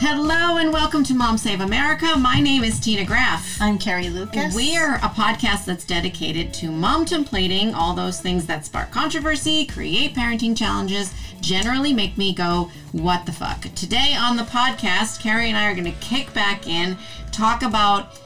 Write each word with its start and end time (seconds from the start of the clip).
Hello 0.00 0.58
and 0.58 0.72
welcome 0.72 1.02
to 1.02 1.12
Mom 1.12 1.36
Save 1.36 1.60
America. 1.60 2.16
My 2.16 2.40
name 2.40 2.62
is 2.62 2.78
Tina 2.78 3.04
Graff. 3.04 3.60
I'm 3.60 3.78
Carrie 3.78 4.10
Lucas. 4.10 4.54
We're 4.54 4.94
a 4.94 5.10
podcast 5.10 5.64
that's 5.64 5.84
dedicated 5.84 6.54
to 6.54 6.70
mom 6.70 7.04
templating 7.04 7.74
all 7.74 7.94
those 7.94 8.20
things 8.20 8.46
that 8.46 8.64
spark 8.64 8.92
controversy, 8.92 9.66
create 9.66 10.14
parenting 10.14 10.56
challenges, 10.56 11.12
generally 11.40 11.92
make 11.92 12.16
me 12.16 12.32
go, 12.32 12.70
what 12.92 13.26
the 13.26 13.32
fuck? 13.32 13.62
Today 13.74 14.14
on 14.14 14.36
the 14.36 14.44
podcast, 14.44 15.20
Carrie 15.20 15.48
and 15.48 15.56
I 15.56 15.68
are 15.68 15.74
going 15.74 15.92
to 15.92 16.00
kick 16.00 16.32
back 16.32 16.68
in, 16.68 16.96
talk 17.32 17.62
about 17.62 18.20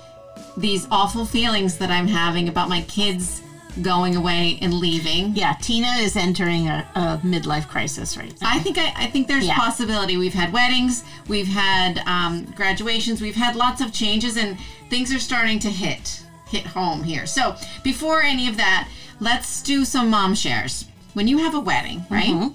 these 0.59 0.87
awful 0.91 1.25
feelings 1.25 1.79
that 1.79 1.91
I'm 1.91 2.07
having 2.07 2.49
about 2.49 2.69
my 2.69 2.83
kids 2.83 3.42
going 3.81 4.17
away 4.17 4.59
and 4.61 4.75
leaving. 4.75 5.35
Yeah, 5.35 5.55
Tina 5.61 5.89
is 6.01 6.17
entering 6.17 6.69
a, 6.69 6.87
a 6.95 7.21
midlife 7.25 7.69
crisis 7.69 8.17
right 8.17 8.35
now. 8.41 8.51
I 8.51 8.59
think 8.59 8.77
I, 8.79 8.93
I 8.97 9.07
think 9.07 9.29
there's 9.29 9.47
Yeah. 9.47 9.57
possibility. 9.57 10.17
We've 10.17 10.35
had 10.35 10.53
weddings, 10.53 11.05
we've 11.29 11.47
had 11.49 11.99
um, 12.07 12.45
graduations, 12.55 13.23
we've 13.23 13.35
had 13.35 13.57
lots 13.57 13.81
of 13.81 13.93
changes, 13.93 14.37
and 14.37 14.59
things 14.91 15.13
are 15.15 15.19
starting 15.19 15.59
to 15.61 15.71
hit 15.71 16.23
hit 16.49 16.67
home 16.67 17.03
here. 17.03 17.25
So 17.27 17.57
before 17.83 18.21
any 18.21 18.47
of 18.49 18.59
that, 18.59 18.89
let's 19.21 19.63
do 19.63 19.87
some 19.87 20.11
mom 20.11 20.35
shares. 20.35 20.85
When 21.15 21.27
you 21.27 21.39
have 21.39 21.55
a 21.55 21.61
wedding, 21.61 22.05
right? 22.11 22.27
Mm-hmm. 22.27 22.49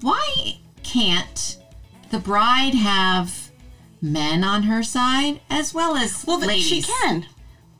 Why 0.00 0.58
can't 0.84 1.58
the 2.10 2.18
bride 2.18 2.74
have 2.74 3.50
men 4.00 4.44
on 4.44 4.64
her 4.64 4.82
side 4.84 5.40
as 5.50 5.74
well 5.74 5.96
as 5.96 6.24
well, 6.24 6.38
ladies? 6.38 6.66
she 6.66 6.82
can. 6.82 7.26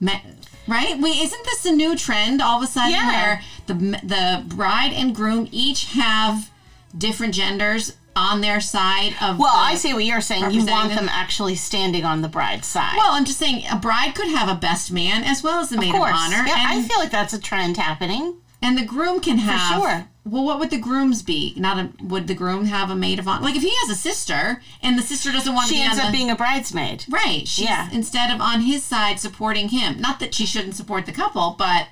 Me- 0.00 0.22
right? 0.66 0.98
Wait, 0.98 1.16
isn't 1.22 1.44
this 1.44 1.64
a 1.66 1.72
new 1.72 1.96
trend 1.96 2.40
all 2.42 2.58
of 2.58 2.62
a 2.62 2.66
sudden 2.66 2.90
Yeah. 2.92 3.06
where 3.06 3.42
the 3.66 3.74
the 4.02 4.42
bride 4.46 4.92
and 4.92 5.14
groom 5.14 5.48
each 5.52 5.86
have 5.92 6.50
different 6.96 7.34
genders 7.34 7.92
on 8.14 8.40
their 8.40 8.60
side 8.60 9.14
of? 9.20 9.38
Well, 9.38 9.52
the- 9.52 9.58
I 9.60 9.74
see 9.74 9.92
what 9.94 10.04
you're 10.04 10.20
saying. 10.20 10.50
You 10.50 10.64
want 10.66 10.94
them 10.94 11.08
actually 11.10 11.54
standing 11.56 12.04
on 12.04 12.22
the 12.22 12.28
bride's 12.28 12.66
side. 12.66 12.94
Well, 12.96 13.12
I'm 13.12 13.24
just 13.24 13.38
saying 13.38 13.64
a 13.70 13.76
bride 13.76 14.14
could 14.14 14.28
have 14.28 14.48
a 14.48 14.54
best 14.54 14.90
man 14.90 15.22
as 15.24 15.42
well 15.42 15.60
as 15.60 15.68
the 15.68 15.76
maid 15.76 15.94
of 15.94 16.00
of, 16.00 16.08
honor, 16.12 16.44
yeah, 16.46 16.64
I 16.68 16.82
feel 16.82 16.98
like 16.98 17.10
that's 17.10 17.34
a 17.34 17.40
trend 17.40 17.76
happening. 17.76 18.36
And 18.62 18.76
the 18.78 18.84
groom 18.84 19.20
can 19.20 19.38
have. 19.38 19.80
sure. 19.82 20.08
Well, 20.24 20.44
what 20.44 20.58
would 20.58 20.70
the 20.70 20.78
grooms 20.78 21.22
be? 21.22 21.54
Not 21.56 21.78
a 21.78 21.90
would 22.02 22.26
the 22.26 22.34
groom 22.34 22.64
have 22.66 22.90
a 22.90 22.96
maid 22.96 23.18
of 23.20 23.28
honor? 23.28 23.44
Like 23.44 23.54
if 23.56 23.62
he 23.62 23.72
has 23.82 23.90
a 23.90 23.94
sister 24.00 24.60
and 24.82 24.98
the 24.98 25.02
sister 25.02 25.30
doesn't 25.30 25.54
want 25.54 25.68
to 25.68 25.74
She 25.74 25.80
be 25.80 25.84
ends 25.84 25.98
on 26.00 26.06
up 26.06 26.12
the 26.12 26.16
being 26.18 26.30
a 26.30 26.36
bridesmaid. 26.36 27.04
right, 27.08 27.46
she's 27.46 27.66
Yeah. 27.66 27.88
instead 27.92 28.34
of 28.34 28.40
on 28.40 28.62
his 28.62 28.82
side 28.82 29.20
supporting 29.20 29.68
him. 29.68 30.00
Not 30.00 30.18
that 30.20 30.34
she 30.34 30.44
shouldn't 30.46 30.74
support 30.74 31.06
the 31.06 31.12
couple, 31.12 31.54
but 31.56 31.88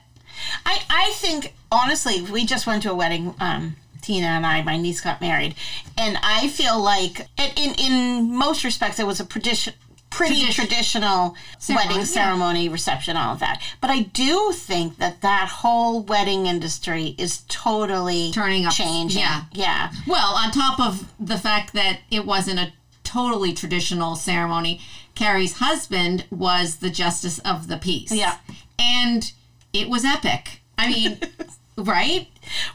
I, 0.67 0.83
I 0.91 1.13
think 1.15 1.55
honestly, 1.71 2.23
we 2.23 2.45
just 2.45 2.67
went 2.67 2.83
to 2.83 2.91
a 2.91 2.95
wedding. 2.95 3.35
Um, 3.39 3.77
Tina 4.03 4.27
and 4.27 4.45
I, 4.45 4.61
my 4.63 4.77
niece 4.77 5.01
got 5.01 5.23
married, 5.23 5.55
and 5.97 6.19
I 6.23 6.49
feel 6.49 6.79
like 6.79 7.27
in, 7.39 7.75
in 7.79 8.37
most 8.37 8.63
respects 8.63 8.99
it 9.01 9.07
was 9.07 9.19
a 9.21 9.25
tradition. 9.25 9.73
Pretty 10.17 10.41
Tradition. 10.41 10.67
traditional 10.67 11.35
Ceremony, 11.59 11.87
wedding 11.89 11.99
yeah. 12.01 12.05
ceremony, 12.05 12.69
reception, 12.69 13.17
all 13.17 13.35
of 13.35 13.41
that. 13.41 13.61
But 13.81 13.91
I 13.91 14.01
do 14.03 14.53
think 14.53 14.99
that 14.99 15.21
that 15.23 15.49
whole 15.49 16.03
wedding 16.03 16.47
industry 16.47 17.15
is 17.19 17.43
totally 17.49 18.31
Turning 18.33 18.65
up- 18.67 18.73
changing. 18.73 19.21
yeah. 19.21 19.43
yeah. 19.53 19.91
Well, 20.07 20.35
on 20.35 20.51
top 20.53 20.79
of 20.81 21.13
the 21.19 21.39
fact 21.39 21.73
that 21.75 22.01
it 22.11 22.25
wasn't 22.25 22.61
a 22.61 22.73
totally 23.03 23.53
traditional 23.53 24.17
ceremony, 24.17 24.81
Carrie's 25.15 25.55
husband 25.59 26.25
was 26.31 26.77
the 26.77 26.91
justice 26.91 27.39
of 27.41 27.69
the 27.69 27.77
peace. 27.77 28.13
Yeah. 28.13 28.37
And 28.79 29.33
it 29.73 29.89
was 29.89 30.05
epic. 30.05 30.61
I 30.79 30.89
mean, 30.91 31.19
right? 31.77 32.29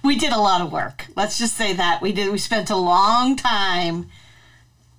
we 0.03 0.17
did 0.17 0.31
a 0.33 0.39
lot 0.39 0.61
of 0.61 0.71
work. 0.71 1.07
Let's 1.15 1.37
just 1.37 1.55
say 1.55 1.73
that 1.73 2.01
we 2.01 2.11
did. 2.13 2.31
We 2.31 2.37
spent 2.37 2.69
a 2.69 2.75
long 2.75 3.35
time, 3.35 4.09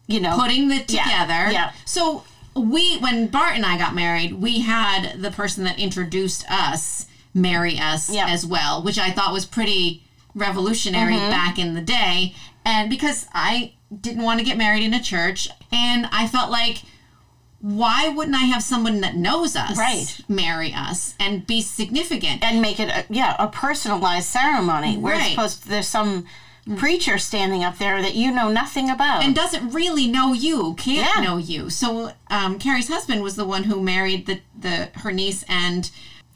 you 0.06 0.20
know, 0.20 0.36
Putting 0.38 0.70
it 0.70 0.90
Yeah, 0.92 1.02
together. 1.04 1.50
yeah. 1.52 1.72
So 1.84 2.24
we, 2.54 2.98
when 2.98 3.28
Bart 3.28 3.54
and 3.56 3.64
I 3.64 3.78
got 3.78 3.94
married, 3.94 4.34
we 4.34 4.60
had 4.60 5.20
the 5.22 5.30
person 5.30 5.64
that 5.64 5.78
introduced 5.78 6.44
us 6.50 7.06
marry 7.32 7.78
us 7.78 8.10
Yeah. 8.10 8.26
as 8.28 8.44
well, 8.44 8.82
which 8.82 8.98
I 8.98 9.10
thought 9.10 9.32
was 9.32 9.46
pretty 9.46 10.02
revolutionary 10.34 11.14
Mm-hmm. 11.14 11.30
back 11.30 11.58
in 11.58 11.74
the 11.74 11.80
day. 11.80 12.34
And 12.64 12.90
because 12.90 13.26
I 13.32 13.72
didn't 14.00 14.22
want 14.22 14.38
to 14.40 14.44
get 14.44 14.56
married 14.56 14.82
in 14.82 14.92
a 14.94 15.00
church, 15.02 15.48
and 15.72 16.06
I 16.12 16.26
felt 16.26 16.50
like, 16.50 16.82
why 17.60 18.08
wouldn't 18.08 18.36
I 18.36 18.44
have 18.44 18.62
someone 18.62 19.00
that 19.02 19.16
knows 19.16 19.54
us 19.54 19.76
Right. 19.78 20.18
marry 20.28 20.72
us 20.72 21.14
and 21.20 21.46
be 21.46 21.60
significant? 21.60 22.42
and 22.42 22.60
make 22.62 22.80
it 22.80 22.88
a, 22.88 23.04
yeah 23.10 23.36
a 23.38 23.48
personalized 23.48 24.28
ceremony. 24.28 24.96
Where 24.96 25.14
Right. 25.16 25.30
supposed 25.32 25.68
there's 25.68 25.86
some 25.88 26.26
preacher 26.76 27.18
standing 27.18 27.64
up 27.64 27.78
there 27.78 28.00
that 28.02 28.14
you 28.14 28.30
know 28.30 28.50
nothing 28.50 28.90
about. 28.90 29.22
and 29.22 29.34
doesn't 29.34 29.70
really 29.72 30.06
know 30.06 30.32
you, 30.32 30.74
can't 30.74 31.08
Yeah. 31.16 31.22
know 31.22 31.36
you. 31.36 31.70
So 31.70 32.12
um, 32.28 32.58
Carrie's 32.58 32.88
husband 32.88 33.22
was 33.22 33.36
the 33.36 33.44
one 33.44 33.64
who 33.64 33.80
married 33.80 34.26
the, 34.26 34.40
the 34.58 34.90
her 35.00 35.10
niece 35.12 35.44
and 35.48 35.90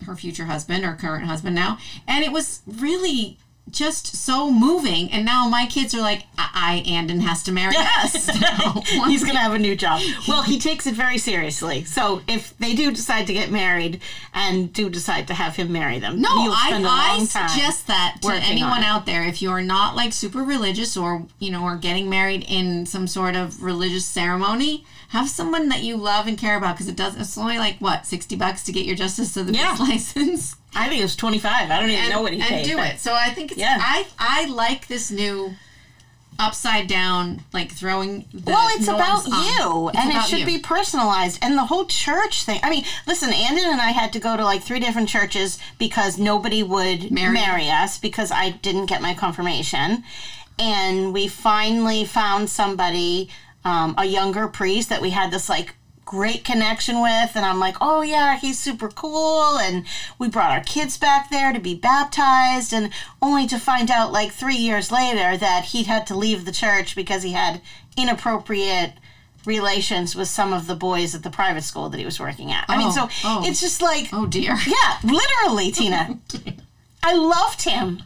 her 0.06 0.16
future 0.16 0.46
husband 0.46 0.84
or 0.84 0.94
current 0.94 1.24
husband 1.26 1.54
now, 1.54 1.78
and 2.06 2.24
it 2.24 2.32
was 2.32 2.62
really 2.66 3.38
just 3.70 4.14
so 4.16 4.50
moving. 4.50 5.10
And 5.10 5.24
now 5.24 5.48
my 5.48 5.66
kids 5.66 5.94
are 5.94 6.00
like, 6.00 6.24
I, 6.38 6.82
I 6.86 6.90
Andon 6.90 7.20
has 7.20 7.42
to 7.44 7.52
marry 7.52 7.74
us. 7.76 8.28
now." 8.40 8.80
He's 9.06 9.24
gonna 9.24 9.38
have 9.38 9.54
a 9.54 9.58
new 9.58 9.74
job. 9.76 10.00
Well, 10.28 10.42
he 10.42 10.58
takes 10.58 10.86
it 10.86 10.94
very 10.94 11.18
seriously. 11.18 11.84
So 11.84 12.22
if 12.28 12.56
they 12.58 12.74
do 12.74 12.92
decide 12.92 13.26
to 13.26 13.32
get 13.32 13.50
married 13.50 14.00
and 14.32 14.72
do 14.72 14.88
decide 14.90 15.26
to 15.28 15.34
have 15.34 15.56
him 15.56 15.72
marry 15.72 15.98
them, 15.98 16.20
No, 16.20 16.28
I, 16.30 17.18
I 17.18 17.24
suggest 17.24 17.86
that 17.88 18.18
to 18.22 18.32
anyone 18.32 18.82
out 18.82 19.06
there. 19.06 19.24
If 19.24 19.42
you're 19.42 19.62
not 19.62 19.96
like 19.96 20.12
super 20.12 20.42
religious 20.42 20.96
or, 20.96 21.26
you 21.38 21.50
know, 21.50 21.64
or 21.64 21.76
getting 21.76 22.08
married 22.08 22.44
in 22.48 22.86
some 22.86 23.06
sort 23.06 23.34
of 23.36 23.62
religious 23.62 24.04
ceremony, 24.04 24.84
have 25.08 25.28
someone 25.28 25.68
that 25.68 25.82
you 25.82 25.96
love 25.96 26.26
and 26.26 26.36
care 26.38 26.56
about 26.56 26.74
because 26.76 26.88
it 26.88 26.96
does, 26.96 27.16
it's 27.16 27.38
only 27.38 27.58
like, 27.58 27.76
what, 27.78 28.06
60 28.06 28.36
bucks 28.36 28.62
to 28.64 28.72
get 28.72 28.84
your 28.86 28.96
justice 28.96 29.36
of 29.36 29.46
the 29.46 29.52
Yeah. 29.54 29.76
peace 29.76 29.80
license? 30.16 30.56
I 30.74 30.88
think 30.88 31.00
it 31.00 31.04
was 31.04 31.16
25. 31.16 31.70
I 31.70 31.80
don't 31.80 31.90
even 31.90 32.08
know 32.10 32.22
what 32.22 32.32
he 32.32 32.40
and 32.40 32.48
paid. 32.48 32.64
do 32.64 32.76
but- 32.76 32.94
it. 32.94 33.00
So 33.00 33.14
I 33.14 33.30
think 33.30 33.52
it's, 33.52 33.60
Yeah. 33.60 33.76
I, 33.80 34.06
I 34.18 34.46
like 34.46 34.88
this 34.88 35.10
new 35.10 35.54
upside 36.36 36.88
down, 36.88 37.40
like 37.52 37.70
throwing 37.70 38.24
the 38.34 38.50
Well, 38.50 38.66
it's 38.72 38.88
about 38.88 39.24
on. 39.30 39.44
you, 39.44 39.88
It's 39.90 39.98
and 39.98 40.12
it 40.12 40.22
should 40.24 40.40
you. 40.40 40.46
be 40.46 40.58
personalized. 40.58 41.38
And 41.42 41.56
the 41.56 41.66
whole 41.66 41.84
church 41.86 42.42
thing. 42.44 42.58
I 42.64 42.70
mean, 42.70 42.84
listen, 43.06 43.32
Andon 43.32 43.66
and 43.66 43.80
I 43.80 43.92
had 43.92 44.12
to 44.14 44.18
go 44.18 44.36
to 44.36 44.42
like 44.44 44.62
three 44.64 44.80
different 44.80 45.08
churches 45.08 45.58
because 45.78 46.18
nobody 46.18 46.62
would 46.64 47.12
Marry. 47.12 47.32
marry, 47.34 47.70
us 47.70 47.98
because 47.98 48.32
I 48.32 48.50
didn't 48.50 48.86
get 48.86 49.00
my 49.00 49.14
confirmation. 49.14 50.02
And 50.58 51.12
we 51.12 51.28
finally 51.28 52.04
found 52.04 52.50
somebody, 52.50 53.28
um, 53.64 53.94
a 53.96 54.04
younger 54.04 54.48
priest 54.48 54.88
that 54.88 55.00
we 55.00 55.10
had 55.10 55.30
this 55.30 55.48
like 55.48 55.74
great 56.14 56.44
connection 56.44 57.00
with 57.02 57.30
and 57.34 57.44
I'm 57.44 57.58
like, 57.58 57.76
"Oh 57.80 58.02
yeah, 58.02 58.38
he's 58.38 58.58
super 58.58 58.88
cool." 58.88 59.58
And 59.58 59.84
we 60.18 60.28
brought 60.28 60.52
our 60.52 60.62
kids 60.64 60.96
back 60.96 61.28
there 61.30 61.52
to 61.52 61.58
be 61.60 61.74
baptized 61.74 62.72
and 62.72 62.90
only 63.20 63.46
to 63.48 63.58
find 63.58 63.90
out 63.90 64.12
like 64.12 64.30
3 64.32 64.54
years 64.54 64.90
later 64.92 65.36
that 65.36 65.64
he'd 65.72 65.86
had 65.86 66.06
to 66.08 66.14
leave 66.16 66.44
the 66.44 66.52
church 66.52 66.94
because 66.94 67.22
he 67.24 67.32
had 67.32 67.60
inappropriate 67.96 68.92
relations 69.44 70.14
with 70.16 70.28
some 70.28 70.52
of 70.52 70.66
the 70.66 70.74
boys 70.76 71.14
at 71.14 71.22
the 71.22 71.30
private 71.30 71.62
school 71.64 71.88
that 71.90 71.98
he 71.98 72.04
was 72.04 72.18
working 72.20 72.50
at. 72.52 72.64
I 72.68 72.78
mean, 72.78 72.88
Oh, 72.88 73.08
so 73.08 73.08
oh. 73.24 73.42
it's 73.46 73.60
just 73.60 73.82
like 73.82 74.08
Oh, 74.12 74.26
dear. 74.26 74.56
yeah, 74.66 74.98
literally, 75.02 75.70
Tina. 75.72 76.18
I 77.02 77.14
loved 77.14 77.62
him. 77.64 78.02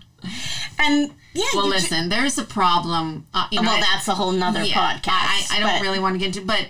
And 0.81 1.13
yeah, 1.35 1.45
Well, 1.55 1.67
you 1.67 1.73
ju- 1.73 1.77
listen, 1.77 2.09
there's 2.09 2.39
a 2.39 2.45
problem. 2.45 3.27
Uh, 3.33 3.47
you 3.53 3.61
know, 3.63 3.69
well, 3.69 3.77
I- 3.79 3.81
that's 3.81 4.09
a 4.09 4.15
whole 4.15 4.33
nother 4.33 4.65
Yeah, 4.65 4.75
podcast. 4.75 5.07
I, 5.11 5.47
I 5.53 5.61
don't 5.61 5.75
but- 5.77 5.83
really 5.83 6.01
want 6.01 6.15
to 6.15 6.19
get 6.19 6.29
into, 6.37 6.41
but 6.47 6.67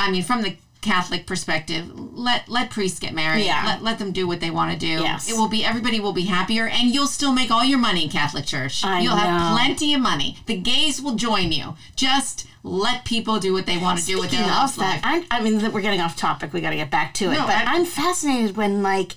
I 0.00 0.10
mean, 0.10 0.22
from 0.22 0.42
the 0.42 0.56
Catholic 0.80 1.26
perspective, 1.26 1.90
let 1.94 2.48
let 2.48 2.70
priests 2.70 2.98
get 2.98 3.12
married. 3.12 3.44
Yeah. 3.44 3.64
Let, 3.66 3.82
let 3.82 3.98
them 3.98 4.12
do 4.12 4.26
what 4.26 4.40
they 4.40 4.50
want 4.50 4.72
to 4.72 4.78
do. 4.78 4.86
Yes. 5.02 5.30
It 5.30 5.36
will 5.36 5.48
be 5.48 5.62
everybody 5.62 6.00
will 6.00 6.14
be 6.14 6.22
happier, 6.24 6.66
and 6.66 6.88
you'll 6.94 7.06
still 7.06 7.32
make 7.32 7.50
all 7.50 7.62
your 7.64 7.78
money. 7.78 8.04
In 8.04 8.10
Catholic 8.10 8.46
Church. 8.46 8.82
I 8.84 9.00
you'll 9.00 9.14
have 9.14 9.52
plenty 9.54 9.92
of 9.92 10.00
money. 10.00 10.38
The 10.46 10.56
gays 10.56 11.00
will 11.02 11.16
join 11.16 11.52
you. 11.52 11.74
Just 11.96 12.46
let 12.62 13.04
people 13.04 13.38
do 13.38 13.52
what 13.52 13.66
they 13.66 13.76
want 13.76 13.98
to 14.00 14.06
do 14.06 14.18
with 14.20 14.30
their 14.30 14.46
lives. 14.46 14.78
of 14.78 14.84
I'm, 15.02 15.24
I 15.30 15.40
mean, 15.42 15.60
we're 15.72 15.80
getting 15.82 16.00
off 16.00 16.16
topic. 16.16 16.52
We 16.54 16.60
got 16.62 16.70
to 16.70 16.76
get 16.76 16.90
back 16.90 17.12
to 17.14 17.26
it. 17.26 17.34
No, 17.34 17.46
but 17.46 17.54
I- 17.56 17.74
I'm 17.76 17.84
fascinated 17.84 18.56
when 18.56 18.82
like 18.82 19.12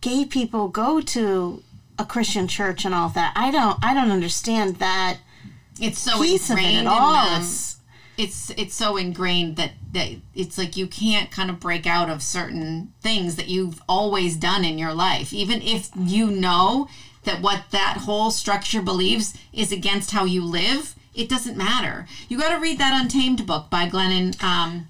gay 0.00 0.24
people 0.24 0.68
go 0.68 1.00
to 1.00 1.62
a 1.98 2.04
Christian 2.04 2.46
church 2.46 2.84
and 2.84 2.94
all 2.94 3.08
that. 3.10 3.32
I 3.34 3.50
don't. 3.50 3.76
I 3.84 3.92
don't 3.92 4.12
understand 4.12 4.76
that 4.76 5.18
It's 5.80 5.98
so 5.98 6.22
piece 6.22 6.48
of 6.48 6.58
it 6.58 6.60
ingrained 6.60 6.86
at 6.86 6.92
all. 6.92 7.24
them. 7.24 7.40
It's- 7.42 7.76
it's 8.18 8.50
it's 8.50 8.74
so 8.74 8.96
ingrained 8.96 9.56
that 9.56 9.72
that 9.92 10.08
it's 10.34 10.58
like 10.58 10.76
you 10.76 10.86
can't 10.86 11.30
kind 11.30 11.48
of 11.50 11.58
break 11.60 11.86
out 11.86 12.10
of 12.10 12.22
certain 12.22 12.92
things 13.00 13.36
that 13.36 13.48
you've 13.48 13.80
always 13.88 14.36
done 14.36 14.64
in 14.64 14.76
your 14.78 14.92
life 14.92 15.32
even 15.32 15.62
if 15.62 15.88
you 15.96 16.26
know 16.30 16.88
that 17.24 17.40
what 17.40 17.64
that 17.70 17.98
whole 18.04 18.30
structure 18.30 18.82
believes 18.82 19.34
is 19.52 19.70
against 19.72 20.10
how 20.10 20.24
you 20.24 20.42
live 20.44 20.94
it 21.14 21.28
doesn't 21.28 21.56
matter 21.56 22.06
you 22.28 22.36
got 22.38 22.52
to 22.54 22.60
read 22.60 22.78
that 22.78 23.00
untamed 23.00 23.46
book 23.46 23.70
by 23.70 23.88
glennon 23.88 24.40
um, 24.42 24.88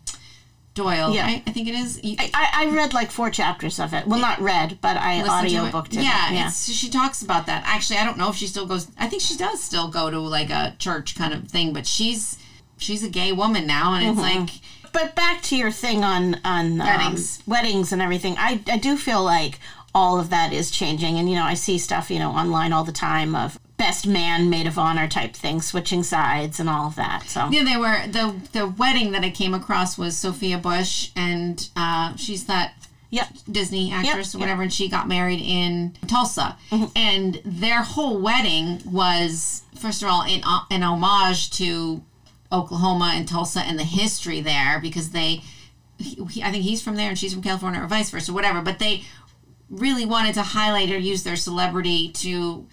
doyle 0.75 1.13
Yeah. 1.15 1.25
right 1.27 1.43
i 1.47 1.51
think 1.51 1.69
it 1.69 1.75
is 1.75 2.03
You- 2.03 2.17
I, 2.19 2.49
I 2.55 2.67
read 2.75 2.95
like 2.95 3.11
four 3.11 3.31
chapters 3.31 3.79
of 3.81 3.93
it. 3.93 4.07
Well, 4.07 4.21
not 4.21 4.41
read, 4.41 4.79
but 4.81 4.97
I 4.97 5.21
audio 5.27 5.65
it. 5.67 5.73
booked 5.73 5.95
it. 5.95 6.03
Yeah, 6.03 6.33
yeah. 6.33 6.49
It's, 6.49 6.71
she 6.73 6.89
talks 6.89 7.23
about 7.23 7.47
that. 7.47 7.63
Actually, 7.67 7.99
I 7.99 8.05
don't 8.05 8.17
know 8.19 8.31
if 8.31 8.37
she 8.37 8.47
still 8.47 8.67
goes. 8.67 8.89
I 8.99 9.07
think 9.09 9.23
she 9.23 9.37
does 9.37 9.63
still 9.63 9.89
go 9.89 10.11
to 10.11 10.19
like 10.19 10.51
a 10.51 10.75
church 10.79 11.15
kind 11.17 11.33
of 11.35 11.49
thing, 11.49 11.73
but 11.73 11.87
she's 11.87 12.39
she's 12.79 13.05
a 13.05 13.09
gay 13.09 13.33
woman 13.33 13.67
now, 13.67 13.95
and 13.95 14.07
it's 14.07 14.19
like 14.19 14.51
But 14.93 15.15
back 15.15 15.43
to 15.43 15.57
your 15.57 15.71
thing 15.71 16.05
on 16.05 16.41
on 16.45 16.81
um, 16.81 16.87
Weddings. 16.87 17.43
weddings 17.47 17.93
and 17.93 18.03
everything. 18.03 18.37
I 18.39 18.61
I 18.71 18.79
do 18.79 18.97
feel 18.97 19.23
like 19.23 19.61
all 19.95 20.19
of 20.19 20.31
that 20.31 20.53
is 20.53 20.71
changing, 20.71 21.19
and 21.19 21.29
you 21.29 21.37
know 21.37 21.45
I 21.45 21.55
see 21.55 21.79
stuff 21.79 22.11
you 22.11 22.19
know 22.19 22.31
online 22.31 22.73
all 22.73 22.85
the 22.85 22.93
time 22.93 23.35
of 23.35 23.59
best 23.77 24.07
man 24.07 24.51
maid 24.51 24.67
of 24.67 24.77
honor 24.77 25.07
type 25.07 25.35
thing, 25.35 25.61
switching 25.61 26.03
sides 26.03 26.59
and 26.59 26.69
all 26.69 26.89
of 26.89 26.97
that. 26.97 27.29
So 27.29 27.49
yeah, 27.51 27.65
they 27.65 27.77
were 27.77 28.07
the 28.07 28.35
the 28.53 28.67
wedding 28.67 29.13
that 29.13 29.23
I 29.23 29.31
came 29.31 29.55
across 29.55 29.97
was 29.97 30.17
Sophia 30.17 30.59
Bush, 30.59 31.11
and 31.15 31.69
uh, 31.77 32.17
she's 32.17 32.47
that 32.47 32.75
yep, 33.11 33.29
Disney 33.51 33.93
actress 33.93 34.35
or 34.35 34.39
yep. 34.39 34.47
whatever, 34.47 34.63
and 34.63 34.73
she 34.73 34.89
got 34.89 35.09
married 35.09 35.41
in 35.41 35.97
Tulsa. 36.07 36.57
And 36.95 37.41
their 37.45 37.83
whole 37.83 38.21
wedding 38.21 38.83
was, 38.85 39.63
first 39.79 40.03
of 40.03 40.09
all, 40.09 40.25
in, 40.27 40.43
uh, 40.45 40.61
an 40.71 40.83
homage 40.83 41.51
to 41.53 42.03
Oklahoma 42.53 43.13
and 43.15 43.27
Tulsa 43.29 43.61
and 43.61 43.79
the 43.79 43.85
history 43.85 44.41
there 44.41 44.79
because 44.81 45.11
they, 45.11 45.43
he, 45.99 46.43
I 46.43 46.51
think 46.51 46.65
he's 46.65 46.83
from 46.83 46.97
there 46.97 47.09
and 47.11 47.19
she's 47.19 47.33
from 47.35 47.43
California 47.43 47.81
or 47.83 47.87
vice 47.87 48.11
versa, 48.11 48.33
whatever. 48.33 48.61
But 48.63 48.79
they 48.79 49.05
really 49.71 50.07
wanted 50.07 50.35
to 50.35 50.43
highlight 50.43 50.91
or 50.91 50.99
use 50.99 51.25
their 51.25 51.37
celebrity 51.37 52.11
to 52.13 52.67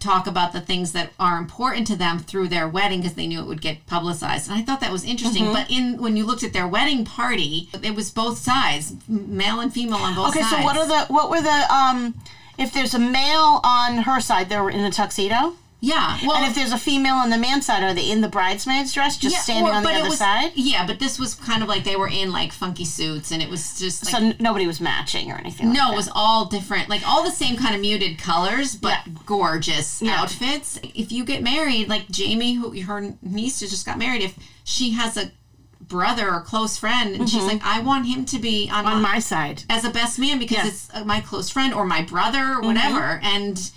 talk 0.00 0.26
about 0.26 0.52
the 0.54 0.60
things 0.60 0.92
that 0.92 1.12
are 1.20 1.36
important 1.36 1.86
to 1.86 1.94
them 1.94 2.18
through 2.18 2.48
their 2.48 2.66
wedding 2.66 3.00
because 3.00 3.14
they 3.14 3.26
knew 3.26 3.38
it 3.38 3.46
would 3.46 3.60
get 3.60 3.84
publicized 3.86 4.48
and 4.50 4.58
i 4.58 4.62
thought 4.62 4.80
that 4.80 4.90
was 4.90 5.04
interesting 5.04 5.44
Mm-hmm. 5.44 5.52
but 5.52 5.70
in 5.70 6.00
when 6.00 6.16
you 6.16 6.24
looked 6.24 6.42
at 6.42 6.54
their 6.54 6.66
wedding 6.66 7.04
party 7.04 7.68
it 7.82 7.94
was 7.94 8.10
both 8.10 8.38
sides 8.38 8.94
male 9.06 9.60
and 9.60 9.70
female 9.74 9.98
on 9.98 10.14
both 10.14 10.30
Okay, 10.30 10.40
sides 10.40 10.54
Okay, 10.54 10.62
so 10.62 10.64
what 10.66 10.76
are 10.78 10.86
the 10.86 11.12
what 11.12 11.28
were 11.28 11.42
the 11.42 11.74
um 11.74 12.14
if 12.58 12.72
there's 12.72 12.94
a 12.94 12.98
male 12.98 13.60
on 13.62 13.98
her 14.04 14.20
side, 14.22 14.48
they 14.48 14.58
were 14.58 14.70
in 14.70 14.80
a 14.80 14.90
tuxedo, 14.90 15.54
yeah 15.82 16.18
well 16.26 16.36
and 16.36 16.46
if 16.46 16.54
there's 16.54 16.72
a 16.72 16.78
female 16.78 17.14
on 17.14 17.30
the 17.30 17.38
man's 17.38 17.66
side, 17.66 17.82
are 17.82 17.94
they 17.94 18.10
in 18.10 18.20
the 18.20 18.28
bridesmaid's 18.28 18.92
dress, 18.92 19.16
just 19.16 19.34
yeah, 19.34 19.40
standing 19.40 19.64
or- 19.66 19.72
on 19.74 19.82
the 19.82 19.88
but 19.88 19.94
it 19.96 20.00
other 20.00 20.10
was- 20.10 20.18
side? 20.18 20.52
yeah 20.54 20.86
but 20.86 20.98
this 20.98 21.18
was 21.18 21.34
kind 21.34 21.62
of 21.62 21.68
like 21.68 21.84
they 21.84 21.96
were 21.96 22.08
in 22.08 22.30
like 22.32 22.52
funky 22.52 22.84
suits 22.84 23.30
and 23.32 23.42
it 23.42 23.48
was 23.48 23.78
just 23.78 24.04
like 24.04 24.12
So 24.14 24.18
n- 24.28 24.36
nobody 24.38 24.66
was 24.66 24.80
matching 24.80 25.30
or 25.32 25.36
anything. 25.36 25.68
like 25.68 25.76
No, 25.78 25.92
it 25.92 25.96
was 25.96 26.10
all 26.14 26.44
different, 26.46 26.88
like 26.88 27.06
all 27.08 27.22
the 27.24 27.30
same 27.30 27.56
kind 27.56 27.74
of 27.74 27.80
muted 27.80 28.18
colors, 28.18 28.76
but 28.76 28.98
gorgeous 29.26 30.02
Yeah. 30.02 30.20
outfits. 30.20 30.78
If 30.82 31.10
you 31.12 31.24
get 31.24 31.42
married, 31.42 31.88
like 31.88 32.08
Jamie, 32.10 32.54
who 32.54 32.78
her 32.82 33.14
niece 33.22 33.60
just 33.60 33.86
got 33.86 33.98
married, 33.98 34.22
if 34.22 34.34
she 34.64 34.90
has 34.92 35.16
a 35.16 35.32
brother 35.80 36.30
or 36.32 36.40
close 36.40 36.76
friend, 36.76 37.16
and 37.16 37.28
she's 37.28 37.42
like, 37.42 37.60
I 37.64 37.80
want 37.80 38.06
him 38.06 38.24
to 38.26 38.38
be 38.38 38.68
on, 38.70 38.86
on 38.86 39.02
my, 39.02 39.14
my 39.14 39.18
side. 39.18 39.64
as 39.68 39.84
a 39.84 39.90
best 39.90 40.18
man 40.20 40.38
because 40.38 40.58
Yeah. 40.58 40.66
it's 40.68 40.88
uh, 40.94 41.04
my 41.04 41.20
close 41.20 41.50
friend 41.50 41.74
or 41.74 41.84
my 41.84 42.02
brother 42.02 42.54
or 42.54 42.60
whatever, 42.62 43.18
and. 43.24 43.70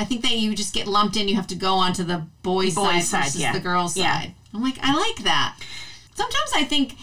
I 0.00 0.04
think 0.04 0.22
that 0.22 0.32
you 0.32 0.54
just 0.54 0.72
get 0.74 0.86
lumped 0.86 1.16
in. 1.16 1.28
You 1.28 1.36
have 1.36 1.46
to 1.48 1.54
go 1.54 1.74
onto 1.74 2.02
the 2.04 2.24
boys' 2.42 2.74
Boys' 2.74 2.84
side 2.84 3.02
side, 3.04 3.24
versus 3.24 3.40
yeah. 3.40 3.52
the 3.52 3.60
girls' 3.60 3.96
Yeah. 3.96 4.20
side. 4.20 4.34
I'm 4.54 4.62
like, 4.62 4.78
I 4.82 4.96
like 4.96 5.24
that. 5.24 5.56
Sometimes 6.14 6.50
I 6.54 6.64
think 6.64 6.94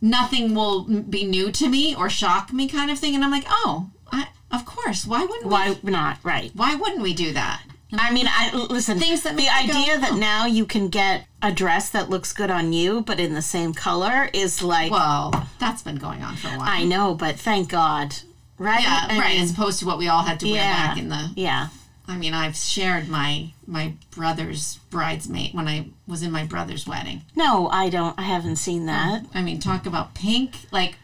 nothing 0.00 0.54
will 0.54 0.84
be 0.84 1.24
new 1.24 1.50
to 1.52 1.68
me 1.68 1.94
or 1.94 2.08
shock 2.08 2.52
me, 2.52 2.68
kind 2.68 2.90
of 2.90 2.98
thing, 2.98 3.14
and 3.14 3.24
I'm 3.24 3.30
like, 3.30 3.44
oh, 3.48 3.90
I, 4.12 4.28
of 4.50 4.64
course. 4.64 5.06
Why 5.06 5.20
wouldn't 5.24 5.46
we? 5.46 5.50
Why 5.52 5.76
not? 5.82 6.18
Right. 6.22 6.50
Why 6.54 6.74
wouldn't 6.74 7.02
we 7.02 7.14
do 7.14 7.32
that? 7.32 7.62
I 7.96 8.12
mean, 8.12 8.26
I 8.28 8.52
listen. 8.70 8.98
Things 8.98 9.22
that 9.22 9.36
the 9.36 9.42
you 9.42 9.48
go, 9.48 9.78
idea 9.78 9.98
that 9.98 10.12
"Oh." 10.12 10.16
now 10.16 10.46
you 10.46 10.66
can 10.66 10.88
get 10.88 11.26
a 11.42 11.52
dress 11.52 11.90
that 11.90 12.10
looks 12.10 12.32
good 12.32 12.50
on 12.50 12.72
you, 12.72 13.02
but 13.02 13.20
in 13.20 13.34
the 13.34 13.42
same 13.42 13.72
color, 13.72 14.30
is 14.32 14.62
like 14.62 14.90
Well, 14.90 15.48
that's 15.60 15.82
been 15.82 15.96
going 15.96 16.22
on 16.22 16.34
for 16.36 16.48
a 16.48 16.58
while. 16.58 16.62
I 16.68 16.82
know, 16.84 17.14
but 17.14 17.36
thank 17.38 17.68
God, 17.68 18.16
right? 18.58 18.82
yeah, 18.82 19.06
I 19.10 19.18
right. 19.18 19.34
mean, 19.34 19.42
As 19.44 19.52
opposed 19.52 19.78
to 19.80 19.86
what 19.86 19.98
we 19.98 20.08
all 20.08 20.22
had 20.24 20.40
to 20.40 20.46
wear 20.46 20.56
yeah, 20.56 20.86
back 20.88 20.98
in 20.98 21.08
the. 21.08 21.30
yeah. 21.36 21.68
I 22.06 22.16
mean, 22.16 22.34
I've 22.34 22.54
shared 22.56 23.08
my 23.08 23.52
my 23.66 23.94
brother's 24.10 24.76
bridesmaid 24.90 25.54
when 25.54 25.66
I 25.68 25.86
was 26.06 26.22
in 26.22 26.30
my 26.30 26.44
brother's 26.44 26.86
wedding. 26.86 27.22
No, 27.34 27.68
I 27.68 27.88
don't. 27.88 28.18
I 28.18 28.22
haven't 28.22 28.56
seen 28.56 28.86
that. 28.86 29.24
I 29.34 29.40
mean, 29.42 29.58
talk 29.58 29.86
about 29.86 30.14
pink, 30.14 30.56
like 30.70 30.96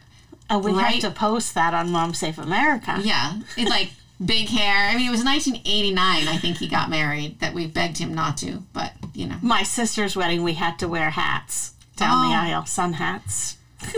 Uh, 0.49 0.59
we 0.59 0.71
Right. 0.73 1.01
have 1.01 1.01
to 1.01 1.11
post 1.19 1.53
that 1.55 1.73
on 1.73 1.89
Mom 1.91 2.13
Safe 2.13 2.37
America. 2.37 2.99
yeah, 3.03 3.39
it 3.57 3.67
like 3.69 3.91
big 4.25 4.47
hair. 4.49 4.89
I 4.89 4.95
mean, 4.97 5.07
it 5.07 5.11
was 5.11 5.23
1989. 5.23 6.27
I 6.27 6.37
think 6.37 6.57
he 6.57 6.67
got 6.67 6.89
married. 6.89 7.39
That 7.39 7.53
we 7.55 7.65
begged 7.67 7.97
him 7.97 8.13
not 8.13 8.37
to, 8.37 8.61
but 8.73 8.93
you 9.13 9.25
know. 9.27 9.37
My 9.41 9.63
sister's 9.63 10.15
wedding, 10.15 10.43
we 10.43 10.53
had 10.53 10.77
to 10.79 10.87
wear 10.87 11.09
hats 11.09 11.73
down 11.95 12.29
the 12.29 12.35
Oh. 12.35 12.39
aisle, 12.39 12.65
sun 12.65 12.93
hats. 12.93 13.57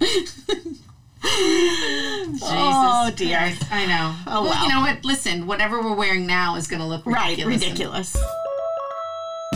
Oh, 2.44 3.10
dear. 3.14 3.38
Christ, 3.38 3.64
I 3.72 3.86
know. 3.86 4.14
Oh, 4.26 4.42
well, 4.42 4.50
well. 4.50 4.62
you 4.62 4.68
know 4.72 4.80
what? 4.80 5.04
Listen, 5.04 5.46
whatever 5.46 5.80
we're 5.82 5.94
wearing 5.94 6.26
now 6.26 6.56
is 6.56 6.66
going 6.66 6.80
to 6.80 6.86
look 6.86 7.04
Right, 7.06 7.38
ridiculous. 7.44 8.14
ridiculous. 8.14 8.16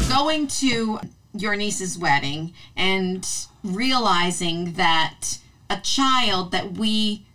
Going 0.08 0.46
to 0.48 1.00
your 1.34 1.56
niece's 1.56 1.98
wedding 1.98 2.52
and 2.76 3.26
realizing 3.64 4.72
that 4.74 5.38
a 5.68 5.78
child 5.78 6.52
that 6.52 6.72
we 6.72 7.26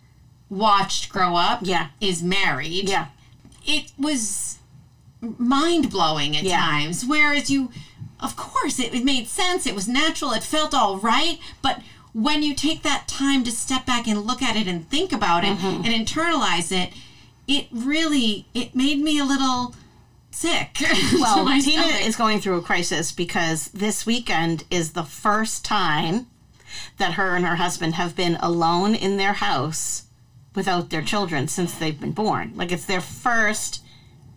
watched 0.49 1.09
grow 1.09 1.35
up 1.35 1.59
Yeah. 1.63 1.87
is 1.99 2.21
married. 2.23 2.89
Yeah. 2.89 3.07
It 3.65 3.91
was 3.97 4.59
mind 5.21 5.89
blowing 5.91 6.35
at 6.37 6.43
Yeah. 6.43 6.59
times. 6.59 7.05
Whereas 7.05 7.49
you, 7.49 7.71
of 8.19 8.35
course, 8.35 8.79
it, 8.79 8.93
it 8.93 9.03
made 9.03 9.27
sense. 9.27 9.65
It 9.65 9.75
was 9.75 9.87
natural. 9.87 10.31
It 10.31 10.43
felt 10.43 10.73
all 10.73 10.97
right. 10.97 11.39
But 11.61 11.81
when 12.13 12.43
you 12.43 12.53
take 12.53 12.83
that 12.83 13.07
time 13.07 13.43
to 13.43 13.51
step 13.51 13.85
back 13.85 14.07
and 14.07 14.21
look 14.21 14.41
at 14.41 14.55
it 14.55 14.67
and 14.67 14.89
think 14.89 15.11
about 15.13 15.43
it 15.43 15.57
Mm-hmm. 15.57 15.85
and 15.85 16.07
internalize 16.07 16.71
it, 16.71 16.91
it 17.47 17.67
really 17.71 18.45
it 18.53 18.75
made 18.75 18.99
me 18.99 19.19
a 19.19 19.25
little 19.25 19.75
sick. 20.31 20.77
Well, 21.13 21.43
my 21.43 21.59
Tina 21.59 21.83
stomach. 21.83 22.05
is 22.07 22.15
going 22.15 22.39
through 22.39 22.57
a 22.57 22.61
crisis 22.61 23.11
because 23.11 23.67
this 23.69 24.05
weekend 24.05 24.63
is 24.71 24.93
the 24.93 25.03
first 25.03 25.63
time 25.65 26.27
that 26.97 27.13
her 27.13 27.35
and 27.35 27.45
her 27.45 27.57
husband 27.57 27.95
have 27.95 28.15
been 28.15 28.35
alone 28.37 28.95
in 28.95 29.17
their 29.17 29.33
house 29.33 30.03
without 30.55 30.89
their 30.89 31.01
children 31.01 31.47
since 31.47 31.73
they've 31.75 31.99
been 31.99 32.11
born. 32.13 32.53
Like 32.55 32.71
it's 32.71 32.85
their 32.85 33.01
first 33.01 33.81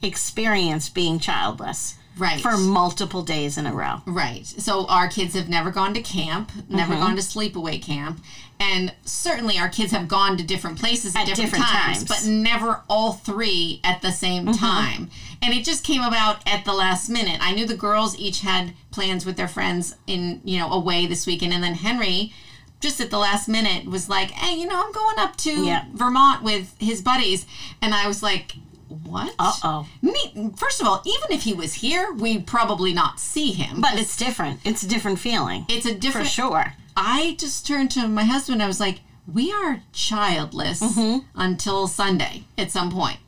experience 0.03 0.88
being 0.88 1.19
childless 1.19 1.97
right 2.19 2.40
for 2.40 2.56
multiple 2.56 3.22
days 3.22 3.58
in 3.58 3.66
a 3.66 3.72
row. 3.75 4.02
Right. 4.06 4.46
So 4.46 4.87
our 4.87 5.08
kids 5.08 5.34
have 5.34 5.49
never 5.49 5.70
gone 5.70 5.94
to 5.94 6.02
camp, 6.02 6.50
never 6.69 6.93
Mm-hmm. 6.94 7.02
gone 7.02 7.16
to 7.16 7.22
sleepaway 7.22 7.82
camp, 7.82 8.20
and 8.61 8.93
certainly 9.05 9.58
our 9.58 9.69
kids 9.69 9.93
have 9.93 10.06
gone 10.08 10.37
to 10.37 10.44
different 10.44 10.78
places 10.78 11.14
at, 11.16 11.22
At 11.22 11.26
different, 11.37 11.50
different 11.52 11.64
times, 11.66 12.05
times. 12.05 12.08
but 12.08 12.31
never 12.31 12.82
all 12.88 13.12
three 13.14 13.81
at 13.84 14.00
the 14.02 14.12
same 14.12 14.46
Mm-hmm. 14.46 14.64
time. 14.64 15.11
And 15.42 15.52
it 15.52 15.64
just 15.64 15.85
came 15.85 16.02
about 16.02 16.47
at 16.49 16.64
the 16.64 16.73
last 16.73 17.09
minute. 17.11 17.38
I 17.40 17.52
knew 17.52 17.66
the 17.66 17.76
girls 17.76 18.16
each 18.18 18.40
had 18.40 18.73
plans 18.90 19.26
with 19.26 19.37
their 19.37 19.49
friends 19.49 19.94
in, 20.06 20.40
you 20.44 20.59
know, 20.59 20.71
away 20.73 21.06
this 21.06 21.26
weekend, 21.26 21.52
and 21.52 21.62
then 21.62 21.75
Henry 21.75 22.33
just 22.80 23.00
at 23.00 23.11
the 23.11 23.18
last 23.18 23.49
minute 23.49 23.87
was 23.87 24.11
like, 24.11 24.30
"Hey, 24.33 24.59
you 24.59 24.66
know, 24.66 24.78
I'm 24.85 24.92
going 24.92 25.18
up 25.18 25.37
to 25.38 25.50
Yeah. 25.64 25.85
Vermont 25.94 26.42
with 26.42 26.75
his 26.78 27.00
buddies." 27.00 27.47
And 27.80 27.94
I 27.94 28.06
was 28.06 28.23
like, 28.23 28.56
"What?" 29.02 29.34
Uh-oh. 29.38 29.86
Me- 30.02 30.52
First 30.56 30.80
of 30.80 30.86
all, 30.86 31.02
even 31.04 31.30
if 31.36 31.42
he 31.42 31.52
was 31.54 31.74
here, 31.74 32.12
we'd 32.12 32.46
probably 32.46 32.92
not 32.92 33.18
see 33.20 33.52
him. 33.52 33.80
But 33.80 33.98
it's 33.98 34.16
different. 34.16 34.60
It's 34.64 34.82
a 34.82 34.88
different 34.88 35.18
feeling. 35.18 35.66
it's 35.68 35.86
a 35.86 35.94
different. 35.94 36.26
for 36.28 36.32
sure. 36.32 36.74
I 36.96 37.36
just 37.38 37.66
turned 37.66 37.90
to 37.92 38.06
my 38.08 38.24
husband. 38.24 38.62
I 38.62 38.66
was 38.66 38.80
like, 38.80 39.00
"We 39.26 39.52
are 39.52 39.80
childless 39.92 40.80
Mm-hmm. 40.80 41.26
until 41.34 41.86
Sunday 41.88 42.44
at 42.56 42.70
some 42.70 42.90
point." 42.90 43.18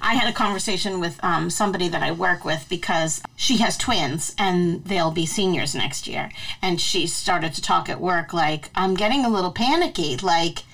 I 0.00 0.14
had 0.14 0.28
a 0.28 0.32
conversation 0.32 1.00
with 1.00 1.22
um, 1.22 1.48
somebody 1.48 1.88
that 1.88 2.02
I 2.02 2.10
work 2.12 2.44
with 2.44 2.66
because 2.68 3.22
she 3.36 3.58
has 3.58 3.76
twins 3.76 4.34
and 4.38 4.84
they'll 4.84 5.10
be 5.12 5.26
seniors 5.26 5.74
next 5.74 6.06
year. 6.06 6.30
And 6.60 6.80
she 6.80 7.06
started 7.06 7.54
to 7.54 7.62
talk 7.62 7.88
at 7.88 8.00
work 8.00 8.32
like, 8.32 8.70
I'm 8.74 8.94
getting 8.94 9.24
a 9.24 9.28
little 9.28 9.52
panicky. 9.52 10.16
Like, 10.16 10.64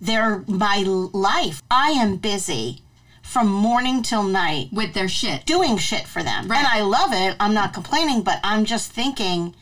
they're 0.00 0.42
my 0.48 0.78
life. 0.86 1.62
I 1.70 1.90
am 1.90 2.16
busy 2.16 2.82
from 3.28 3.46
morning 3.46 4.02
till 4.02 4.22
night 4.22 4.68
with 4.72 4.94
their 4.94 5.08
shit. 5.08 5.44
doing 5.44 5.76
shit 5.76 6.06
for 6.06 6.22
them. 6.22 6.48
Right. 6.48 6.58
And 6.58 6.66
I 6.66 6.80
love 6.80 7.10
it. 7.12 7.36
I'm 7.38 7.52
not 7.52 7.74
complaining, 7.74 8.22
but 8.22 8.40
I'm 8.42 8.64
just 8.64 8.90
thinking, 8.90 9.54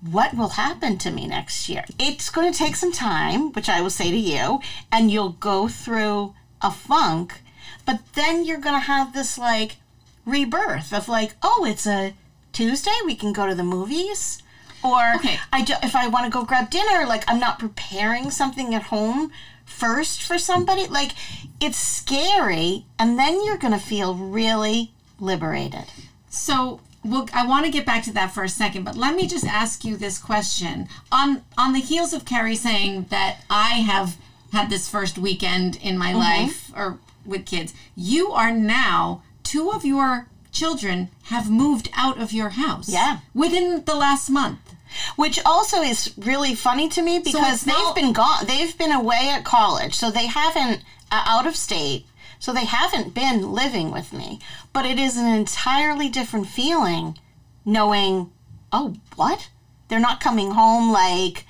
what 0.00 0.34
will 0.34 0.50
happen 0.50 0.96
to 0.98 1.10
me 1.10 1.26
next 1.26 1.68
year? 1.68 1.84
It's 1.98 2.30
going 2.30 2.50
to 2.50 2.58
take 2.58 2.76
some 2.76 2.90
time, 2.90 3.52
which 3.52 3.68
I 3.68 3.82
will 3.82 3.90
say 3.90 4.10
to 4.10 4.16
you, 4.16 4.60
and 4.90 5.10
you'll 5.10 5.36
go 5.52 5.68
through 5.68 6.34
a 6.62 6.70
funk, 6.70 7.42
but 7.84 8.00
then 8.14 8.44
you're 8.46 8.60
going 8.60 8.76
to 8.76 8.86
have 8.86 9.12
this 9.12 9.36
like 9.36 9.76
rebirth 10.24 10.92
of 10.94 11.06
like, 11.08 11.34
oh, 11.42 11.66
it's 11.68 11.86
a 11.86 12.14
Tuesday, 12.52 12.98
we 13.04 13.14
can 13.14 13.32
go 13.34 13.46
to 13.46 13.54
the 13.54 13.62
movies. 13.62 14.42
Or 14.82 15.12
Okay. 15.16 15.38
I 15.52 15.62
do, 15.62 15.74
if 15.82 15.94
I 15.94 16.08
want 16.08 16.24
to 16.24 16.30
go 16.30 16.44
grab 16.44 16.70
dinner, 16.70 17.04
like 17.06 17.24
I'm 17.28 17.38
not 17.38 17.58
preparing 17.58 18.30
something 18.30 18.74
at 18.74 18.84
home 18.84 19.30
first 19.70 20.22
for 20.22 20.38
somebody. 20.38 20.86
Like 20.86 21.12
it's 21.60 21.78
scary, 21.78 22.84
and 22.98 23.18
then 23.18 23.44
you're 23.44 23.58
going 23.58 23.72
to 23.72 23.84
feel 23.84 24.14
really 24.14 24.92
liberated. 25.18 25.84
So, 26.28 26.80
well, 27.04 27.28
I 27.32 27.46
want 27.46 27.66
to 27.66 27.72
get 27.72 27.86
back 27.86 28.04
to 28.04 28.12
that 28.12 28.32
for 28.32 28.44
a 28.44 28.48
second, 28.48 28.84
but 28.84 28.96
let 28.96 29.14
me 29.14 29.26
just 29.26 29.46
ask 29.46 29.84
you 29.84 29.96
this 29.96 30.18
question: 30.18 30.88
on 31.10 31.42
on 31.56 31.72
the 31.72 31.80
heels 31.80 32.12
of 32.12 32.24
Carrie 32.24 32.56
saying 32.56 33.06
that 33.10 33.44
I 33.48 33.80
have 33.80 34.16
had 34.52 34.68
this 34.68 34.88
first 34.88 35.16
weekend 35.16 35.76
in 35.76 35.96
my 35.96 36.10
mm-hmm. 36.10 36.18
life 36.18 36.72
or 36.74 36.98
with 37.24 37.46
kids, 37.46 37.72
you 37.94 38.32
are 38.32 38.50
now 38.50 39.22
two 39.42 39.70
of 39.70 39.84
your 39.84 40.26
children 40.52 41.08
have 41.24 41.50
moved 41.50 41.88
out 41.94 42.20
of 42.20 42.32
your 42.32 42.50
house. 42.50 42.88
Yeah. 42.88 43.20
Within 43.34 43.84
the 43.84 43.94
last 43.94 44.28
month. 44.28 44.69
Which 45.16 45.38
also 45.44 45.82
is 45.82 46.12
really 46.18 46.54
funny 46.54 46.88
to 46.90 47.02
me 47.02 47.18
because 47.18 47.62
it's 47.62 47.64
they've 47.64 47.94
been 47.94 48.12
gone. 48.12 48.46
They've 48.46 48.76
been 48.76 48.92
away 48.92 49.30
at 49.32 49.44
college, 49.44 49.94
so 49.94 50.10
they 50.10 50.26
haven't 50.26 50.82
uh, 51.10 51.22
out 51.26 51.46
of 51.46 51.56
state. 51.56 52.06
So 52.38 52.52
they 52.54 52.64
haven't 52.64 53.12
been 53.14 53.52
living 53.52 53.90
with 53.90 54.12
me. 54.14 54.40
But 54.72 54.86
it 54.86 54.98
is 54.98 55.16
an 55.18 55.26
entirely 55.26 56.08
different 56.08 56.46
feeling 56.46 57.18
knowing, 57.66 58.30
oh, 58.72 58.94
what? 59.16 59.50
They're 59.88 60.00
not 60.00 60.20
coming 60.20 60.52
home 60.52 60.90
like 60.90 61.44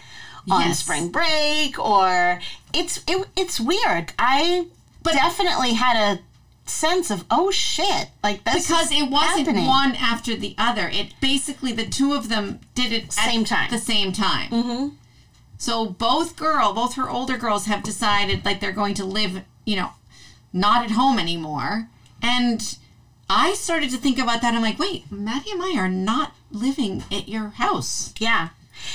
on 0.51 0.63
Yes. 0.63 0.81
spring 0.81 1.11
break 1.11 1.79
or 1.79 2.41
it's 2.73 3.05
it, 3.07 3.29
it's 3.37 3.61
weird. 3.61 4.13
I 4.19 4.67
definitely 5.05 5.75
had 5.75 5.97
a 5.97 6.21
sense 6.71 7.11
of 7.11 7.25
oh 7.31 7.51
shit, 7.51 8.09
like 8.23 8.45
this 8.45 8.67
Because 8.69 8.91
it 8.93 9.11
wasn't 9.11 9.47
happening. 9.47 9.67
one 9.67 9.95
after 9.97 10.37
the 10.37 10.55
other. 10.59 10.89
It 10.89 11.15
basically 11.21 11.73
the 11.73 11.87
two 11.87 12.13
of 12.15 12.29
them 12.29 12.61
did 12.75 12.93
it 12.93 13.13
Same 13.13 13.43
at 13.43 13.47
time. 13.49 13.71
the 13.71 13.79
same 13.79 14.13
time. 14.13 14.51
Mm-hmm. 14.51 14.89
So 15.59 15.87
both 15.87 16.37
girl, 16.37 16.73
both 16.73 16.95
her 16.95 17.11
older 17.11 17.37
girls 17.37 17.67
have 17.67 17.83
decided 17.83 18.45
like 18.45 18.61
they're 18.61 18.73
going 18.73 18.95
to 18.95 19.05
live, 19.05 19.43
you 19.67 19.77
know, 19.77 19.91
not 20.53 20.85
at 20.85 20.93
home 20.93 21.19
anymore. 21.19 21.89
And 22.23 22.77
I 23.29 23.53
started 23.55 23.91
to 23.91 23.97
think 23.99 24.19
about 24.19 24.41
that. 24.43 24.55
I'm 24.55 24.63
like, 24.63 24.79
wait, 24.79 25.11
Maddie 25.13 25.51
and 25.53 25.63
I 25.63 25.75
are 25.77 25.89
not 25.89 26.35
living 26.51 27.05
at 27.13 27.29
your 27.29 27.51
house. 27.51 28.13
Yeah, 28.19 28.49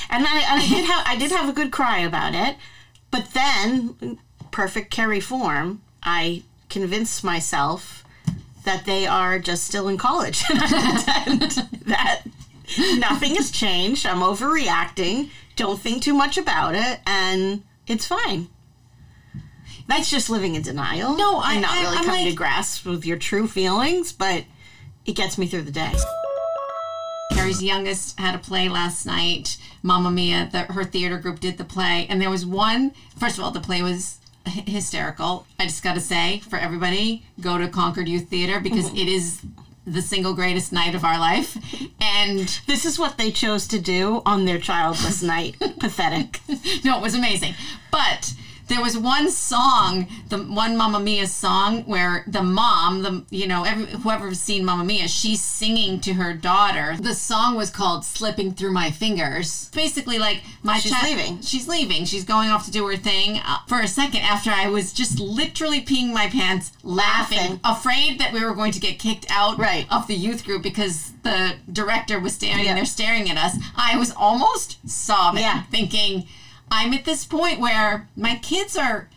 and 0.10 0.26
I, 0.28 0.40
and 0.40 0.62
I 0.62 0.68
did 0.68 0.86
have 0.86 1.04
I 1.08 1.16
did 1.18 1.32
have 1.32 1.48
a 1.50 1.54
good 1.54 1.72
cry 1.72 2.00
about 2.00 2.34
it, 2.36 2.58
but 3.12 3.34
then, 3.34 4.18
perfect 4.52 4.92
Carrie 4.92 5.20
form, 5.22 5.82
I 6.04 6.44
convinced 6.80 7.24
myself 7.24 8.04
that 8.66 8.86
they 8.86 9.08
are 9.08 9.40
just 9.40 9.64
still 9.64 9.88
in 9.88 9.98
college, 9.98 10.44
and 10.50 11.42
that 11.86 12.24
nothing 12.98 13.36
has 13.36 13.50
changed. 13.50 14.06
I'm 14.06 14.20
overreacting. 14.20 15.30
Don't 15.56 15.80
think 15.80 16.04
too 16.04 16.14
much 16.14 16.38
about 16.38 16.76
it, 16.76 17.00
and 17.08 17.64
it's 17.88 18.06
fine. 18.06 18.50
That's 19.88 20.10
just 20.10 20.30
living 20.30 20.56
in 20.56 20.64
denial. 20.64 21.16
No, 21.16 21.40
I'm 21.42 21.62
not 21.62 21.72
I- 21.78 21.82
really 21.84 21.98
I'm 21.98 22.04
coming 22.06 22.26
to 22.30 22.34
grasp 22.36 22.86
with 22.86 23.06
your 23.06 23.18
true 23.18 23.48
feelings, 23.48 24.12
but 24.12 24.44
it 25.06 25.14
gets 25.16 25.38
me 25.38 25.48
through 25.48 25.62
the 25.62 25.72
day. 25.72 25.94
Carrie's 27.32 27.64
youngest 27.64 28.20
had 28.20 28.36
a 28.36 28.40
play 28.40 28.68
last 28.68 29.06
night. 29.06 29.58
Mamma 29.82 30.12
Mia, 30.12 30.50
That 30.52 30.72
her 30.72 30.84
theater 30.84 31.18
group 31.20 31.40
did 31.40 31.58
the 31.58 31.64
play, 31.64 32.06
and 32.10 32.22
there 32.22 32.30
was 32.30 32.46
one. 32.46 32.92
First 33.18 33.38
of 33.38 33.44
all, 33.46 33.52
the 33.52 33.62
play 33.62 33.82
was 33.82 34.20
hy- 34.46 34.64
hysterical. 34.68 35.46
I 35.60 35.66
just 35.66 35.84
got 35.84 35.96
to 35.96 36.02
say, 36.02 36.40
for 36.40 36.58
everybody, 36.58 37.26
go 37.42 37.58
to 37.58 37.68
Concord 37.68 38.08
Youth 38.08 38.30
Theater 38.30 38.60
because 38.60 38.88
mm-hmm. 38.88 38.98
it 38.98 39.08
is 39.08 39.42
the 39.86 40.02
single 40.02 40.34
greatest 40.34 40.74
night 40.74 40.96
of 40.96 41.04
our 41.04 41.20
life. 41.20 41.58
And 42.02 42.60
This 42.68 42.86
is 42.86 42.98
what 42.98 43.18
they 43.18 43.32
chose 43.32 43.68
to 43.68 43.80
do 43.80 44.22
on 44.26 44.46
their 44.46 44.58
childless 44.58 45.22
night. 45.22 45.58
Pathetic. 45.80 46.40
no, 46.84 46.98
it 46.98 47.02
was 47.02 47.16
amazing. 47.16 47.54
But 47.92 48.34
there 48.68 48.82
was 48.82 48.98
one 48.98 49.30
song, 49.30 50.08
the 50.30 50.38
one 50.40 50.76
Mamma 50.76 51.00
Mia 51.00 51.28
song, 51.28 51.84
where 51.84 52.24
the 52.28 52.42
mom, 52.42 53.04
the 53.04 53.24
you 53.30 53.48
know, 53.48 53.64
every, 53.64 53.86
whoever's 53.86 54.40
seen 54.40 54.66
Mamma 54.66 54.84
Mia, 54.84 55.08
she's 55.08 55.42
singing 55.42 56.00
to 56.02 56.14
her 56.14 56.34
daughter. 56.34 56.96
The 57.00 57.14
song 57.14 57.56
was 57.56 57.70
called 57.70 58.04
"Slipping 58.04 58.54
Through 58.54 58.72
My 58.74 58.90
Fingers." 58.92 59.70
Basically, 59.70 60.18
like 60.18 60.42
my 60.64 60.80
She's 60.80 60.92
child- 60.92 61.06
leaving. 61.06 61.42
She's 61.42 61.68
leaving. 61.68 62.06
She's 62.06 62.24
going 62.24 62.50
off 62.50 62.66
to 62.66 62.72
do 62.72 62.88
her 62.88 62.98
thing. 62.98 63.40
Uh, 63.46 63.58
for 63.68 63.80
a 63.82 63.88
second, 63.88 64.22
after 64.22 64.50
I 64.50 64.68
was 64.70 64.92
just 64.94 65.20
literally 65.20 65.82
peeing 65.82 66.12
my 66.12 66.28
pants, 66.28 66.72
laughing, 66.84 67.38
Laughing. 67.38 67.60
afraid 67.64 68.20
that 68.20 68.34
we 68.34 68.44
were 68.44 68.54
going 68.56 68.72
to 68.72 68.80
get 68.80 68.98
kicked 69.00 69.26
out 69.30 69.60
Right. 69.60 69.86
of 69.92 70.08
the 70.08 70.16
youth 70.16 70.44
group 70.44 70.64
because 70.64 71.12
the 71.24 71.54
director 71.72 72.20
was 72.20 72.34
standing 72.34 72.66
Yeah. 72.66 72.74
there 72.76 72.86
staring 72.86 73.30
at 73.30 73.38
us. 73.38 73.58
I 73.76 73.98
was 73.98 74.12
almost 74.12 74.78
sobbing, 74.90 75.42
Yeah. 75.44 75.64
thinking, 75.72 76.28
I'm 76.72 76.94
at 76.94 77.06
this 77.06 77.26
point 77.26 77.60
where 77.60 78.08
my 78.16 78.36
kids 78.36 78.78
are, 78.78 79.10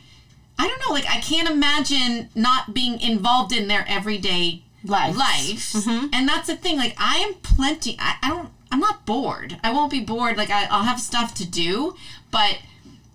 I 0.59 0.67
don't 0.67 0.81
know, 0.87 0.93
like 0.93 1.07
I 1.09 1.21
can't 1.21 1.49
imagine 1.49 2.29
not 2.35 2.75
being 2.75 3.01
involved 3.01 3.53
in 3.53 3.69
their 3.69 3.85
everyday 3.89 4.63
Lives. 4.85 5.17
life. 5.17 5.73
Mm-hmm. 5.73 6.07
And 6.13 6.29
that's 6.29 6.47
the 6.47 6.57
thing, 6.57 6.77
like 6.77 6.95
I 6.99 7.19
am 7.19 7.35
plenty, 7.35 7.97
I, 7.99 8.17
I 8.23 8.29
don't, 8.29 8.51
I'm 8.71 8.81
not 8.81 9.07
bored. 9.07 9.59
I 9.65 9.73
won't 9.73 9.91
be 9.91 10.01
bored. 10.01 10.37
Like 10.37 10.51
I, 10.51 10.67
I'll 10.67 10.85
have 10.85 11.01
stuff 11.01 11.35
to 11.35 11.47
do, 11.47 11.97
but 12.31 12.59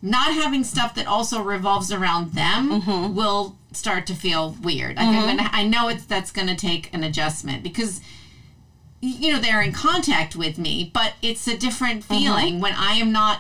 not 0.02 0.34
having 0.34 0.64
stuff 0.64 0.96
that 0.96 1.08
also 1.08 1.42
revolves 1.42 1.92
around 1.92 2.34
them 2.34 2.82
mm-hmm. 2.82 3.16
will 3.16 3.56
start 3.72 4.08
to 4.08 4.16
feel 4.16 4.58
weird. 4.62 4.98
Like 4.98 5.08
I'm 5.08 5.14
mm-hmm. 5.14 5.38
gonna, 5.38 5.50
I 5.54 5.66
know 5.66 5.88
it's 5.90 6.06
that's 6.06 6.32
going 6.32 6.48
to 6.48 6.56
take 6.56 6.94
an 6.94 7.04
adjustment 7.04 7.64
because 7.64 8.02
you 9.04 9.34
know 9.34 9.40
they're 9.40 9.62
in 9.62 9.74
contact 9.74 10.34
with 10.34 10.58
me 10.58 10.90
but 10.94 11.14
it's 11.22 11.46
a 11.46 11.58
different 11.58 12.06
feeling 12.06 12.62
when 12.62 12.74
i 12.74 12.94
am 12.94 13.12
not 13.12 13.40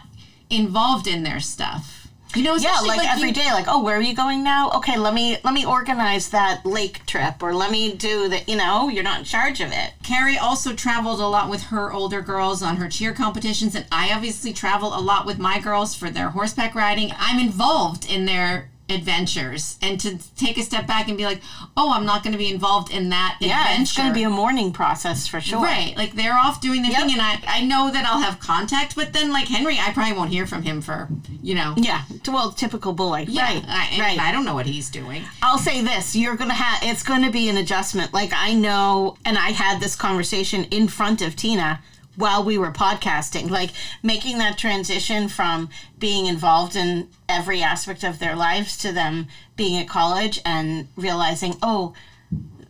involved 0.55 1.07
in 1.07 1.23
their 1.23 1.39
stuff 1.39 1.99
you 2.35 2.41
know 2.43 2.55
Yeah, 2.55 2.71
especially 2.71 2.97
like, 2.97 3.09
every 3.11 3.27
you- 3.27 3.33
day, 3.35 3.51
like, 3.53 3.65
oh, 3.67 3.83
where 3.83 3.95
are 3.95 4.01
you 4.01 4.15
going 4.15 4.43
now? 4.43 4.71
Okay, 4.71 4.97
let 4.97 5.13
me 5.13 5.37
let 5.43 5.53
me 5.53 5.65
organize 5.67 6.29
that 6.29 6.65
lake 6.65 7.05
trip, 7.05 7.43
or 7.43 7.53
let 7.53 7.69
me 7.69 7.93
do 7.93 8.27
that. 8.29 8.49
You 8.49 8.55
know, 8.55 8.89
you're 8.89 9.03
not 9.03 9.19
in 9.19 9.23
charge 9.23 9.61
of 9.61 9.71
it. 9.71 9.91
carrie 10.01 10.35
also 10.37 10.73
traveled 10.73 11.19
a 11.19 11.27
lot 11.27 11.47
with 11.47 11.61
her 11.65 11.93
older 11.93 12.21
girls 12.21 12.63
on 12.63 12.77
her 12.77 12.89
cheer 12.89 13.13
competitions 13.13 13.75
and 13.75 13.85
i 13.91 14.11
obviously 14.11 14.51
travel 14.51 14.97
a 14.97 14.99
lot 14.99 15.27
with 15.27 15.37
my 15.37 15.59
girls 15.59 15.93
for 15.93 16.09
their 16.09 16.29
horseback 16.29 16.73
riding 16.73 17.11
i'm 17.19 17.39
involved 17.39 18.03
in 18.09 18.25
their 18.25 18.67
adventures 18.89 19.77
and 19.81 19.99
to 19.99 20.17
take 20.35 20.57
a 20.57 20.61
step 20.61 20.85
back 20.85 21.07
and 21.07 21.17
be 21.17 21.23
like 21.25 21.41
oh 21.77 21.91
i'm 21.93 22.05
not 22.05 22.21
going 22.23 22.31
to 22.33 22.37
be 22.37 22.49
involved 22.51 22.91
in 22.93 23.09
that 23.09 23.37
Yeah, 23.39 23.61
adventure 23.61 23.81
it's 23.81 23.97
going 23.97 24.09
to 24.09 24.13
be 24.13 24.23
a 24.23 24.29
mourning 24.29 24.71
process 24.73 25.27
for 25.27 25.39
sure. 25.41 25.61
Right, 25.61 25.95
like 25.97 26.13
they're 26.13 26.33
off 26.37 26.61
doing 26.61 26.81
their 26.81 26.91
Yep. 26.91 27.01
thing, 27.01 27.11
and 27.13 27.21
I 27.21 27.39
I 27.47 27.61
know 27.63 27.89
that 27.91 28.05
I'll 28.05 28.21
have 28.21 28.39
contact, 28.39 28.95
but 28.95 29.13
then 29.13 29.31
like 29.31 29.47
Henry, 29.47 29.77
I 29.79 29.91
probably 29.93 30.13
won't 30.13 30.29
hear 30.31 30.45
from 30.45 30.63
him 30.63 30.81
for 30.81 31.07
you 31.41 31.55
know. 31.55 31.73
Yeah, 31.77 32.03
well, 32.27 32.51
typical 32.51 32.93
boy. 32.93 33.25
Yeah, 33.27 33.43
right, 33.45 33.63
I, 33.67 33.99
right. 33.99 34.19
I 34.19 34.31
don't 34.31 34.45
know 34.45 34.53
what 34.53 34.65
he's 34.65 34.89
doing. 34.89 35.23
I'll 35.41 35.57
say 35.57 35.81
this: 35.81 36.15
you're 36.15 36.35
gonna 36.35 36.53
have 36.53 36.79
it's 36.83 37.03
going 37.03 37.23
to 37.23 37.31
be 37.31 37.49
an 37.49 37.57
adjustment. 37.57 38.13
Like 38.13 38.31
I 38.33 38.53
know, 38.53 39.17
and 39.25 39.37
I 39.37 39.49
had 39.51 39.79
this 39.81 39.95
conversation 39.95 40.65
in 40.65 40.87
front 40.87 41.21
of 41.21 41.35
Tina 41.35 41.81
while 42.15 42.43
we 42.43 42.57
were 42.57 42.71
podcasting, 42.71 43.49
like 43.49 43.71
making 44.03 44.37
that 44.37 44.57
transition 44.57 45.27
from 45.27 45.69
being 45.97 46.25
involved 46.27 46.75
in 46.75 47.09
every 47.27 47.61
aspect 47.61 48.03
of 48.03 48.19
their 48.19 48.35
lives 48.35 48.77
to 48.77 48.91
them 48.91 49.27
being 49.55 49.79
at 49.81 49.87
college 49.87 50.39
and 50.45 50.87
realizing, 50.95 51.55
oh, 51.61 51.93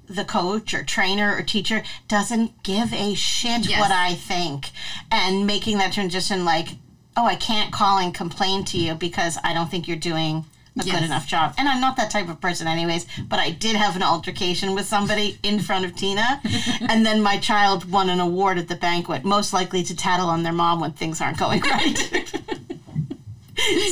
the 0.08 0.24
coach 0.26 0.74
or 0.74 0.84
trainer 0.84 1.36
or 1.36 1.42
teacher 1.42 1.82
doesn't 2.08 2.62
give 2.64 2.94
a 2.94 3.14
shit 3.16 3.68
Yes. 3.68 3.80
what 3.80 3.92
I 3.92 4.14
think, 4.14 4.72
and 5.12 5.46
making 5.48 5.78
that 5.80 5.94
transition 5.94 6.46
like, 6.46 6.70
oh, 7.18 7.26
I 7.26 7.36
can't 7.36 7.72
call 7.72 7.98
and 8.00 8.14
complain 8.14 8.64
to 8.66 8.78
you 8.78 8.94
because 8.96 9.38
I 9.44 9.54
don't 9.54 9.70
think 9.72 9.88
you're 9.88 9.98
doing 9.98 10.46
a 10.80 10.84
Yes. 10.84 10.96
good 10.96 11.04
enough 11.06 11.28
job. 11.28 11.54
And 11.58 11.70
I'm 11.70 11.80
not 11.80 11.98
that 11.98 12.10
type 12.10 12.30
of 12.30 12.42
person, 12.42 12.68
anyways. 12.68 13.06
But 13.28 13.40
I 13.40 13.52
did 13.52 13.76
have 13.76 13.96
an 13.96 14.02
altercation 14.04 14.74
with 14.74 14.86
somebody 14.88 15.38
in 15.44 15.60
front 15.60 15.86
of 15.86 15.96
Tina, 15.96 16.42
and 16.82 17.06
then 17.06 17.22
my 17.22 17.38
child 17.38 17.90
won 17.92 18.10
an 18.10 18.20
award 18.20 18.58
at 18.58 18.68
the 18.68 18.76
banquet, 18.76 19.24
most 19.24 19.54
likely 19.54 19.84
to 19.84 19.96
tattle 19.96 20.28
on 20.30 20.44
their 20.44 20.54
mom 20.54 20.80
when 20.80 20.92
things 20.94 21.22
aren't 21.22 21.38
going 21.38 21.62
right. 21.72 21.98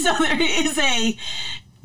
so 0.01 0.13
there 0.19 0.41
is 0.41 0.77
a 0.79 1.15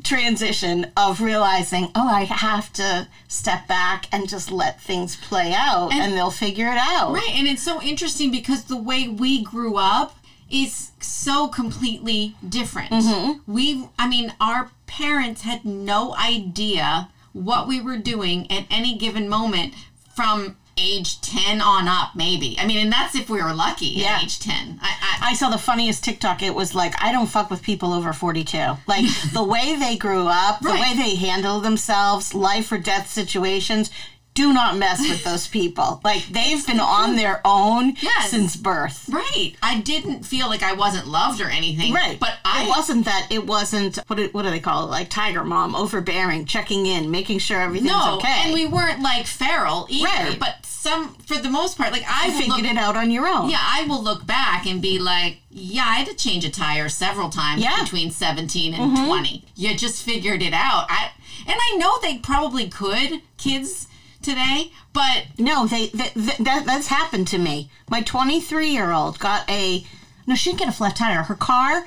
transition 0.03 0.91
of 0.95 1.21
realizing, 1.21 1.91
oh, 1.95 2.07
I 2.07 2.23
have 2.23 2.71
to 2.73 3.07
step 3.27 3.67
back 3.67 4.07
and 4.11 4.27
just 4.27 4.51
let 4.51 4.81
things 4.81 5.15
play 5.15 5.53
out, 5.53 5.93
and, 5.93 6.13
they'll 6.13 6.31
figure 6.31 6.67
it 6.67 6.77
out. 6.79 7.13
Right, 7.13 7.31
and 7.33 7.47
it's 7.47 7.61
so 7.61 7.81
interesting 7.81 8.31
because 8.31 8.63
the 8.65 8.77
way 8.77 9.07
we 9.07 9.43
grew 9.43 9.75
up 9.75 10.15
is 10.49 10.91
so 11.01 11.49
completely 11.49 12.35
different. 12.47 12.91
Mm-hmm. 12.91 13.51
We, 13.51 13.87
I 13.99 14.07
mean, 14.07 14.33
our 14.39 14.71
parents 14.87 15.41
had 15.41 15.63
no 15.65 16.15
idea 16.15 17.09
what 17.33 17.67
we 17.67 17.79
were 17.79 17.97
doing 17.97 18.49
at 18.51 18.65
any 18.71 18.97
given 18.97 19.29
moment 19.29 19.73
from 20.15 20.55
age 20.79 21.19
10 21.21 21.59
on 21.59 21.87
up 21.87 22.09
maybe 22.15 22.55
i 22.59 22.65
mean 22.65 22.77
and 22.77 22.91
that's 22.91 23.15
if 23.15 23.29
we 23.31 23.41
were 23.41 23.53
lucky 23.53 23.87
Yeah. 23.87 24.17
at 24.17 24.23
age 24.23 24.39
10 24.39 24.79
I, 24.81 25.19
I, 25.21 25.31
I 25.31 25.33
saw 25.33 25.49
the 25.49 25.57
funniest 25.57 26.03
TikTok. 26.03 26.41
It 26.43 26.53
was 26.53 26.75
like, 26.75 26.93
I 27.03 27.11
don't 27.11 27.25
fuck 27.27 27.49
with 27.49 27.63
people 27.63 27.91
over 27.93 28.13
42. 28.13 28.57
Like, 28.87 29.05
the 29.33 29.43
way 29.43 29.75
they 29.75 29.97
grew 29.97 30.27
up, 30.27 30.59
the 30.61 30.69
way 30.71 30.93
they 30.95 31.15
handle 31.15 31.59
themselves, 31.59 32.33
life 32.35 32.71
or 32.71 32.77
death 32.77 33.09
situations, 33.09 33.89
do 34.37 34.53
not 34.53 34.77
mess 34.77 34.99
with 34.99 35.23
those 35.23 35.47
people. 35.47 35.99
Like, 36.03 36.23
they've 36.27 36.65
been 36.65 36.79
on 36.79 37.15
their 37.15 37.41
own 37.43 37.95
Yes. 38.01 38.29
since 38.29 38.55
birth. 38.55 39.09
right 39.09 39.55
i 39.63 39.79
didn't 39.81 40.23
feel 40.25 40.47
like 40.47 40.61
i 40.61 40.73
wasn't 40.73 41.07
loved 41.07 41.41
or 41.41 41.49
anything 41.49 41.91
Right. 41.93 42.19
but 42.19 42.33
i 42.45 42.63
it 42.63 42.69
wasn't 42.69 43.05
that, 43.05 43.27
it 43.31 43.45
wasn't, 43.45 43.97
what 44.07 44.15
do, 44.17 44.29
what 44.31 44.43
do 44.43 44.49
they 44.51 44.59
call 44.59 44.83
it? 44.85 44.91
Like, 44.91 45.09
tiger 45.09 45.43
mom, 45.43 45.75
overbearing, 45.75 46.45
checking 46.45 46.85
in, 46.85 47.09
making 47.09 47.39
sure 47.39 47.59
everything's 47.59 47.91
no 47.91 48.15
okay. 48.17 48.41
and 48.45 48.53
we 48.53 48.65
weren't 48.65 49.01
like 49.01 49.25
feral 49.25 49.87
either 49.89 50.05
Right. 50.07 50.39
but 50.39 50.55
some 50.65 51.15
for 51.25 51.37
the 51.39 51.49
most 51.49 51.77
part 51.77 51.91
like 51.91 52.05
i 52.07 52.29
figured 52.31 52.61
look, 52.61 52.71
it 52.71 52.77
out 52.77 52.95
on 52.95 53.09
your 53.11 53.27
own. 53.27 53.49
Yeah, 53.49 53.59
I 53.59 53.85
will 53.89 54.03
look 54.03 54.25
back 54.27 54.65
and 54.67 54.81
be 54.81 54.99
like, 54.99 55.37
yeah, 55.49 55.85
I 55.85 55.95
had 55.95 56.07
to 56.07 56.15
change 56.15 56.45
a 56.45 56.51
tire 56.51 56.87
several 56.89 57.29
times 57.29 57.61
Yeah. 57.63 57.83
between 57.83 58.11
17 58.11 58.73
and 58.75 58.83
mm-hmm. 58.95 59.05
20. 59.07 59.43
You 59.55 59.75
just 59.75 60.03
figured 60.03 60.41
it 60.43 60.53
out. 60.53 60.85
I 60.89 61.11
and 61.49 61.55
I 61.59 61.77
know 61.77 61.99
they 62.01 62.17
probably 62.17 62.67
could. 62.69 63.21
Kids 63.37 63.86
today, 64.21 64.71
but 64.93 65.25
No, 65.37 65.67
they, 65.67 65.87
they, 65.87 66.09
th 66.09 66.37
that 66.37 66.63
that's 66.65 66.87
happened 66.87 67.27
to 67.29 67.37
me. 67.37 67.69
My 67.89 68.01
23 68.01 68.69
year 68.69 68.91
old 68.91 69.19
got 69.19 69.49
a 69.49 69.85
no, 70.27 70.35
she 70.35 70.49
didn't 70.49 70.59
get 70.59 70.69
a 70.69 70.73
flat 70.73 70.95
tire. 70.95 71.23
Her 71.23 71.35
car 71.35 71.85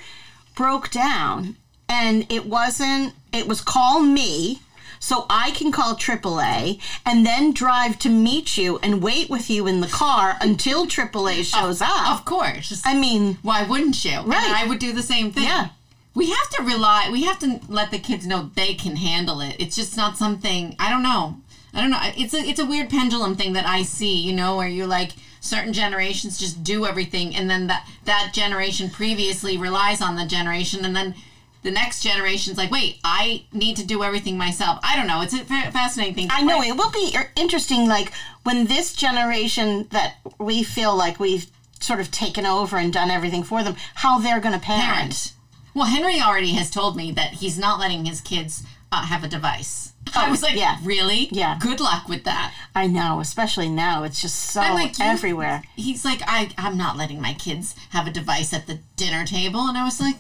broke 0.57 0.91
down, 0.91 1.57
and 1.89 2.27
it 2.33 2.47
wasn't. 2.47 3.15
It 3.33 3.47
was 3.47 3.61
call 3.61 4.01
me. 4.01 4.61
So 5.03 5.25
I 5.31 5.53
can 5.53 5.73
call 5.73 5.95
AAA 5.97 6.79
and 7.07 7.25
then 7.25 7.55
drive 7.55 7.99
to 8.01 8.11
meet 8.11 8.59
you 8.59 8.79
and 8.83 9.03
wait 9.03 9.31
with 9.31 9.49
you 9.49 9.67
in 9.67 9.81
the 9.81 9.87
car 9.87 10.37
until 10.43 10.87
AAA 10.87 11.43
shows 11.43 11.81
up. 11.81 12.11
of 12.13 12.27
course. 12.27 12.83
I 12.85 12.95
mean, 12.95 13.39
Why 13.41 13.63
wouldn't 13.63 14.05
you? 14.05 14.21
Right. 14.21 14.45
And 14.45 14.55
I 14.55 14.67
would 14.67 14.79
do 14.79 14.93
the 14.93 15.03
same 15.03 15.33
thing. 15.33 15.45
Yeah. 15.45 15.69
We 16.15 16.29
have 16.29 16.51
to 16.51 16.63
rely, 16.65 17.09
we 17.11 17.23
have 17.25 17.39
to 17.39 17.61
let 17.67 17.91
the 17.91 17.99
kids 17.99 18.27
know 18.27 18.51
they 18.55 18.75
can 18.75 18.97
handle 18.97 19.41
it. 19.41 19.57
It's 19.59 19.75
just 19.75 19.97
not 19.97 20.19
something, 20.19 20.77
I 20.79 20.91
don't 20.91 21.03
know. 21.03 21.39
I 21.73 21.81
don't 21.81 21.91
know. 21.91 22.01
It's 22.03 22.35
a, 22.35 22.39
it's 22.39 22.61
a 22.61 22.67
weird 22.67 22.91
pendulum 22.91 23.37
thing 23.37 23.53
that 23.53 23.67
I 23.67 23.83
see, 23.83 24.17
you 24.17 24.33
know, 24.33 24.57
where 24.57 24.69
you're 24.69 24.87
like, 24.87 25.13
certain 25.41 25.73
generations 25.73 26.39
just 26.39 26.63
do 26.63 26.85
everything 26.85 27.35
and 27.35 27.49
then 27.49 27.67
that, 27.67 27.89
that 28.05 28.33
generation 28.35 28.91
previously 28.91 29.57
relies 29.57 30.03
on 30.03 30.17
the 30.17 30.27
generation 30.27 30.85
and 30.85 30.95
then 30.95 31.15
the 31.63 31.71
next 31.71 32.03
generation's 32.03 32.57
like, 32.57 32.71
wait, 32.71 32.99
I 33.05 33.45
need 33.53 33.77
to 33.77 33.87
do 33.87 34.03
everything 34.03 34.39
myself. 34.39 34.79
I 34.83 34.97
don't 34.97 35.07
know. 35.07 35.21
It's 35.21 35.35
a 35.35 35.45
fascinating 35.45 36.15
thing. 36.15 36.29
I 36.31 36.43
know 36.43 36.63
it 36.63 36.77
will 36.77 36.91
be 36.91 37.13
er, 37.15 37.31
interesting, 37.37 37.87
like 37.87 38.13
when 38.45 38.67
this 38.67 38.95
generation 38.95 39.87
that 39.91 40.17
we 40.39 40.63
feel 40.63 40.97
like 40.97 41.21
we've 41.21 41.47
sort 41.81 42.01
of 42.01 42.11
taken 42.11 42.47
over 42.47 42.77
and 42.77 42.93
done 42.93 43.11
everything 43.11 43.43
for 43.43 43.63
them, 43.63 43.77
how 43.97 44.19
they're 44.19 44.41
going 44.41 44.59
to 44.59 44.65
parent. 44.65 44.85
parent. 44.85 45.33
Well, 45.75 45.87
Henry 45.87 46.21
already 46.21 46.55
has 46.55 46.71
told 46.71 46.97
me 46.97 47.13
that 47.13 47.35
he's 47.35 47.59
not 47.59 47.79
letting 47.79 48.07
his 48.07 48.21
kids 48.21 48.65
uh, 48.91 49.07
have 49.07 49.23
a 49.23 49.29
device. 49.29 49.90
I 50.15 50.31
was 50.31 50.43
like, 50.43 50.57
yeah. 50.57 50.79
really? 50.83 51.29
Yeah. 51.31 51.59
Good 51.61 51.81
luck 51.81 52.09
with 52.09 52.25
that. 52.25 52.53
I 52.75 52.87
know, 52.87 53.21
especially 53.21 53.69
now, 53.69 54.03
it's 54.03 54.21
just 54.21 54.37
so 54.37 54.61
I'm 54.61 54.75
like, 54.75 54.99
everywhere. 55.01 55.63
He's 55.77 56.05
like, 56.05 56.21
I, 56.27 56.51
I'm 56.59 56.77
not 56.77 56.97
letting 56.97 57.21
my 57.21 57.35
kids 57.35 57.75
have 57.91 58.07
a 58.07 58.11
device 58.11 58.53
at 58.53 58.67
the 58.67 58.81
dinner 58.97 59.25
table. 59.25 59.61
And 59.61 59.79
I 59.79 59.85
was 59.85 60.01
like, 60.01 60.17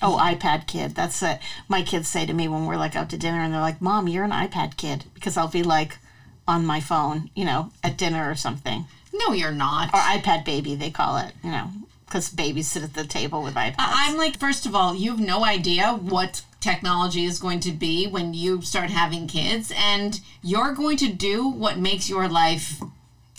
Oh, 0.00 0.16
iPad 0.20 0.66
kid. 0.68 0.94
That's 0.94 1.22
it. 1.24 1.40
My 1.68 1.82
kids 1.82 2.08
say 2.08 2.24
to 2.24 2.32
me 2.32 2.46
when 2.46 2.66
we're 2.66 2.76
like 2.76 2.94
out 2.94 3.10
to 3.10 3.18
dinner 3.18 3.40
and 3.40 3.52
they're 3.52 3.60
like, 3.60 3.82
Mom, 3.82 4.06
you're 4.06 4.24
an 4.24 4.30
iPad 4.30 4.76
kid. 4.76 5.04
Because 5.14 5.36
I'll 5.36 5.48
be 5.48 5.62
like 5.64 5.98
on 6.46 6.64
my 6.64 6.80
phone, 6.80 7.30
you 7.34 7.44
know, 7.44 7.72
at 7.82 7.98
dinner 7.98 8.30
or 8.30 8.34
something. 8.36 8.86
no, 9.12 9.32
you're 9.32 9.50
not. 9.52 9.88
Or 9.92 9.98
iPad 9.98 10.44
baby, 10.44 10.74
they 10.76 10.90
call 10.90 11.16
it, 11.18 11.32
you 11.42 11.50
know, 11.50 11.68
because 12.06 12.28
babies 12.30 12.68
sit 12.68 12.82
at 12.84 12.94
the 12.94 13.04
table 13.04 13.42
with 13.42 13.54
iPads. 13.54 13.74
I'm 13.78 14.16
like, 14.16 14.38
first 14.38 14.66
of 14.66 14.74
all, 14.74 14.94
you 14.94 15.10
have 15.10 15.20
no 15.20 15.44
idea 15.44 15.92
what 15.92 16.42
technology 16.60 17.24
is 17.24 17.38
going 17.38 17.60
to 17.60 17.72
be 17.72 18.06
when 18.06 18.34
you 18.34 18.60
start 18.62 18.90
having 18.90 19.26
kids, 19.26 19.72
and 19.76 20.20
you're 20.42 20.72
going 20.74 20.96
to 20.98 21.12
do 21.12 21.48
what 21.48 21.78
makes 21.78 22.08
your 22.08 22.28
life. 22.28 22.80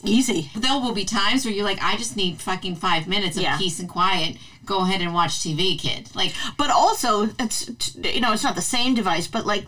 Easy. 0.05 0.49
There 0.55 0.79
will 0.79 0.93
be 0.93 1.03
times 1.03 1.43
where 1.43 1.53
you're 1.53 1.65
like, 1.65 1.83
I 1.83 1.97
just 1.97 2.15
need 2.15 2.39
fucking 2.41 2.77
five 2.77 3.07
minutes 3.07 3.35
of 3.35 3.43
Yeah. 3.43 3.57
peace 3.57 3.79
and 3.81 3.89
quiet. 3.89 4.37
Go 4.65 4.79
ahead 4.85 5.01
and 5.01 5.13
watch 5.13 5.39
TV, 5.41 5.77
kid. 5.77 6.09
Like, 6.15 6.33
But 6.57 6.69
also, 6.69 7.29
it's, 7.37 7.69
you 7.95 8.21
know, 8.21 8.31
it's 8.31 8.43
not 8.43 8.55
the 8.55 8.61
same 8.61 8.93
device, 8.95 9.27
but 9.27 9.45
like 9.45 9.65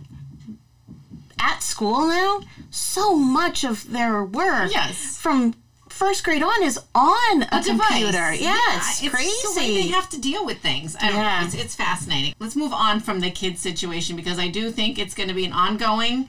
at 1.39 1.61
school 1.63 2.07
now, 2.07 2.41
so 2.69 3.15
much 3.15 3.63
of 3.65 3.91
their 3.91 4.23
work 4.23 4.71
Yes. 4.71 5.17
from 5.17 5.53
first 6.01 6.23
grade 6.23 6.41
on 6.41 6.63
is 6.63 6.79
on 6.95 7.43
a, 7.43 7.47
a 7.51 7.63
computer. 7.63 8.33
Yeah, 8.33 8.57
it's, 8.75 9.03
it's 9.03 9.13
crazy. 9.13 9.31
the 9.43 9.53
way 9.55 9.83
they 9.83 9.87
have 9.89 10.09
to 10.09 10.19
deal 10.19 10.43
with 10.43 10.57
things. 10.57 10.95
I 10.99 11.11
Yeah. 11.11 11.45
It's, 11.45 11.53
it's 11.53 11.75
fascinating. 11.75 12.33
Let's 12.39 12.55
move 12.55 12.73
on 12.73 13.01
from 13.01 13.19
the 13.19 13.29
kids 13.29 13.61
situation 13.61 14.15
because 14.15 14.39
I 14.39 14.47
do 14.47 14.71
think 14.71 14.97
it's 14.97 15.13
going 15.13 15.29
to 15.29 15.35
be 15.35 15.45
an 15.45 15.53
ongoing 15.53 16.27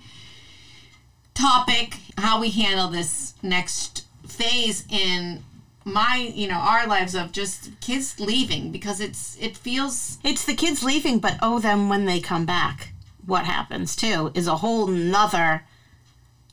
topic 1.32 1.96
how 2.18 2.38
we 2.38 2.50
handle 2.50 2.88
this 2.88 3.32
next 3.42 4.04
phase 4.28 4.84
in 4.90 5.42
my 5.86 6.30
you 6.34 6.46
know 6.46 6.58
our 6.58 6.86
lives 6.86 7.14
of 7.14 7.32
just 7.32 7.70
kids 7.80 8.20
leaving 8.20 8.70
because 8.70 9.00
it's 9.00 9.38
it 9.40 9.56
feels 9.56 10.18
It's 10.22 10.44
the 10.44 10.54
kids 10.54 10.82
leaving, 10.82 11.18
but 11.18 11.38
oh, 11.40 11.58
them 11.58 11.88
when 11.88 12.04
they 12.04 12.20
come 12.20 12.44
back, 12.44 12.92
what 13.24 13.46
happens 13.46 13.96
too 13.96 14.32
is 14.34 14.46
a 14.46 14.56
whole 14.56 14.86
nother 14.86 15.64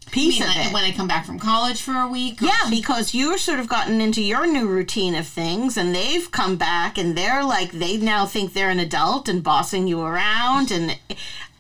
I 0.10 0.14
piece 0.14 0.40
mean, 0.40 0.50
of 0.50 0.56
like, 0.56 0.68
it. 0.68 0.74
when 0.74 0.84
they 0.84 0.92
come 0.92 1.08
back 1.08 1.26
from 1.26 1.40
college 1.40 1.82
for 1.82 1.94
a 1.94 2.08
week 2.08 2.42
yeah, 2.42 2.70
because 2.70 3.14
you're 3.14 3.38
sort 3.38 3.60
of 3.60 3.68
gotten 3.68 4.02
into 4.02 4.22
your 4.22 4.48
new 4.48 4.68
routine 4.68 5.16
of 5.16 5.28
things, 5.28 5.78
and 5.78 5.94
they've 5.94 6.30
come 6.32 6.58
back, 6.58 6.98
and 6.98 7.18
they're 7.18 7.44
like 7.44 7.72
they 7.72 7.98
now 7.98 8.26
think 8.26 8.54
they're 8.54 8.70
an 8.70 8.80
adult 8.80 9.30
and 9.30 9.44
bossing 9.44 9.88
you 9.88 10.02
around, 10.02 10.72
and 10.72 10.98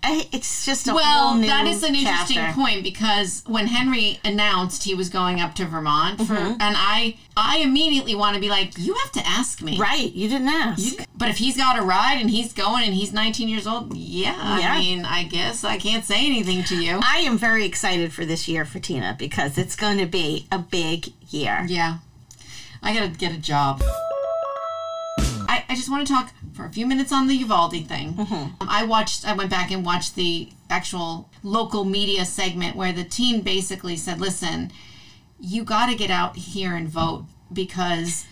I- 0.01 0.27
it's 0.31 0.65
just 0.65 0.87
a 0.87 0.91
whole 0.91 0.99
Well, 0.99 1.41
that 1.47 1.67
is 1.67 1.83
an 1.83 1.93
interesting 1.93 2.37
chapter. 2.37 2.59
point 2.61 2.83
because 2.83 3.43
when 3.47 3.67
Henry 3.67 4.19
announced 4.23 4.83
he 4.83 4.95
was 4.95 5.09
going 5.09 5.41
up 5.41 5.55
to 5.55 5.65
Vermont 5.65 6.17
for, 6.19 6.33
Mm-hmm. 6.35 6.51
and 6.61 6.75
I, 6.77 7.17
I 7.35 7.57
immediately 7.57 8.15
want 8.15 8.35
to 8.35 8.39
be 8.41 8.49
like, 8.49 8.77
you 8.77 8.93
have 8.93 9.11
to 9.13 9.27
ask 9.27 9.61
me, 9.61 9.77
Right, 9.77 10.11
you 10.13 10.29
didn't 10.29 10.47
ask. 10.47 11.05
But 11.15 11.29
if 11.29 11.37
he's 11.37 11.57
got 11.57 11.77
a 11.77 11.81
ride 11.81 12.17
and 12.21 12.29
he's 12.29 12.53
going 12.53 12.85
and 12.85 12.93
he's 12.93 13.11
19 13.11 13.49
years 13.49 13.67
old, 13.67 13.95
yeah, 13.95 14.59
Yeah. 14.59 14.73
I 14.73 14.79
mean, 14.79 15.03
I 15.05 15.23
guess 15.23 15.63
I 15.65 15.77
can't 15.77 16.05
say 16.05 16.25
anything 16.25 16.63
to 16.65 16.75
you. 16.81 16.99
I 17.03 17.17
am 17.19 17.37
very 17.37 17.65
excited 17.65 18.13
for 18.13 18.25
this 18.25 18.47
year 18.47 18.63
for 18.65 18.79
Tina 18.79 19.15
because 19.19 19.57
it's 19.57 19.75
going 19.75 19.97
to 19.97 20.05
be 20.05 20.47
a 20.51 20.59
big 20.59 21.11
year. 21.29 21.65
Yeah, 21.67 21.97
I 22.81 22.93
gotta 22.93 23.09
get 23.09 23.33
a 23.33 23.37
job. 23.37 23.83
I, 25.51 25.65
I 25.67 25.75
just 25.75 25.89
want 25.89 26.07
to 26.07 26.13
talk 26.13 26.31
for 26.59 26.65
a 26.65 26.69
few 26.69 26.85
minutes 26.85 27.13
on 27.13 27.27
the 27.27 27.35
Uvalde 27.35 27.87
thing. 27.87 28.15
Um, 28.19 28.57
I 28.59 28.83
watched, 28.83 29.25
I 29.25 29.31
went 29.33 29.49
back 29.49 29.71
and 29.71 29.85
watched 29.85 30.15
the 30.15 30.49
actual 30.69 31.29
local 31.41 31.85
media 31.85 32.25
segment 32.25 32.75
where 32.75 32.91
the 32.91 33.05
team 33.05 33.39
basically 33.41 33.95
said, 33.95 34.19
listen, 34.19 34.71
you 35.39 35.63
got 35.63 35.87
to 35.87 35.95
get 35.95 36.11
out 36.11 36.35
here 36.35 36.75
and 36.75 36.89
vote 36.89 37.25
because 37.53 38.25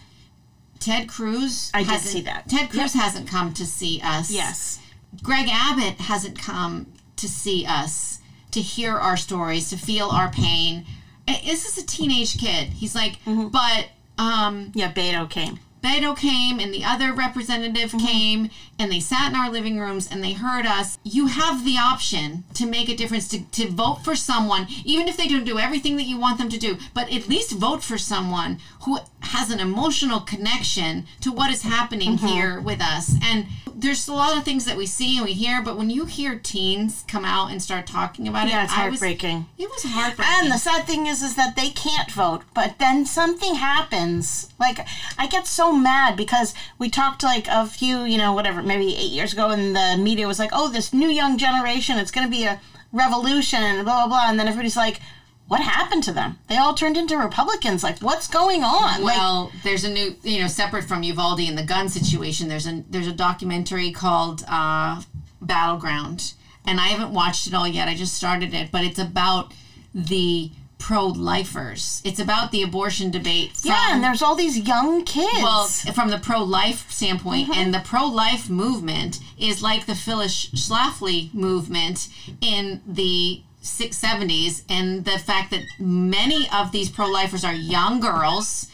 Ted 0.80 1.08
Cruz. 1.08 1.72
I 1.74 1.84
did 1.84 2.02
see 2.02 2.20
that. 2.22 2.50
Ted 2.50 2.70
Cruz 2.70 2.94
hasn't 2.94 3.30
come 3.30 3.54
to 3.54 3.66
see 3.66 4.02
us. 4.04 4.30
Yes. 4.30 4.80
Greg 5.24 5.48
Abbott 5.50 6.02
hasn't 6.02 6.38
come 6.38 6.88
to 7.16 7.30
see 7.30 7.66
us, 7.66 8.20
to 8.52 8.60
hear 8.60 8.98
our 8.98 9.16
stories, 9.16 9.70
to 9.70 9.78
feel 9.78 10.10
our 10.10 10.30
pain. 10.30 10.86
This 11.26 11.66
is 11.66 11.82
a 11.82 11.86
teenage 11.88 12.38
kid. 12.38 12.68
He's 12.74 12.94
like, 12.94 13.24
Mm-hmm. 13.26 13.48
but 13.48 13.88
um, 14.22 14.72
Yeah, 14.76 14.92
Beto 14.92 15.30
came. 15.30 15.60
Beto 15.88 16.18
came 16.18 16.60
and 16.60 16.74
the 16.74 16.84
other 16.84 17.14
representative 17.14 17.92
Mm-hmm. 17.92 18.06
came 18.06 18.50
and 18.80 18.92
they 18.92 19.00
sat 19.00 19.30
in 19.32 19.36
our 19.40 19.50
living 19.50 19.80
rooms 19.80 20.10
and 20.12 20.24
they 20.24 20.34
heard 20.34 20.66
us. 20.66 20.98
You 21.04 21.28
have 21.28 21.64
the 21.64 21.78
option 21.78 22.44
to 22.56 22.66
make 22.66 22.90
a 22.90 22.96
difference, 22.96 23.28
to, 23.30 23.44
to 23.52 23.70
vote 23.70 24.00
for 24.04 24.16
someone, 24.16 24.68
even 24.84 25.08
if 25.08 25.16
they 25.18 25.28
don't 25.28 25.46
do 25.46 25.58
everything 25.60 25.96
that 25.98 26.04
you 26.04 26.20
want 26.20 26.38
them 26.38 26.50
to 26.50 26.58
do, 26.60 26.78
but 26.94 27.12
at 27.12 27.28
least 27.30 27.52
vote 27.54 27.84
for 27.84 27.98
someone 27.98 28.60
who 28.84 29.00
has 29.22 29.50
an 29.52 29.60
emotional 29.60 30.20
connection 30.20 31.06
to 31.22 31.32
what 31.32 31.50
is 31.52 31.62
happening 31.64 32.18
Mm-hmm. 32.18 32.28
here 32.28 32.60
with 32.60 32.82
us. 32.82 33.16
And 33.24 33.48
there's 33.76 34.08
a 34.08 34.14
lot 34.14 34.36
of 34.38 34.44
things 34.44 34.66
that 34.66 34.76
we 34.78 34.86
see 34.86 35.18
and 35.18 35.26
we 35.26 35.34
hear, 35.34 35.62
but 35.62 35.78
when 35.78 35.90
you 35.90 36.06
hear 36.06 36.38
teens 36.40 37.04
come 37.08 37.26
out 37.26 37.52
and 37.52 37.62
start 37.62 37.86
talking 37.88 38.28
about 38.28 38.48
Yeah, 38.48 38.62
it, 38.62 38.66
it's 38.66 38.74
I 38.74 38.90
was- 38.90 39.00
heartbreaking. 39.00 39.46
it 39.58 39.70
was 39.70 39.84
heartbreaking. 39.84 40.34
And 40.44 40.52
the 40.52 40.58
sad 40.58 40.86
thing 40.86 41.06
is, 41.08 41.22
is 41.24 41.36
that 41.36 41.56
they 41.56 41.70
can't 41.70 42.12
vote, 42.12 42.42
but 42.54 42.80
then 42.80 43.06
something 43.06 43.56
happens. 43.56 44.52
Like 44.60 44.86
I 45.18 45.28
get 45.28 45.48
so 45.48 45.72
mad 45.78 46.16
because 46.18 46.54
we 46.78 46.90
talked 46.90 47.24
like 47.24 47.48
a 47.48 47.66
few, 47.66 48.04
you 48.04 48.18
know, 48.18 48.34
whatever, 48.34 48.62
maybe 48.62 48.96
eight 48.96 49.12
years 49.12 49.34
ago, 49.34 49.50
and 49.50 49.76
the 49.76 49.96
media 49.98 50.28
was 50.28 50.40
like, 50.40 50.50
"Oh, 50.54 50.70
this 50.70 50.94
new 50.94 51.10
young 51.10 51.38
generation, 51.38 51.98
it's 51.98 52.12
going 52.12 52.26
to 52.26 52.32
be 52.32 52.44
a 52.46 52.60
revolution," 52.92 53.62
and 53.64 53.86
blah 53.86 54.06
blah 54.06 54.08
blah. 54.08 54.30
And 54.30 54.40
then 54.40 54.48
everybody's 54.48 54.78
like, 54.78 55.00
"What 55.48 55.62
happened 55.62 56.04
to 56.06 56.12
them? 56.12 56.40
They 56.48 56.58
all 56.58 56.74
turned 56.74 56.98
into 56.98 57.18
Republicans. 57.18 57.84
Like, 57.84 58.00
what's 58.00 58.28
going 58.28 58.64
on?" 58.64 59.04
like, 59.04 59.18
Well, 59.18 59.52
there's 59.64 59.84
a 59.84 59.92
new, 59.92 60.16
you 60.24 60.42
know, 60.42 60.48
separate 60.48 60.86
from 60.86 61.04
Uvalde 61.04 61.42
and 61.42 61.58
the 61.58 61.64
gun 61.64 61.90
situation. 61.90 62.48
There's 62.48 62.68
a 62.68 62.84
there's 62.90 63.08
a 63.08 63.14
documentary 63.14 63.92
called 63.92 64.44
uh, 64.48 65.02
Battleground, 65.42 66.34
and 66.66 66.80
I 66.80 66.88
haven't 66.88 67.14
watched 67.14 67.48
it 67.48 67.54
all 67.54 67.68
yet. 67.68 67.88
I 67.88 67.96
just 67.96 68.14
started 68.14 68.54
it, 68.54 68.72
but 68.72 68.84
it's 68.84 69.00
about 69.00 69.54
the 69.94 70.52
pro-lifers. 70.80 72.02
It's 72.06 72.20
about 72.20 72.52
the 72.52 72.62
abortion 72.62 73.12
debate. 73.12 73.58
From, 73.58 73.72
yeah, 73.72 73.94
and 73.94 74.04
there's 74.04 74.22
all 74.22 74.36
these 74.36 74.58
young 74.58 75.04
kids. 75.04 75.42
well, 75.42 75.66
from 75.68 76.10
the 76.10 76.20
pro-life 76.20 76.90
standpoint, 76.92 77.50
mm-hmm. 77.50 77.60
and 77.60 77.74
the 77.74 77.82
pro-life 77.84 78.50
movement 78.50 79.20
is 79.38 79.62
like 79.62 79.86
the 79.86 79.96
Phyllis 79.96 80.48
Schlafly 80.48 81.34
movement 81.34 82.10
in 82.42 82.82
the 82.88 83.42
six 83.62 83.98
seventies, 83.98 84.64
and 84.70 85.04
the 85.04 85.20
fact 85.20 85.52
that 85.52 85.64
many 85.80 86.48
of 86.54 86.72
these 86.72 86.90
pro-lifers 86.90 87.44
are 87.44 87.54
young 87.54 88.00
girls, 88.00 88.68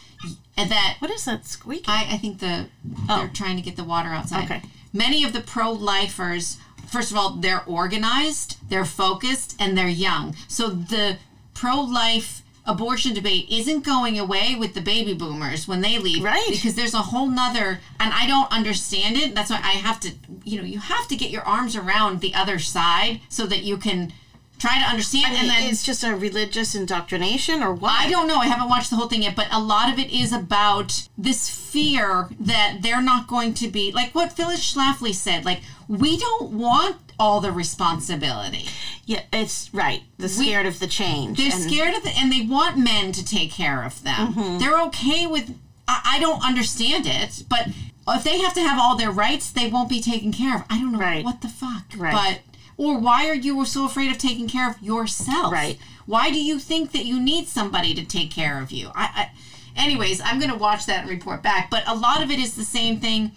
and 0.56 0.70
that 0.70 0.96
what 1.00 1.10
is 1.10 1.24
that 1.24 1.46
squeaking? 1.46 1.86
I, 1.88 2.06
I 2.12 2.16
think 2.18 2.38
the 2.38 2.68
they're 2.84 3.26
oh. 3.26 3.30
trying 3.32 3.56
to 3.56 3.62
get 3.62 3.76
the 3.76 3.84
water 3.84 4.10
outside. 4.10 4.44
Okay. 4.44 4.62
Many 4.92 5.24
of 5.24 5.32
the 5.32 5.40
pro-lifers, 5.40 6.58
first 6.86 7.10
of 7.10 7.16
all, 7.16 7.30
they're 7.30 7.64
organized, 7.66 8.58
they're 8.68 8.84
focused, 8.84 9.56
and 9.58 9.76
they're 9.76 9.88
young. 9.88 10.36
So 10.46 10.68
the 10.68 11.18
pro-life 11.54 12.42
abortion 12.66 13.12
debate 13.12 13.46
isn't 13.50 13.84
going 13.84 14.18
away 14.18 14.54
with 14.58 14.74
the 14.74 14.80
baby 14.80 15.12
boomers 15.12 15.68
when 15.68 15.82
they 15.82 15.98
leave. 15.98 16.22
Right. 16.22 16.48
Because 16.50 16.74
there's 16.74 16.94
a 16.94 16.98
whole 16.98 17.28
nother 17.28 17.80
and 18.00 18.12
I 18.12 18.26
don't 18.26 18.50
understand 18.50 19.16
it. 19.16 19.34
That's 19.34 19.50
why 19.50 19.60
I 19.62 19.72
have 19.72 20.00
to 20.00 20.12
you 20.44 20.58
know, 20.58 20.64
you 20.64 20.78
have 20.78 21.08
to 21.08 21.16
get 21.16 21.30
your 21.30 21.42
arms 21.42 21.76
around 21.76 22.20
the 22.20 22.34
other 22.34 22.58
side 22.58 23.20
so 23.28 23.46
that 23.46 23.64
you 23.64 23.76
can 23.76 24.12
try 24.58 24.78
to 24.78 24.84
understand 24.88 25.34
and 25.36 25.48
then 25.48 25.64
it's 25.68 25.82
just 25.82 26.04
a 26.04 26.14
religious 26.14 26.74
indoctrination 26.74 27.62
or 27.62 27.74
what? 27.74 27.92
I 28.06 28.08
don't 28.10 28.26
know. 28.26 28.36
I 28.38 28.46
haven't 28.46 28.68
watched 28.68 28.90
the 28.90 28.96
whole 28.96 29.08
thing 29.08 29.22
yet, 29.22 29.36
but 29.36 29.48
a 29.52 29.60
lot 29.60 29.92
of 29.92 29.98
it 29.98 30.10
is 30.12 30.32
about 30.32 31.08
this 31.18 31.48
fear 31.48 32.28
that 32.40 32.78
they're 32.80 33.02
not 33.02 33.26
going 33.26 33.54
to 33.54 33.68
be 33.68 33.92
like 33.92 34.14
what 34.14 34.32
Phyllis 34.32 34.72
Schlafly 34.74 35.14
said. 35.14 35.44
Like 35.44 35.60
we 35.88 36.16
don't 36.18 36.52
want 36.52 36.96
all 37.18 37.40
the 37.40 37.52
responsibility. 37.52 38.66
Yeah, 39.06 39.22
it's 39.32 39.72
right. 39.74 40.02
The 40.18 40.28
scared 40.28 40.66
of 40.66 40.78
the 40.78 40.86
change. 40.86 41.36
They're 41.38 41.52
and- 41.52 41.62
scared 41.70 41.94
of 41.94 42.06
it, 42.06 42.16
and 42.18 42.32
they 42.32 42.42
want 42.46 42.78
men 42.78 43.12
to 43.12 43.24
take 43.24 43.50
care 43.50 43.84
of 43.84 44.02
them. 44.02 44.32
Mm-hmm. 44.34 44.58
They're 44.58 44.80
okay 44.86 45.26
with. 45.26 45.56
I, 45.86 46.12
I 46.16 46.20
don't 46.20 46.42
understand 46.42 47.04
it, 47.06 47.42
but 47.48 47.68
if 48.08 48.24
they 48.24 48.38
have 48.40 48.54
to 48.54 48.60
have 48.62 48.78
all 48.80 48.96
their 48.96 49.10
rights, 49.10 49.50
they 49.50 49.68
won't 49.68 49.90
be 49.90 50.00
taken 50.00 50.32
care 50.32 50.56
of. 50.56 50.62
I 50.70 50.78
don't 50.80 50.92
know 50.92 50.98
Right. 50.98 51.24
what 51.24 51.42
the 51.42 51.48
fuck. 51.48 51.84
Right. 51.96 52.12
But 52.14 52.53
or 52.76 52.98
why 52.98 53.28
are 53.28 53.34
you 53.34 53.64
so 53.64 53.84
afraid 53.84 54.10
of 54.10 54.18
taking 54.18 54.48
care 54.48 54.68
of 54.68 54.80
yourself? 54.82 55.52
Right. 55.52 55.78
Why 56.06 56.30
do 56.30 56.42
you 56.42 56.58
think 56.58 56.92
that 56.92 57.04
you 57.04 57.20
need 57.20 57.48
somebody 57.48 57.94
to 57.94 58.04
take 58.04 58.30
care 58.30 58.60
of 58.60 58.70
you? 58.70 58.90
I. 58.94 59.10
I 59.14 59.30
anyways, 59.76 60.20
I'm 60.20 60.38
gonna 60.38 60.56
watch 60.56 60.86
that 60.86 61.00
and 61.00 61.10
report 61.10 61.42
back. 61.42 61.70
But 61.70 61.82
a 61.86 61.94
lot 61.94 62.22
of 62.22 62.30
it 62.30 62.38
is 62.38 62.54
the 62.54 62.64
same 62.64 63.00
thing. 63.00 63.32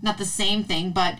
Not 0.00 0.18
the 0.18 0.24
same 0.24 0.64
thing, 0.64 0.90
but 0.90 1.18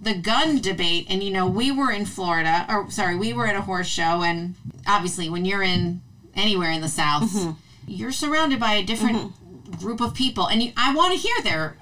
the 0.00 0.14
gun 0.14 0.60
debate 0.60 1.06
and 1.08 1.22
you 1.22 1.30
know 1.30 1.46
we 1.46 1.72
were 1.72 1.90
in 1.90 2.06
florida 2.06 2.64
or 2.68 2.90
sorry 2.90 3.16
we 3.16 3.32
were 3.32 3.46
at 3.46 3.56
a 3.56 3.60
horse 3.62 3.88
show 3.88 4.22
and 4.22 4.54
obviously 4.86 5.28
when 5.28 5.44
you're 5.44 5.62
in 5.62 6.00
anywhere 6.34 6.70
in 6.70 6.80
the 6.80 6.88
south 6.88 7.24
mm-hmm. 7.32 7.50
you're 7.86 8.12
surrounded 8.12 8.60
by 8.60 8.74
a 8.74 8.82
different 8.84 9.16
mm-hmm. 9.16 9.84
group 9.84 10.00
of 10.00 10.14
people 10.14 10.46
and 10.46 10.62
you, 10.62 10.72
i 10.76 10.94
want 10.94 11.12
to 11.12 11.18
hear 11.18 11.42
their 11.42 11.76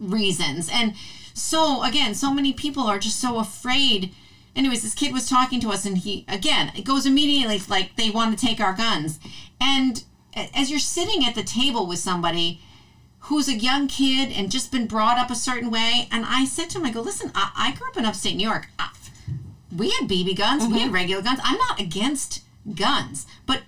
reasons 0.00 0.68
and 0.72 0.94
so 1.34 1.82
again 1.82 2.14
so 2.14 2.32
many 2.32 2.52
people 2.52 2.84
are 2.84 2.98
just 2.98 3.20
so 3.20 3.38
afraid 3.38 4.14
anyways 4.56 4.82
this 4.82 4.94
kid 4.94 5.12
was 5.12 5.28
talking 5.28 5.60
to 5.60 5.70
us 5.70 5.84
and 5.84 5.98
he 5.98 6.24
again 6.28 6.72
it 6.74 6.84
goes 6.84 7.04
immediately 7.04 7.60
like 7.68 7.94
they 7.96 8.08
want 8.08 8.36
to 8.36 8.46
take 8.46 8.60
our 8.60 8.72
guns 8.72 9.18
and 9.60 10.04
as 10.54 10.70
you're 10.70 10.80
sitting 10.80 11.24
at 11.24 11.34
the 11.34 11.42
table 11.42 11.86
with 11.86 11.98
somebody 11.98 12.60
who's 13.24 13.48
a 13.48 13.54
young 13.54 13.88
kid 13.88 14.30
and 14.32 14.50
just 14.50 14.70
been 14.70 14.86
brought 14.86 15.18
up 15.18 15.30
a 15.30 15.34
certain 15.34 15.70
way. 15.70 16.08
And 16.10 16.24
I 16.28 16.44
said 16.44 16.68
to 16.70 16.78
him, 16.78 16.84
I 16.84 16.90
go, 16.90 17.00
listen, 17.00 17.32
I, 17.34 17.50
I 17.56 17.72
grew 17.72 17.88
up 17.88 17.96
in 17.96 18.04
upstate 18.04 18.36
New 18.36 18.46
York. 18.46 18.68
I, 18.78 18.90
we 19.74 19.90
had 19.90 20.08
BB 20.08 20.36
guns, 20.36 20.66
we 20.66 20.78
had 20.78 20.86
mm-hmm. 20.86 20.94
regular 20.94 21.22
guns. 21.22 21.40
I'm 21.42 21.56
not 21.56 21.80
against 21.80 22.42
guns, 22.74 23.26
but 23.46 23.62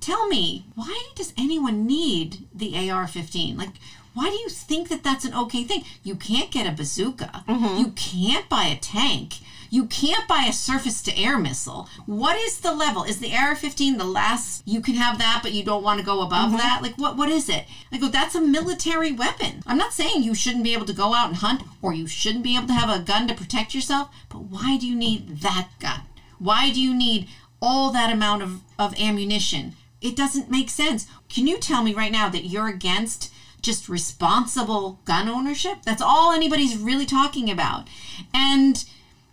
tell 0.00 0.28
me, 0.28 0.66
why 0.74 1.08
does 1.14 1.32
anyone 1.38 1.86
need 1.86 2.46
the 2.54 2.90
AR 2.90 3.06
15? 3.06 3.56
Like, 3.56 3.70
why 4.14 4.30
do 4.30 4.36
you 4.36 4.48
think 4.48 4.88
that 4.88 5.04
that's 5.04 5.24
an 5.24 5.34
okay 5.34 5.64
thing? 5.64 5.84
You 6.02 6.14
can't 6.14 6.50
get 6.50 6.66
a 6.66 6.72
bazooka. 6.72 7.44
Mm-hmm. 7.48 7.78
You 7.78 7.92
can't 7.92 8.48
buy 8.48 8.64
a 8.64 8.76
tank. 8.76 9.34
You 9.70 9.84
can't 9.86 10.26
buy 10.26 10.46
a 10.48 10.52
surface 10.52 11.02
to 11.02 11.16
air 11.18 11.38
missile. 11.38 11.88
What 12.06 12.36
is 12.36 12.60
the 12.60 12.74
level? 12.74 13.04
Is 13.04 13.18
the 13.18 13.36
AR 13.36 13.54
15 13.54 13.98
the 13.98 14.04
last 14.04 14.62
you 14.66 14.80
can 14.80 14.94
have 14.94 15.18
that, 15.18 15.40
but 15.42 15.52
you 15.52 15.62
don't 15.62 15.82
want 15.82 16.00
to 16.00 16.06
go 16.06 16.22
above 16.22 16.48
mm-hmm. 16.48 16.56
that? 16.56 16.80
Like, 16.82 16.96
what, 16.96 17.16
what 17.16 17.28
is 17.28 17.48
it? 17.48 17.66
I 17.92 17.98
go, 17.98 18.08
that's 18.08 18.34
a 18.34 18.40
military 18.40 19.12
weapon. 19.12 19.62
I'm 19.66 19.76
not 19.76 19.92
saying 19.92 20.22
you 20.22 20.34
shouldn't 20.34 20.64
be 20.64 20.72
able 20.72 20.86
to 20.86 20.94
go 20.94 21.14
out 21.14 21.28
and 21.28 21.36
hunt 21.36 21.62
or 21.82 21.92
you 21.92 22.06
shouldn't 22.06 22.44
be 22.44 22.56
able 22.56 22.68
to 22.68 22.72
have 22.72 22.88
a 22.88 23.02
gun 23.02 23.28
to 23.28 23.34
protect 23.34 23.74
yourself, 23.74 24.08
but 24.30 24.44
why 24.44 24.78
do 24.78 24.86
you 24.86 24.96
need 24.96 25.40
that 25.40 25.68
gun? 25.80 26.00
Why 26.38 26.70
do 26.72 26.80
you 26.80 26.94
need 26.94 27.28
all 27.60 27.90
that 27.92 28.12
amount 28.12 28.42
of, 28.42 28.60
of 28.78 28.98
ammunition? 28.98 29.74
It 30.00 30.16
doesn't 30.16 30.50
make 30.50 30.70
sense. 30.70 31.06
Can 31.28 31.46
you 31.46 31.58
tell 31.58 31.82
me 31.82 31.92
right 31.92 32.12
now 32.12 32.28
that 32.28 32.46
you're 32.46 32.68
against 32.68 33.32
just 33.68 33.88
responsible 33.88 34.98
gun 35.04 35.28
ownership? 35.28 35.82
That's 35.84 36.00
all 36.00 36.32
anybody's 36.32 36.78
really 36.78 37.04
talking 37.04 37.50
about. 37.50 37.86
And 38.32 38.82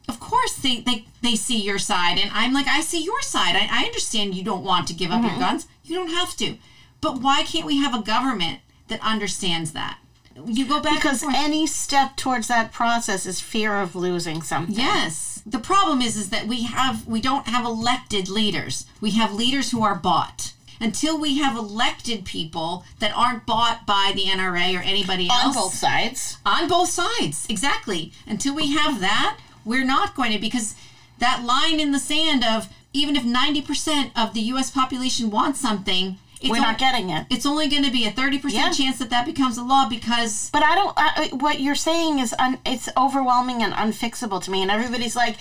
of 0.10 0.20
course 0.20 0.56
they, 0.56 0.82
they, 0.82 1.06
they 1.22 1.36
see 1.36 1.62
your 1.62 1.80
side 1.80 2.20
and 2.20 2.30
I'm 2.34 2.54
like, 2.54 2.68
I 2.68 2.82
see 2.82 3.02
your 3.02 3.22
side. 3.22 3.56
I, 3.56 3.70
I 3.72 3.86
understand 3.86 4.36
you 4.36 4.44
don't 4.44 4.66
want 4.66 4.90
to 4.90 4.94
give 4.94 5.10
up 5.10 5.22
your 5.22 5.32
mm-hmm. 5.32 5.40
guns. 5.40 5.68
You 5.86 5.96
don't 5.96 6.10
have 6.10 6.36
to. 6.38 6.58
But 7.00 7.22
why 7.22 7.44
can't 7.44 7.66
we 7.66 7.78
have 7.78 7.98
a 7.98 8.04
government 8.04 8.60
that 8.90 9.00
understands 9.02 9.72
that? 9.72 10.00
You 10.46 10.66
go 10.66 10.82
back 10.82 10.96
because 10.96 11.24
any 11.24 11.66
step 11.66 12.18
towards 12.18 12.50
that 12.50 12.74
process 12.74 13.26
is 13.26 13.40
fear 13.40 13.80
of 13.80 13.96
losing 13.96 14.42
something. 14.42 14.76
Yes. 14.76 15.42
The 15.46 15.60
problem 15.60 16.02
is 16.02 16.18
is 16.18 16.30
that 16.32 16.46
we 16.46 16.64
have 16.64 17.08
we 17.08 17.22
don't 17.22 17.48
have 17.48 17.64
elected 17.64 18.28
leaders. 18.28 18.86
We 19.00 19.12
have 19.12 19.34
leaders 19.34 19.72
who 19.72 19.82
are 19.82 19.96
bought. 19.96 20.52
Until 20.80 21.18
we 21.20 21.38
have 21.38 21.56
elected 21.58 22.26
people 22.26 22.84
that 23.00 23.16
aren't 23.16 23.46
bought 23.46 23.86
by 23.86 24.12
the 24.16 24.24
NRA 24.26 24.78
or 24.78 24.82
anybody 24.82 25.30
On 25.30 25.46
else 25.46 25.56
On 25.58 25.64
both 25.64 25.74
sides. 25.74 26.38
on 26.46 26.68
both 26.68 26.90
sides. 26.90 27.46
Exactly. 27.50 28.12
Until 28.28 28.54
we 28.56 28.72
have 28.74 29.00
that, 29.00 29.38
we're 29.64 29.86
not 29.86 30.16
going 30.16 30.32
to 30.32 30.40
because 30.40 30.76
that 31.20 31.44
line 31.46 31.80
in 31.80 31.92
the 31.92 32.00
sand 32.00 32.44
of 32.44 32.68
even 32.94 33.16
if 33.16 33.24
90% 33.24 34.12
of 34.16 34.34
the 34.34 34.42
US 34.54 34.70
population 34.72 35.30
wants 35.30 35.60
something, 35.60 36.18
it's 36.42 36.50
We're 36.50 36.60
not 36.60 36.78
getting 36.78 37.10
it. 37.10 37.26
it's 37.30 37.46
only 37.46 37.68
going 37.68 37.84
to 37.84 37.92
be 37.92 38.06
a 38.06 38.12
30% 38.12 38.52
Yeah. 38.52 38.70
chance 38.72 39.00
that 39.00 39.10
that 39.10 39.26
becomes 39.26 39.58
a 39.58 39.64
law 39.64 39.88
because 39.90 40.50
But 40.52 40.64
I 40.64 40.76
don't. 40.76 40.94
I, 40.98 41.30
what 41.34 41.60
you're 41.62 41.76
saying 41.76 42.20
is 42.20 42.36
un, 42.38 42.60
it's 42.66 42.90
overwhelming 42.98 43.64
and 43.64 43.74
unfixable 43.74 44.44
to 44.44 44.52
me, 44.52 44.62
and 44.62 44.70
everybody's 44.70 45.16
like, 45.16 45.38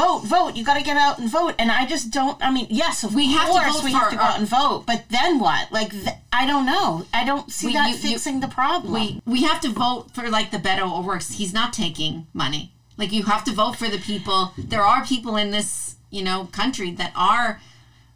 "Vote, 0.00 0.20
vote! 0.24 0.56
You 0.56 0.64
got 0.64 0.76
to 0.78 0.82
get 0.90 0.96
out 0.96 1.18
and 1.18 1.28
vote." 1.30 1.54
And 1.58 1.70
I 1.70 1.86
just 1.86 2.10
don't. 2.10 2.36
I 2.42 2.50
mean, 2.50 2.66
yes, 2.70 3.04
of 3.04 3.14
We 3.14 3.32
have 3.32 3.46
to 3.46 3.52
course 3.52 3.74
vote 3.76 3.84
we 3.84 3.92
have 3.92 4.10
to 4.10 4.16
go 4.16 4.22
our- 4.22 4.28
out 4.30 4.38
and 4.38 4.48
vote, 4.48 4.84
but 4.86 5.00
then 5.10 5.38
what? 5.38 5.70
Like, 5.72 5.90
th- 5.90 6.16
I 6.32 6.46
don't 6.46 6.66
know. 6.66 7.06
I 7.12 7.24
don't 7.24 7.50
see 7.50 7.68
We- 7.68 7.72
that 7.74 7.88
you- 7.90 7.96
you- 7.96 8.14
fixing 8.14 8.40
the 8.40 8.48
problem. 8.48 8.92
we 8.92 9.20
we 9.34 9.42
have 9.42 9.60
to 9.62 9.70
vote 9.70 10.10
for 10.14 10.28
like 10.30 10.50
the 10.50 10.58
Beto 10.58 10.86
O'Rourke's. 10.98 11.32
He's 11.40 11.52
not 11.52 11.72
taking 11.72 12.26
money. 12.32 12.72
Like 12.96 13.12
you 13.12 13.24
have 13.24 13.44
to 13.44 13.52
vote 13.52 13.76
for 13.76 13.88
the 13.88 13.98
people. 13.98 14.52
There 14.56 14.84
are 14.84 15.04
people 15.04 15.36
in 15.36 15.50
this 15.50 15.96
you 16.10 16.22
know 16.22 16.38
country 16.52 16.90
that 16.92 17.12
are 17.16 17.60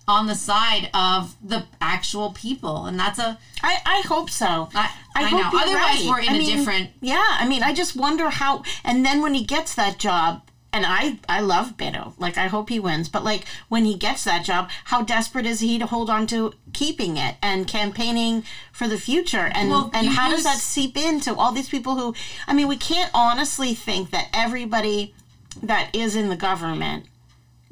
on 0.08 0.26
the 0.26 0.34
side 0.34 0.90
of 0.92 1.36
the 1.42 1.64
actual 1.80 2.30
people, 2.32 2.86
and 2.86 2.98
that's 2.98 3.18
a 3.20 3.38
I, 3.62 3.78
I 3.86 4.02
hope 4.12 4.28
so. 4.30 4.68
I- 4.74 4.90
I 5.14 5.22
hope 5.24 5.52
know. 5.52 5.60
Otherwise, 5.60 6.00
right. 6.00 6.06
we're 6.08 6.20
in 6.20 6.28
I 6.30 6.34
a 6.34 6.38
mean, 6.38 6.56
different- 6.56 6.90
Yeah, 7.00 7.28
I 7.42 7.46
mean, 7.46 7.62
I 7.62 7.72
just 7.72 7.94
wonder 7.94 8.30
how. 8.30 8.62
And 8.82 9.04
then 9.06 9.20
when 9.22 9.34
he 9.34 9.44
gets 9.44 9.74
that 9.74 9.98
job, 9.98 10.42
and 10.72 10.84
I 10.86 11.18
I 11.28 11.40
love 11.40 11.76
Beto. 11.76 12.14
Like 12.18 12.38
I 12.38 12.46
hope 12.48 12.68
he 12.70 12.80
wins, 12.80 13.08
but 13.08 13.24
like 13.24 13.44
when 13.68 13.84
he 13.84 13.96
gets 13.96 14.24
that 14.24 14.44
job, 14.44 14.70
how 14.86 15.02
desperate 15.02 15.46
is 15.46 15.60
he 15.60 15.78
to 15.78 15.86
hold 15.86 16.08
on 16.10 16.26
to 16.28 16.52
keeping 16.72 17.16
it 17.16 17.36
and 17.42 17.66
campaigning 17.68 18.44
for 18.72 18.88
the 18.88 18.98
future? 18.98 19.50
And 19.54 19.70
Well, 19.70 19.90
and 19.94 20.08
how 20.08 20.30
does 20.30 20.44
that 20.44 20.56
seep 20.58 20.96
into 20.96 21.34
all 21.34 21.52
these 21.52 21.68
people 21.68 21.96
who? 21.96 22.14
I 22.46 22.54
mean, 22.54 22.68
we 22.68 22.76
can't 22.76 23.10
honestly 23.14 23.74
think 23.74 24.10
that 24.10 24.28
everybody 24.32 25.14
that 25.62 25.90
is 25.94 26.16
in 26.16 26.28
the 26.30 26.36
government 26.36 27.06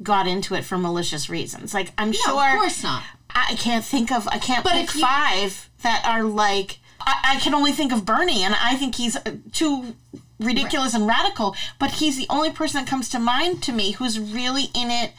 got 0.03 0.27
into 0.27 0.55
it 0.55 0.63
for 0.65 0.77
malicious 0.77 1.29
reasons. 1.29 1.73
Like 1.73 1.91
I'm 1.97 2.11
no, 2.11 2.13
sure. 2.25 2.53
of 2.53 2.59
course 2.59 2.83
not. 2.83 3.03
I 3.33 3.55
can't 3.57 3.85
think 3.85 4.11
of 4.11 4.27
I 4.27 4.37
can't 4.39 4.63
But 4.63 4.73
pick 4.73 4.95
you- 4.95 5.01
five 5.01 5.69
that 5.83 6.03
are 6.05 6.23
like 6.23 6.79
I, 6.99 7.35
I 7.35 7.39
can 7.39 7.53
only 7.55 7.71
think 7.71 7.91
of 7.91 8.05
Bernie 8.05 8.43
and 8.43 8.53
I 8.55 8.75
think 8.75 8.95
he's 8.95 9.15
uh, 9.15 9.21
too 9.51 9.95
ridiculous 10.41 10.93
and 10.93 11.07
radical 11.07 11.55
but 11.79 11.91
he's 11.99 12.17
the 12.17 12.25
only 12.29 12.51
person 12.51 12.79
that 12.81 12.89
comes 12.89 13.07
to 13.09 13.19
mind 13.19 13.61
to 13.63 13.71
me 13.71 13.91
who's 13.91 14.19
really 14.19 14.65
in 14.75 14.89
it 14.91 15.11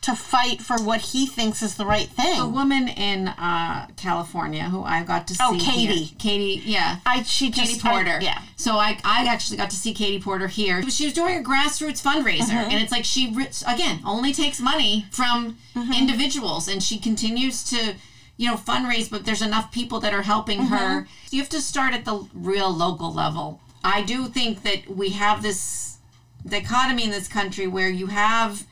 to 0.00 0.14
fight 0.14 0.60
for 0.60 0.76
what 0.82 1.00
he 1.00 1.26
thinks 1.26 1.62
is 1.62 1.76
the 1.76 1.86
right 1.86 2.08
thing. 2.08 2.38
A 2.38 2.46
woman 2.46 2.88
in 2.88 3.28
uh, 3.28 3.86
California 3.96 4.64
who 4.64 4.82
I 4.82 5.02
got 5.02 5.26
to 5.28 5.34
see. 5.34 5.40
Oh, 5.42 5.54
here- 5.54 5.72
Katie. 5.72 6.14
Katie, 6.18 6.62
yeah. 6.66 6.98
I 7.06 7.22
she 7.22 7.50
just 7.50 7.80
Katie 7.80 7.88
Porter. 7.88 8.18
I- 8.20 8.20
yeah. 8.20 8.42
So 8.56 8.72
I, 8.74 8.98
I 9.02 9.24
actually 9.26 9.56
got 9.56 9.70
to 9.70 9.76
see 9.76 9.94
Katie 9.94 10.20
Porter 10.22 10.46
here. 10.48 10.82
She 10.90 11.06
was 11.06 11.14
doing 11.14 11.38
a 11.38 11.42
grassroots 11.42 12.02
fundraiser, 12.02 12.50
Mm-hmm. 12.50 12.70
and 12.70 12.82
it's 12.82 12.92
like 12.92 13.06
she 13.06 13.34
again 13.66 14.00
only 14.04 14.34
takes 14.34 14.60
money 14.60 15.06
from 15.10 15.56
Mm-hmm. 15.74 15.92
individuals, 15.94 16.68
and 16.68 16.82
she 16.82 16.98
continues 16.98 17.64
to, 17.70 17.94
you 18.36 18.50
know, 18.50 18.56
fundraise. 18.56 19.08
But 19.10 19.24
there's 19.24 19.40
enough 19.40 19.72
people 19.72 20.00
that 20.00 20.12
are 20.12 20.20
helping 20.34 20.58
Mm-hmm. 20.60 20.74
her. 20.74 21.08
You 21.30 21.40
have 21.40 21.48
to 21.48 21.62
start 21.62 21.94
at 21.94 22.04
the 22.04 22.28
real 22.34 22.70
local 22.70 23.10
level. 23.10 23.58
I 23.84 24.02
do 24.02 24.26
think 24.26 24.62
that 24.62 24.88
we 24.88 25.10
have 25.10 25.42
this 25.42 25.98
dichotomy 26.46 27.04
in 27.04 27.10
this 27.10 27.28
country 27.28 27.66
where 27.66 27.88
you 27.88 28.08
have 28.08 28.66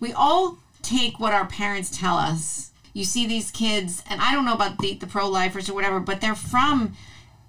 we 0.00 0.12
all 0.12 0.58
take 0.82 1.18
what 1.18 1.32
our 1.32 1.46
parents 1.46 1.96
tell 1.96 2.16
us. 2.16 2.70
You 2.92 3.04
see 3.04 3.26
these 3.26 3.50
kids, 3.50 4.02
and 4.08 4.20
I 4.20 4.32
don't 4.32 4.44
know 4.44 4.54
about 4.54 4.78
the, 4.78 4.94
the 4.94 5.06
pro 5.06 5.28
lifers 5.28 5.68
or 5.68 5.74
whatever, 5.74 6.00
but 6.00 6.20
they're 6.20 6.34
from. 6.34 6.96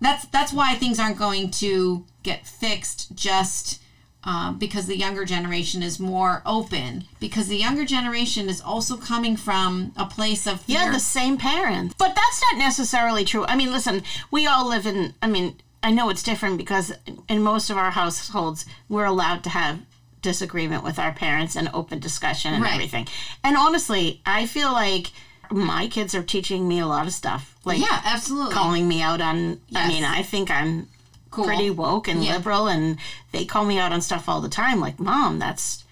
That's 0.01 0.25
that's 0.25 0.51
why 0.53 0.75
things 0.75 0.99
aren't 0.99 1.17
going 1.17 1.51
to 1.51 2.05
get 2.23 2.45
fixed 2.45 3.15
just 3.15 3.81
um, 4.23 4.57
because 4.57 4.87
the 4.87 4.97
younger 4.97 5.23
generation 5.23 5.81
is 5.81 5.99
more 5.99 6.41
open. 6.45 7.05
Because 7.19 7.47
the 7.47 7.57
younger 7.57 7.85
generation 7.85 8.49
is 8.49 8.59
also 8.59 8.97
coming 8.97 9.37
from 9.37 9.93
a 9.95 10.05
place 10.05 10.45
of 10.45 10.61
fear. 10.61 10.79
Yeah, 10.79 10.91
the 10.91 10.99
same 10.99 11.37
parents. 11.37 11.95
But 11.97 12.13
that's 12.13 12.41
not 12.51 12.59
necessarily 12.59 13.23
true. 13.23 13.45
I 13.45 13.55
mean, 13.55 13.71
listen, 13.71 14.03
we 14.29 14.45
all 14.45 14.67
live 14.67 14.85
in, 14.85 15.13
I 15.21 15.27
mean, 15.27 15.55
I 15.83 15.91
know 15.91 16.09
it's 16.09 16.23
different 16.23 16.57
because 16.57 16.91
in 17.29 17.41
most 17.43 17.69
of 17.69 17.77
our 17.77 17.91
households, 17.91 18.65
we're 18.89 19.05
allowed 19.05 19.43
to 19.43 19.49
have 19.49 19.79
disagreement 20.21 20.83
with 20.83 20.97
our 20.99 21.11
parents 21.11 21.55
and 21.55 21.69
open 21.73 21.99
discussion 21.99 22.53
and 22.53 22.63
Right. 22.63 22.73
everything. 22.73 23.07
And 23.43 23.55
honestly, 23.55 24.19
I 24.25 24.45
feel 24.45 24.71
like 24.73 25.11
my 25.51 25.87
kids 25.87 26.13
are 26.15 26.23
teaching 26.23 26.67
me 26.67 26.79
a 26.79 26.87
lot 26.87 27.07
of 27.07 27.13
stuff. 27.13 27.55
Like 27.63 27.79
yeah, 27.79 28.01
absolutely. 28.03 28.53
calling 28.53 28.87
me 28.87 29.01
out 29.01 29.21
on, 29.21 29.61
I 29.73 29.87
mean, 29.87 30.03
I 30.03 30.23
think 30.23 30.49
I'm 30.51 30.87
Cool. 31.29 31.45
pretty 31.45 31.69
woke 31.69 32.07
and 32.07 32.23
Yeah. 32.23 32.33
liberal 32.33 32.67
and 32.67 32.97
they 33.31 33.45
call 33.45 33.63
me 33.63 33.77
out 33.77 33.93
on 33.93 34.01
stuff 34.01 34.27
all 34.27 34.41
the 34.41 34.49
time 34.49 34.79
like, 34.81 34.99
"Mom, 34.99 35.39
that's 35.39 35.83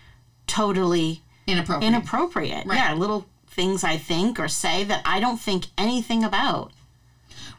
totally 0.48 1.22
inappropriate. 1.48 1.94
inappropriate. 1.94 2.66
Yeah, 2.68 2.94
little 2.94 3.26
things 3.50 3.84
I 3.84 3.98
think 3.98 4.40
or 4.40 4.48
say 4.50 4.84
that 4.84 5.02
I 5.06 5.20
don't 5.20 5.40
think 5.40 5.68
anything 5.78 6.24
about. 6.24 6.72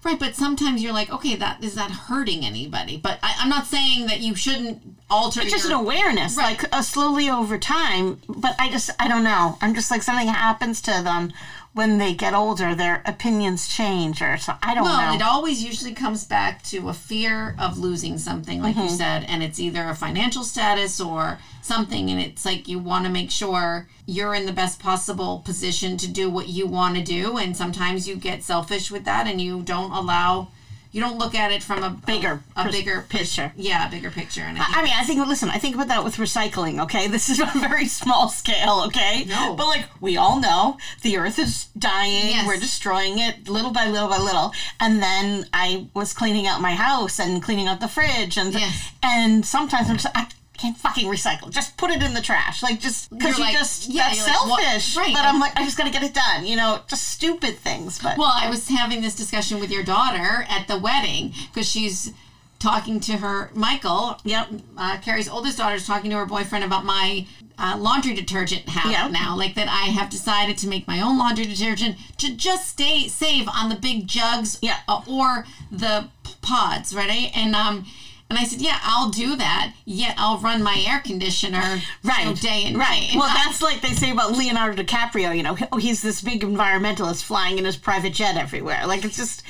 Right, 0.04 0.18
but 0.18 0.36
sometimes 0.36 0.82
you're 0.82 0.92
like, 0.92 1.10
okay, 1.12 1.34
that 1.36 1.62
is 1.64 1.74
that 1.74 1.90
hurting 1.90 2.44
anybody? 2.44 2.96
But 2.96 3.18
I, 3.22 3.34
I'm 3.40 3.48
not 3.48 3.66
saying 3.66 4.06
that 4.06 4.20
you 4.20 4.34
shouldn't 4.36 4.80
alter. 5.10 5.40
It's 5.40 5.50
just 5.52 5.66
an 5.66 5.72
awareness, 5.72 6.36
Right. 6.36 6.58
like 6.62 6.72
uh, 6.74 6.82
slowly 6.82 7.28
over 7.28 7.58
time. 7.58 8.20
But 8.28 8.54
I 8.58 8.70
just, 8.70 8.90
I 9.00 9.08
don't 9.08 9.24
know. 9.24 9.58
I'm 9.60 9.74
just 9.74 9.90
like 9.90 10.02
something 10.02 10.28
happens 10.28 10.80
to 10.82 10.90
them 11.02 11.32
when 11.76 11.98
they 11.98 12.14
get 12.14 12.32
older. 12.32 12.74
Their 12.74 13.02
opinions 13.04 13.68
change, 13.68 14.22
or 14.22 14.36
so 14.38 14.54
I 14.62 14.74
don't 14.74 14.84
Well, 14.84 15.10
know. 15.10 15.14
it 15.14 15.22
always 15.22 15.62
usually 15.62 15.92
comes 15.92 16.24
back 16.24 16.62
to 16.64 16.88
a 16.88 16.94
fear 16.94 17.54
of 17.58 17.78
losing 17.78 18.16
something, 18.18 18.62
like 18.62 18.74
Mm-hmm. 18.76 18.84
you 18.84 18.88
said, 18.88 19.24
and 19.28 19.42
it's 19.42 19.60
either 19.60 19.88
a 19.88 19.94
financial 19.94 20.42
status 20.42 21.00
or 21.00 21.38
something, 21.62 22.10
and 22.10 22.18
it's 22.20 22.44
like 22.46 22.66
you 22.66 22.78
want 22.78 23.04
to 23.04 23.10
make 23.10 23.30
sure 23.30 23.88
you're 24.06 24.34
in 24.34 24.46
the 24.46 24.52
best 24.52 24.78
possible 24.80 25.40
position 25.44 25.96
to 25.98 26.08
do 26.08 26.30
what 26.30 26.48
you 26.48 26.66
want 26.66 26.96
to 26.96 27.02
do, 27.02 27.36
and 27.36 27.54
sometimes 27.56 28.08
you 28.08 28.16
get 28.16 28.42
selfish 28.42 28.90
with 28.90 29.04
that, 29.04 29.26
and 29.26 29.40
you 29.40 29.60
don't 29.62 29.92
allow, 29.92 30.48
you 30.96 31.02
don't 31.02 31.18
look 31.18 31.34
at 31.34 31.52
it 31.52 31.62
from 31.62 31.82
a 31.84 31.90
Bigger 31.90 32.40
a 32.56 32.62
pers- 32.64 32.72
bigger 32.72 33.04
picture. 33.08 33.52
yeah, 33.54 33.86
a 33.86 33.90
bigger 33.90 34.10
picture, 34.10 34.40
and 34.40 34.56
I 34.58 34.64
think 34.64 34.76
I 34.78 34.82
mean, 34.82 34.92
I 34.96 35.04
think. 35.04 35.26
Listen, 35.26 35.50
I 35.50 35.58
think 35.58 35.74
about 35.74 35.88
that 35.88 36.02
with 36.04 36.16
recycling. 36.16 36.82
Okay, 36.84 37.06
this 37.14 37.28
is 37.28 37.38
on 37.40 37.48
a 37.54 37.60
very 37.68 37.86
small 37.86 38.30
scale. 38.30 38.82
Okay, 38.86 39.24
No. 39.28 39.54
but 39.54 39.66
like 39.66 39.84
we 40.00 40.16
all 40.16 40.40
know, 40.40 40.78
the 41.02 41.18
Earth 41.18 41.38
is 41.38 41.66
dying. 41.78 42.30
Yes. 42.30 42.46
We're 42.46 42.56
destroying 42.56 43.18
it 43.18 43.46
little 43.48 43.72
by 43.72 43.86
little 43.88 44.08
by 44.08 44.16
little. 44.18 44.52
And 44.80 45.02
then 45.02 45.46
I 45.52 45.86
was 45.92 46.14
cleaning 46.14 46.46
out 46.46 46.60
my 46.62 46.74
house 46.74 47.20
and 47.20 47.42
cleaning 47.42 47.68
out 47.68 47.80
the 47.80 47.88
fridge, 47.88 48.38
and 48.38 48.54
Yes. 48.54 48.90
and 49.02 49.44
sometimes 49.44 49.90
I'm 49.90 49.98
just 49.98 50.16
I 50.16 50.26
can't 50.56 50.76
fucking 50.76 51.06
recycle. 51.08 51.50
Just 51.50 51.76
put 51.76 51.90
it 51.90 52.02
in 52.02 52.14
the 52.14 52.20
trash, 52.20 52.62
like 52.62 52.80
just 52.80 53.10
because 53.10 53.38
You're 53.38 53.46
like- 53.46 53.54
just 53.54 53.88
yeah, 53.88 54.08
that's 54.08 54.26
you're 54.26 54.48
like, 54.48 54.60
selfish. 54.62 54.96
right. 54.96 55.12
But 55.14 55.24
I'm 55.24 55.38
like, 55.40 55.56
I 55.56 55.64
just 55.64 55.76
gotta 55.78 55.90
get 55.90 56.02
it 56.02 56.14
done. 56.14 56.46
You 56.46 56.56
know, 56.56 56.80
just 56.88 57.08
stupid 57.08 57.58
things. 57.58 57.98
But 57.98 58.18
Well, 58.18 58.32
I 58.34 58.48
was 58.50 58.68
having 58.68 59.00
this 59.02 59.14
discussion 59.14 59.60
with 59.60 59.70
your 59.70 59.82
daughter 59.84 60.46
at 60.48 60.66
the 60.68 60.78
wedding 60.78 61.32
because 61.52 61.68
she's 61.68 62.12
talking 62.58 63.00
to 63.00 63.18
her 63.18 63.50
Michael. 63.54 64.18
Yep. 64.24 64.48
Uh, 64.78 64.96
Carrie's 65.02 65.28
oldest 65.28 65.58
daughter 65.58 65.74
is 65.76 65.86
talking 65.86 66.10
to 66.10 66.16
her 66.16 66.26
boyfriend 66.26 66.64
about 66.64 66.84
my 66.84 67.26
uh, 67.58 67.76
laundry 67.78 68.14
detergent 68.14 68.68
habit 68.68 68.92
Yep. 68.92 69.10
now. 69.12 69.36
Like 69.36 69.54
that, 69.56 69.68
I 69.68 69.90
have 69.90 70.08
decided 70.10 70.56
to 70.58 70.68
make 70.68 70.86
my 70.86 71.00
own 71.00 71.18
laundry 71.18 71.44
detergent 71.44 71.96
to 72.18 72.34
just 72.34 72.68
stay 72.68 73.08
save 73.08 73.46
on 73.48 73.68
the 73.68 73.76
big 73.76 74.06
jugs. 74.06 74.58
Yeah. 74.62 74.78
uh, 74.88 75.02
or 75.06 75.46
the 75.70 76.08
pods, 76.42 76.94
right? 76.94 77.30
And 77.36 77.54
um. 77.54 77.86
And 78.28 78.38
I 78.38 78.44
said, 78.44 78.60
"Yeah, 78.60 78.78
I'll 78.82 79.10
do 79.10 79.36
that. 79.36 79.72
Yet 79.84 80.14
I'll 80.18 80.38
run 80.38 80.62
my 80.62 80.82
air 80.86 80.98
conditioner 81.00 81.80
Right. 82.02 82.20
you 82.20 82.24
know, 82.26 82.34
day 82.34 82.64
and 82.64 82.76
Right. 82.76 83.08
night." 83.12 83.16
Well, 83.16 83.28
that's 83.32 83.62
like 83.62 83.80
they 83.82 83.92
say 83.92 84.10
about 84.10 84.32
Leonardo 84.36 84.82
DiCaprio. 84.82 85.36
You 85.36 85.42
know, 85.44 85.56
oh, 85.72 85.76
he's 85.78 86.02
this 86.02 86.20
big 86.22 86.42
environmentalist 86.42 87.22
flying 87.22 87.58
in 87.58 87.64
his 87.64 87.76
private 87.76 88.14
jet 88.14 88.36
everywhere. 88.36 88.86
Like 88.86 89.04
it's 89.04 89.16
just. 89.16 89.42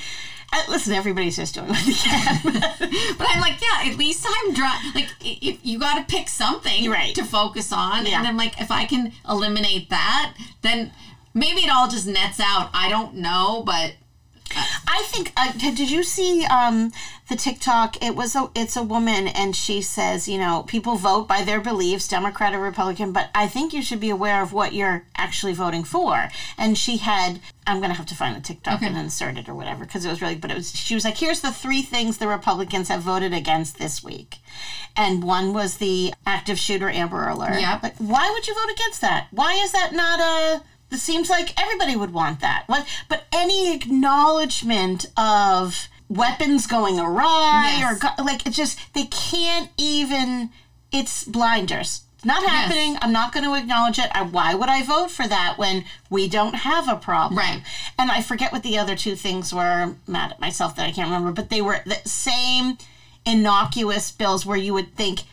Uh, 0.53 0.62
listen, 0.69 0.93
everybody's 0.93 1.35
just 1.35 1.57
doing 1.57 1.67
what 1.69 1.85
they 1.85 1.93
can. 1.93 2.41
But 3.19 3.27
I'm 3.29 3.41
like, 3.41 3.61
yeah, 3.61 3.91
at 3.91 3.97
least 3.99 4.25
I'm 4.29 4.55
dry. 4.55 4.81
Like, 4.95 5.09
if 5.21 5.59
you 5.65 5.77
got 5.81 5.97
to 5.97 6.05
pick 6.17 6.29
something 6.29 6.89
Right. 6.89 7.12
to 7.17 7.25
focus 7.25 7.73
on, 7.73 8.07
Yeah. 8.07 8.19
and 8.19 8.29
I'm 8.29 8.37
like, 8.37 8.61
if 8.61 8.71
I 8.71 8.85
can 8.85 9.12
eliminate 9.29 9.91
that, 9.91 10.35
then 10.62 10.93
maybe 11.35 11.62
it 11.62 11.69
all 11.71 11.89
just 11.89 12.07
nets 12.07 12.39
out. 12.39 12.71
I 12.73 12.89
don't 12.89 13.15
know, 13.15 13.65
but 13.67 13.95
I 14.51 15.03
think. 15.07 15.33
Uh, 15.37 15.53
did 15.53 15.91
you 15.91 16.03
see 16.03 16.45
um, 16.47 16.93
the 17.29 17.37
TikTok? 17.37 18.03
It 18.03 18.15
was 18.15 18.35
a. 18.35 18.51
It's 18.55 18.77
a 18.77 18.83
woman, 18.83 19.29
and 19.29 19.55
she 19.55 19.83
says, 19.83 20.29
you 20.29 20.39
know, 20.39 20.65
people 20.67 20.97
vote 20.97 21.27
by 21.29 21.43
their 21.43 21.61
beliefs, 21.61 22.09
Democrat 22.09 22.55
or 22.55 22.61
Republican. 22.61 23.13
But 23.13 23.31
I 23.35 23.49
think 23.49 23.73
you 23.73 23.83
should 23.83 24.01
be 24.01 24.11
aware 24.11 24.43
of 24.43 24.53
what 24.53 24.73
you're 24.73 25.05
actually 25.17 25.53
voting 25.53 25.85
for. 25.85 26.29
And 26.57 26.79
she 26.79 26.99
had. 26.99 27.41
I'm 27.69 27.81
gonna 27.81 27.95
have 27.95 28.07
to 28.07 28.15
find 28.15 28.37
the 28.37 28.41
TikTok 28.41 28.81
and 28.83 28.97
insert 28.97 29.37
it 29.37 29.49
or 29.49 29.55
whatever 29.55 29.85
because 29.85 30.05
it 30.05 30.09
was 30.09 30.23
really. 30.23 30.37
But 30.37 30.53
it 30.53 30.57
was. 30.57 30.75
She 30.75 30.95
was 30.95 31.05
like, 31.05 31.19
here's 31.19 31.41
the 31.41 31.53
three 31.53 31.83
things 31.83 32.19
the 32.19 32.29
Republicans 32.29 32.89
have 32.89 33.03
voted 33.03 33.33
against 33.33 33.79
this 33.79 34.05
week, 34.05 34.37
and 34.97 35.25
one 35.25 35.53
was 35.53 35.79
the 35.79 36.15
active 36.25 36.59
shooter 36.59 36.89
Amber 36.89 37.27
Alert. 37.27 37.61
Yep. 37.61 37.83
Like, 37.83 37.97
why 37.97 38.31
would 38.31 38.47
you 38.47 38.55
vote 38.55 38.73
against 38.73 39.01
that? 39.01 39.27
Why 39.33 39.55
is 39.55 39.73
that 39.73 39.93
not 39.93 40.21
a? 40.21 40.63
It 40.97 41.01
seems 41.01 41.29
like 41.31 41.53
everybody 41.61 41.95
would 41.95 42.13
want 42.13 42.41
that. 42.41 42.65
What? 42.67 42.87
But 43.09 43.27
any 43.33 43.75
acknowledgement 43.75 45.07
of 45.17 45.89
weapons 46.09 46.67
going 46.67 46.99
awry 46.99 47.77
Yes. 47.79 48.03
or 48.03 48.25
like 48.25 48.47
it 48.47 48.51
just 48.55 48.79
they 48.95 49.05
can't 49.05 49.71
even. 49.77 50.51
It's 50.93 51.25
blinders. 51.25 52.03
It's 52.15 52.25
not 52.25 52.49
happening. 52.49 52.97
I'm 53.03 53.13
not 53.13 53.33
going 53.33 53.45
to 53.45 53.55
acknowledge 53.55 53.99
it. 53.99 54.09
I, 54.15 54.23
why 54.23 54.55
would 54.55 54.71
I 54.71 54.83
vote 54.85 55.11
for 55.11 55.29
that 55.29 55.59
when 55.59 55.85
we 56.09 56.29
don't 56.29 56.55
have 56.55 56.89
a 56.89 56.97
problem? 56.97 57.37
Right. 57.39 57.61
And 57.99 58.11
I 58.11 58.23
forget 58.23 58.53
what 58.53 58.63
the 58.63 58.79
other 58.79 58.97
two 58.97 59.17
things 59.17 59.53
were. 59.53 59.61
I'm 59.61 60.01
mad 60.07 60.33
at 60.33 60.41
myself 60.41 60.77
that 60.77 60.87
I 60.89 60.93
can't 60.93 61.09
remember, 61.09 61.33
but 61.33 61.51
they 61.51 61.61
were 61.61 61.81
the 61.85 61.99
same 62.09 62.79
innocuous 63.27 64.11
bills 64.13 64.47
where 64.47 64.57
you 64.57 64.73
would 64.73 64.95
think, 64.95 65.25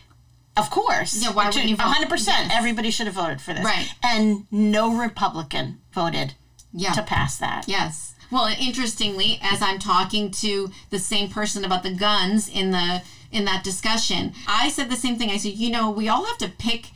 of 0.56 0.70
course. 0.70 1.22
Yeah, 1.22 1.32
why 1.32 1.46
wouldn't 1.46 1.66
you 1.68 1.76
vote? 1.76 1.86
100%. 1.86 2.26
Yes. 2.26 2.50
Everybody 2.52 2.90
should 2.90 3.06
have 3.06 3.14
voted 3.16 3.40
for 3.40 3.52
this. 3.54 3.64
Right. 3.64 3.88
And 4.02 4.46
no 4.50 4.96
Republican 4.96 5.80
voted 5.92 6.34
yeah. 6.72 6.92
to 6.92 7.02
pass 7.02 7.36
that. 7.38 7.64
Yes. 7.66 8.14
Well, 8.30 8.52
interestingly, 8.58 9.38
as 9.42 9.62
I'm 9.62 9.78
talking 9.78 10.30
to 10.32 10.70
the 10.90 10.98
same 10.98 11.28
person 11.28 11.64
about 11.64 11.82
the 11.82 11.92
guns 11.94 12.48
in 12.48 12.70
the 12.70 13.02
in 13.30 13.44
that 13.46 13.64
discussion, 13.64 14.32
I 14.46 14.68
said 14.68 14.90
the 14.90 14.96
same 14.96 15.16
thing. 15.16 15.30
I 15.30 15.36
said, 15.38 15.52
you 15.54 15.70
know, 15.70 15.90
we 15.90 16.08
all 16.08 16.24
have 16.24 16.38
to 16.38 16.48
pick. 16.48 16.86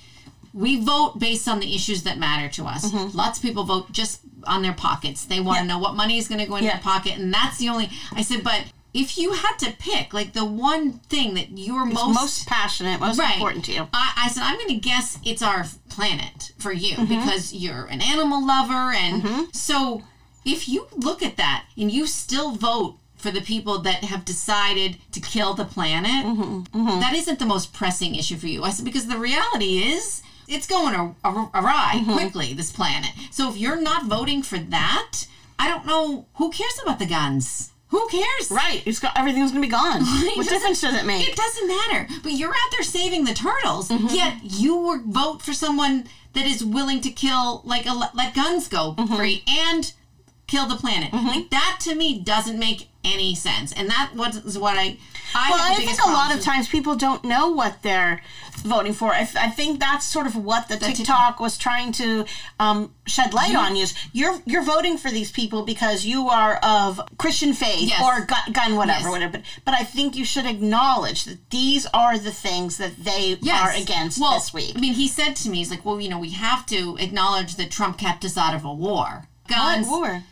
We 0.54 0.80
vote 0.82 1.18
based 1.18 1.46
on 1.48 1.60
the 1.60 1.74
issues 1.74 2.04
that 2.04 2.16
matter 2.18 2.48
to 2.54 2.64
us. 2.64 2.92
Lots 3.14 3.38
of 3.38 3.42
people 3.42 3.64
vote 3.64 3.92
just 3.92 4.20
on 4.44 4.62
their 4.62 4.72
pockets. 4.72 5.24
They 5.24 5.40
want 5.40 5.56
to 5.58 5.60
Mm-hmm. 5.60 5.68
Yeah. 5.68 5.74
know 5.74 5.78
what 5.80 5.94
money 5.94 6.16
is 6.18 6.26
going 6.28 6.40
to 6.40 6.46
go 6.46 6.56
in 6.56 6.64
Yeah. 6.64 6.72
their 6.74 6.80
pocket, 6.80 7.18
and 7.18 7.32
that's 7.34 7.58
the 7.58 7.68
only. 7.68 7.90
I 8.14 8.22
said, 8.22 8.42
but 8.42 8.64
if 9.02 9.16
you 9.18 9.32
had 9.32 9.56
to 9.64 9.70
pick, 9.78 10.12
like 10.12 10.32
the 10.32 10.44
one 10.44 10.84
thing 11.12 11.34
that 11.34 11.48
you're 11.56 11.84
most 11.86 12.14
Most 12.14 12.46
passionate, 12.48 13.00
most 13.00 13.18
important 13.20 13.64
to 13.66 13.72
you. 13.72 13.82
I, 13.92 14.06
I 14.24 14.28
said, 14.28 14.42
I'm 14.42 14.56
going 14.56 14.68
to 14.80 14.88
guess 14.90 15.18
it's 15.24 15.42
our 15.42 15.64
planet 15.88 16.52
for 16.58 16.72
you 16.72 16.94
Mm-hmm. 16.96 17.14
because 17.20 17.52
you're 17.52 17.86
an 17.86 18.00
animal 18.02 18.40
lover. 18.46 18.92
And 19.04 19.54
so 19.54 20.02
if 20.44 20.68
you 20.68 20.86
look 20.96 21.22
at 21.22 21.36
that 21.36 21.66
and 21.76 21.90
you 21.92 22.06
still 22.06 22.52
vote 22.52 22.96
for 23.16 23.30
the 23.32 23.40
people 23.40 23.78
that 23.80 24.04
have 24.04 24.24
decided 24.24 24.96
to 25.12 25.20
kill 25.20 25.54
the 25.54 25.64
planet, 25.64 26.24
Mm-hmm. 26.26 27.00
that 27.00 27.14
isn't 27.14 27.38
the 27.38 27.46
most 27.54 27.72
pressing 27.72 28.14
issue 28.14 28.36
for 28.36 28.46
you. 28.46 28.62
I 28.64 28.70
said, 28.70 28.84
because 28.84 29.06
the 29.06 29.18
reality 29.18 29.78
is 29.78 30.22
it's 30.46 30.66
going 30.66 30.94
ar- 30.94 31.14
ar- 31.24 31.50
awry 31.54 31.92
Mm-hmm. 31.96 32.12
quickly, 32.14 32.54
this 32.54 32.72
planet. 32.72 33.10
So 33.30 33.48
if 33.50 33.56
you're 33.56 33.80
not 33.80 34.06
voting 34.06 34.42
for 34.42 34.58
that, 34.58 35.26
I 35.58 35.68
don't 35.68 35.86
know 35.86 36.26
who 36.34 36.50
cares 36.50 36.78
about 36.82 36.98
the 37.00 37.06
guns. 37.06 37.72
Who 37.88 38.06
cares? 38.08 38.50
Right. 38.50 38.82
It's 38.86 38.98
got, 38.98 39.16
everything's 39.18 39.50
going 39.52 39.62
to 39.62 39.66
be 39.66 39.70
gone. 39.72 40.02
what 40.36 40.48
difference 40.48 40.80
does 40.80 40.94
it 40.94 41.06
make? 41.06 41.26
It 41.28 41.36
doesn't 41.36 41.68
matter. 41.68 42.06
But 42.22 42.32
you're 42.32 42.50
out 42.50 42.70
there 42.72 42.82
saving 42.82 43.24
the 43.24 43.34
turtles, 43.34 43.88
Mm-hmm. 43.88 44.14
yet 44.14 44.36
you 44.42 45.02
vote 45.06 45.40
for 45.42 45.52
someone 45.52 46.04
that 46.34 46.46
is 46.46 46.62
willing 46.64 47.00
to 47.00 47.10
kill, 47.10 47.62
like, 47.64 47.86
a, 47.86 47.92
let 47.94 48.34
guns 48.34 48.68
go 48.68 48.94
Mm-hmm. 48.98 49.16
free 49.16 49.42
and 49.48 49.92
kill 50.46 50.66
the 50.66 50.76
planet. 50.76 51.12
Like 51.12 51.50
that 51.50 51.78
to 51.82 51.94
me 51.94 52.18
doesn't 52.20 52.58
make 52.58 52.88
any 53.04 53.34
sense, 53.34 53.72
and 53.72 53.88
that 53.88 54.12
was 54.14 54.58
what 54.58 54.76
I. 54.76 54.98
I 55.34 55.50
Well, 55.50 55.72
I 55.72 55.74
think 55.74 55.98
a 56.04 56.10
lot 56.10 56.34
of 56.34 56.40
times 56.40 56.68
people 56.68 56.96
don't 56.96 57.22
know 57.24 57.50
what 57.50 57.82
they're 57.82 58.22
voting 58.64 58.92
for. 58.92 59.12
I, 59.12 59.20
I 59.38 59.50
think 59.50 59.78
that's 59.78 60.04
sort 60.06 60.26
of 60.26 60.34
what 60.34 60.68
the, 60.68 60.76
TikTok 60.76 61.38
was 61.38 61.56
trying 61.58 61.92
to 61.92 62.24
um, 62.58 62.92
shed 63.06 63.32
light 63.34 63.54
on. 63.54 63.76
Is 63.76 63.94
you're 64.12 64.40
you're 64.46 64.62
voting 64.64 64.96
for 64.98 65.10
these 65.10 65.30
people 65.30 65.64
because 65.64 66.04
you 66.04 66.28
are 66.28 66.56
of 66.62 67.00
Christian 67.18 67.52
faith 67.52 67.88
Yes. 67.88 68.02
or 68.02 68.24
gun, 68.24 68.52
gun 68.52 68.76
whatever, 68.76 69.00
Yes. 69.04 69.10
whatever. 69.10 69.32
But, 69.32 69.42
but 69.64 69.74
I 69.74 69.84
think 69.84 70.16
you 70.16 70.24
should 70.24 70.46
acknowledge 70.46 71.24
that 71.24 71.50
these 71.50 71.86
are 71.94 72.18
the 72.18 72.32
things 72.32 72.78
that 72.78 72.96
they 73.04 73.36
Yes. 73.40 73.62
are 73.76 73.80
against 73.82 74.20
well, 74.20 74.34
this 74.34 74.52
week. 74.52 74.72
I 74.76 74.80
mean, 74.80 74.94
he 74.94 75.08
said 75.08 75.34
to 75.36 75.50
me, 75.50 75.58
he's 75.58 75.70
like, 75.70 75.84
well, 75.84 76.00
you 76.00 76.08
know, 76.08 76.18
we 76.18 76.30
have 76.30 76.66
to 76.66 76.96
acknowledge 76.98 77.56
that 77.56 77.70
Trump 77.70 77.98
kept 77.98 78.24
us 78.24 78.36
out 78.36 78.54
of 78.54 78.64
a 78.64 78.72
war. 78.72 79.28
What 79.46 79.56
Guns. 79.56 79.86
war? 79.88 80.22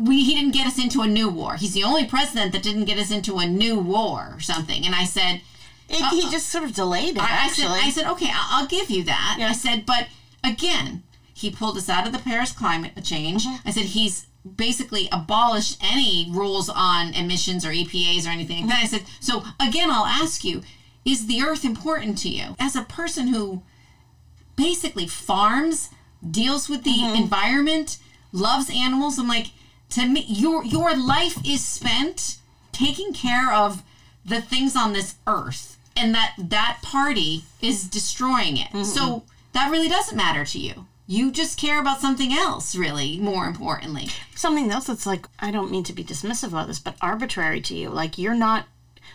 We 0.00 0.24
he 0.24 0.34
didn't 0.34 0.52
get 0.54 0.66
us 0.66 0.78
into 0.82 1.02
a 1.02 1.06
new 1.06 1.28
war. 1.28 1.56
He's 1.56 1.74
the 1.74 1.84
only 1.84 2.06
president 2.06 2.52
that 2.52 2.62
didn't 2.62 2.84
get 2.86 2.98
us 2.98 3.10
into 3.10 3.38
a 3.38 3.46
new 3.46 3.78
war 3.78 4.32
or 4.34 4.40
something. 4.40 4.84
And 4.86 4.94
I 4.94 5.04
said, 5.04 5.40
It, 5.88 6.04
he 6.10 6.22
just 6.30 6.48
sort 6.48 6.64
of 6.64 6.74
delayed 6.74 7.16
it. 7.16 7.18
Uh, 7.18 7.26
I, 7.28 7.46
I 7.46 7.48
said, 7.48 7.66
I 7.68 7.90
said, 7.90 8.06
okay, 8.12 8.30
I'll, 8.32 8.62
I'll 8.62 8.66
give 8.66 8.90
you 8.90 9.02
that. 9.04 9.36
Yeah. 9.38 9.48
I 9.48 9.52
said, 9.52 9.84
but 9.86 10.08
again, 10.44 11.02
he 11.34 11.50
pulled 11.50 11.76
us 11.76 11.88
out 11.88 12.06
of 12.06 12.12
the 12.12 12.18
Paris 12.18 12.52
climate 12.52 12.92
change. 13.04 13.44
Mm-hmm. 13.46 13.68
I 13.68 13.72
said 13.72 13.84
he's 13.84 14.26
basically 14.56 15.08
abolished 15.12 15.78
any 15.82 16.28
rules 16.30 16.68
on 16.70 17.12
emissions 17.14 17.64
or 17.66 17.70
EPAs 17.70 18.26
or 18.26 18.30
anything 18.30 18.62
like 18.62 18.70
that. 18.70 18.82
I 18.84 18.86
said, 18.86 19.02
so 19.20 19.42
again, 19.60 19.90
I'll 19.90 20.06
ask 20.06 20.44
you, 20.44 20.62
is 21.04 21.26
the 21.26 21.42
earth 21.42 21.64
important 21.64 22.18
to 22.18 22.28
you 22.28 22.56
as 22.58 22.76
a 22.76 22.82
person 22.82 23.28
who 23.28 23.62
basically 24.56 25.06
farms, 25.06 25.90
deals 26.30 26.68
with 26.68 26.84
the 26.84 26.90
Mm-hmm. 26.90 27.22
environment, 27.22 27.98
loves 28.32 28.70
animals? 28.70 29.18
I'm 29.18 29.28
like, 29.28 29.48
to 29.90 30.06
me, 30.06 30.24
your 30.26 30.64
your 30.64 30.96
life 30.96 31.38
is 31.46 31.64
spent 31.64 32.38
taking 32.72 33.12
care 33.12 33.52
of 33.52 33.82
the 34.24 34.40
things 34.40 34.76
on 34.76 34.92
this 34.92 35.16
earth, 35.26 35.78
and 35.96 36.14
that 36.14 36.34
that 36.38 36.78
party 36.82 37.44
is 37.60 37.88
destroying 37.88 38.56
it. 38.56 38.68
Mm-hmm. 38.68 38.84
So 38.84 39.24
that 39.52 39.70
really 39.70 39.88
doesn't 39.88 40.16
matter 40.16 40.44
to 40.44 40.58
you. 40.58 40.86
You 41.06 41.32
just 41.32 41.58
care 41.58 41.80
about 41.80 42.00
something 42.00 42.32
else, 42.32 42.76
really, 42.76 43.18
more 43.18 43.46
importantly. 43.46 44.10
Something 44.36 44.70
else 44.70 44.86
that's 44.86 45.06
like, 45.06 45.26
I 45.40 45.50
don't 45.50 45.72
mean 45.72 45.82
to 45.84 45.92
be 45.92 46.04
dismissive 46.04 46.56
of 46.56 46.68
this, 46.68 46.78
but 46.78 46.94
arbitrary 47.02 47.60
to 47.62 47.74
you. 47.74 47.88
Like, 47.88 48.16
you're 48.16 48.32
not, 48.36 48.66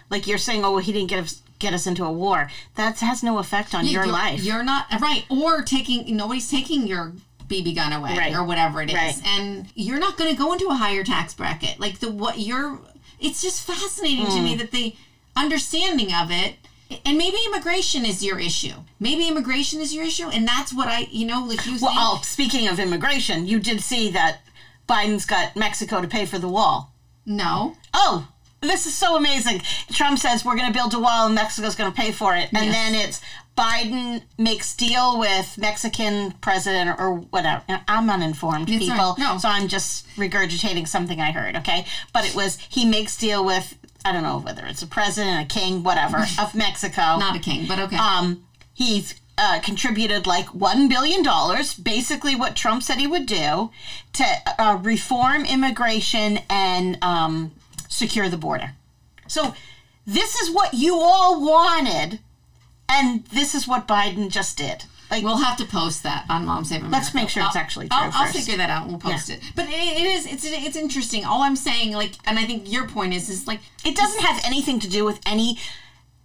like, 0.10 0.28
you're 0.28 0.38
saying, 0.38 0.66
oh, 0.66 0.72
well, 0.72 0.82
he 0.82 0.92
didn't 0.92 1.08
get 1.10 1.24
us, 1.24 1.42
get 1.58 1.74
us 1.74 1.88
into 1.88 2.04
a 2.04 2.12
war. 2.12 2.52
That 2.76 3.00
has 3.00 3.24
no 3.24 3.38
effect 3.38 3.74
on 3.74 3.86
your 3.86 4.04
you're, 4.04 4.12
life. 4.12 4.44
You're 4.44 4.62
not 4.62 4.88
right, 5.00 5.24
or 5.30 5.62
taking 5.62 6.18
nobody's 6.18 6.52
taking 6.52 6.86
your 6.86 7.14
BB 7.47 7.75
gun 7.75 7.93
away 7.93 8.17
Right. 8.17 8.34
or 8.34 8.43
whatever 8.43 8.81
it 8.81 8.89
is, 8.89 8.95
Right. 8.95 9.21
and 9.25 9.67
you're 9.75 9.99
not 9.99 10.17
going 10.17 10.31
to 10.31 10.38
go 10.38 10.51
into 10.53 10.67
a 10.67 10.75
higher 10.75 11.03
tax 11.03 11.34
bracket. 11.34 11.79
Like 11.79 11.99
the 11.99 12.10
what 12.12 12.39
you're, 12.39 12.79
it's 13.19 13.41
just 13.41 13.62
fascinating 13.62 14.25
to 14.25 14.31
Mm. 14.34 14.43
me 14.43 14.55
that 14.55 14.71
the 14.71 14.95
understanding 15.36 16.13
of 16.13 16.31
it. 16.31 16.55
And 17.03 17.17
maybe 17.17 17.38
immigration 17.47 18.05
is 18.05 18.23
your 18.23 18.39
issue. 18.39 18.73
Maybe 18.99 19.27
immigration 19.27 19.81
is 19.81 19.93
your 19.93 20.05
issue, 20.05 20.29
and 20.29 20.47
that's 20.47 20.71
what 20.71 20.88
I, 20.88 21.08
you 21.12 21.25
know, 21.25 21.43
like 21.43 21.65
you 21.65 21.77
well, 21.81 21.91
oh, 21.95 22.19
speaking 22.23 22.67
of 22.67 22.79
immigration, 22.79 23.47
you 23.47 23.60
did 23.60 23.81
see 23.81 24.12
that 24.12 24.41
Biden's 24.88 25.25
got 25.25 25.55
Mexico 25.55 25.99
to 26.01 26.08
pay 26.08 26.25
for 26.25 26.38
the 26.38 26.47
wall. 26.47 26.91
no, 27.25 27.75
Oh, 27.91 28.27
this 28.62 28.86
is 28.86 28.93
so 28.95 29.15
amazing. 29.15 29.62
Trump 29.91 30.19
says 30.19 30.45
we're 30.45 30.55
going 30.55 30.71
to 30.71 30.77
build 30.77 30.93
a 30.93 30.99
wall 30.99 31.25
and 31.25 31.34
Mexico's 31.36 31.75
going 31.75 31.91
to 31.91 31.95
pay 31.99 32.12
for 32.12 32.36
it. 32.36 32.49
And 32.53 32.65
Yes. 32.67 32.73
then 32.75 32.93
it's 32.95 33.21
Biden 33.58 34.22
makes 34.38 34.76
deal 34.76 35.18
with 35.18 35.58
Mexican 35.58 36.32
president 36.41 37.00
or, 37.00 37.15
whatever. 37.15 37.63
I'm 37.88 38.10
uninformed, 38.10 38.70
It's 38.70 38.80
people. 38.86 38.98
right. 38.98 39.15
No. 39.18 39.38
So 39.38 39.48
I'm 39.48 39.68
just 39.68 40.08
regurgitating 40.18 40.88
something 40.88 41.22
I 41.22 41.32
heard, 41.32 41.56
okay? 41.58 41.86
But 42.13 42.26
it 42.26 42.36
was 42.36 42.58
he 42.70 42.84
makes 42.86 43.15
deal 43.18 43.46
with, 43.46 43.78
I 44.04 44.12
don't 44.12 44.24
know 44.24 44.39
whether 44.39 44.65
it's 44.65 44.82
a 44.82 44.88
president, 44.88 45.50
a 45.50 45.54
king, 45.54 45.84
whatever, 45.84 46.18
of 46.39 46.54
Mexico. 46.54 47.18
not 47.18 47.36
a 47.36 47.39
king, 47.39 47.65
but 47.68 47.80
okay. 47.80 47.96
Um, 47.96 48.46
he's 48.74 49.15
uh, 49.38 49.60
contributed 49.63 50.28
like 50.28 50.48
$1 50.48 50.89
billion, 50.89 51.24
basically 51.84 52.36
what 52.36 52.56
Trump 52.56 52.84
said 52.84 52.98
he 52.98 53.08
would 53.08 53.26
do, 53.26 53.70
to 54.13 54.26
uh, 54.60 54.78
reform 54.82 55.46
immigration 55.46 56.39
and 56.50 56.98
um, 57.02 57.52
secure 57.88 58.28
the 58.30 58.38
border. 58.38 58.72
So 59.28 59.54
this 60.06 60.36
is 60.41 60.52
what 60.54 60.74
you 60.74 60.96
all 61.00 61.41
wanted, 61.41 62.20
and 62.89 63.26
this 63.26 63.56
is 63.56 63.67
what 63.67 63.88
Biden 63.88 64.30
just 64.30 64.58
did. 64.58 64.86
Like, 65.12 65.24
We'll 65.24 65.38
have 65.38 65.58
to 65.58 65.65
post 65.65 66.02
that 66.04 66.26
on 66.30 66.45
Mom 66.45 66.65
Save 66.65 66.80
America. 66.80 66.98
Let's 66.98 67.13
make 67.13 67.30
sure 67.30 67.43
it's 67.45 67.56
actually 67.56 67.89
true 67.89 67.98
I'll, 68.00 68.12
I'll 68.13 68.26
first. 68.26 68.39
figure 68.39 68.58
that 68.58 68.71
out 68.71 68.84
and 68.84 68.91
we'll 68.91 69.00
post 69.00 69.30
it. 69.30 69.39
But 69.56 69.65
it, 69.67 69.71
it 69.71 70.04
is 70.04 70.26
it's 70.26 70.43
it's 70.45 70.76
interesting. 70.76 71.24
All 71.26 71.43
I'm 71.43 71.56
saying, 71.56 71.93
like, 71.93 72.13
and 72.26 72.39
I 72.39 72.45
think 72.45 72.71
your 72.71 72.88
point 72.88 73.13
is, 73.13 73.30
is 73.30 73.45
like, 73.45 73.60
it 73.86 73.95
doesn't 73.95 74.21
have 74.21 74.41
anything 74.43 74.80
to 74.80 74.89
do 74.89 75.06
with 75.06 75.19
any 75.28 75.60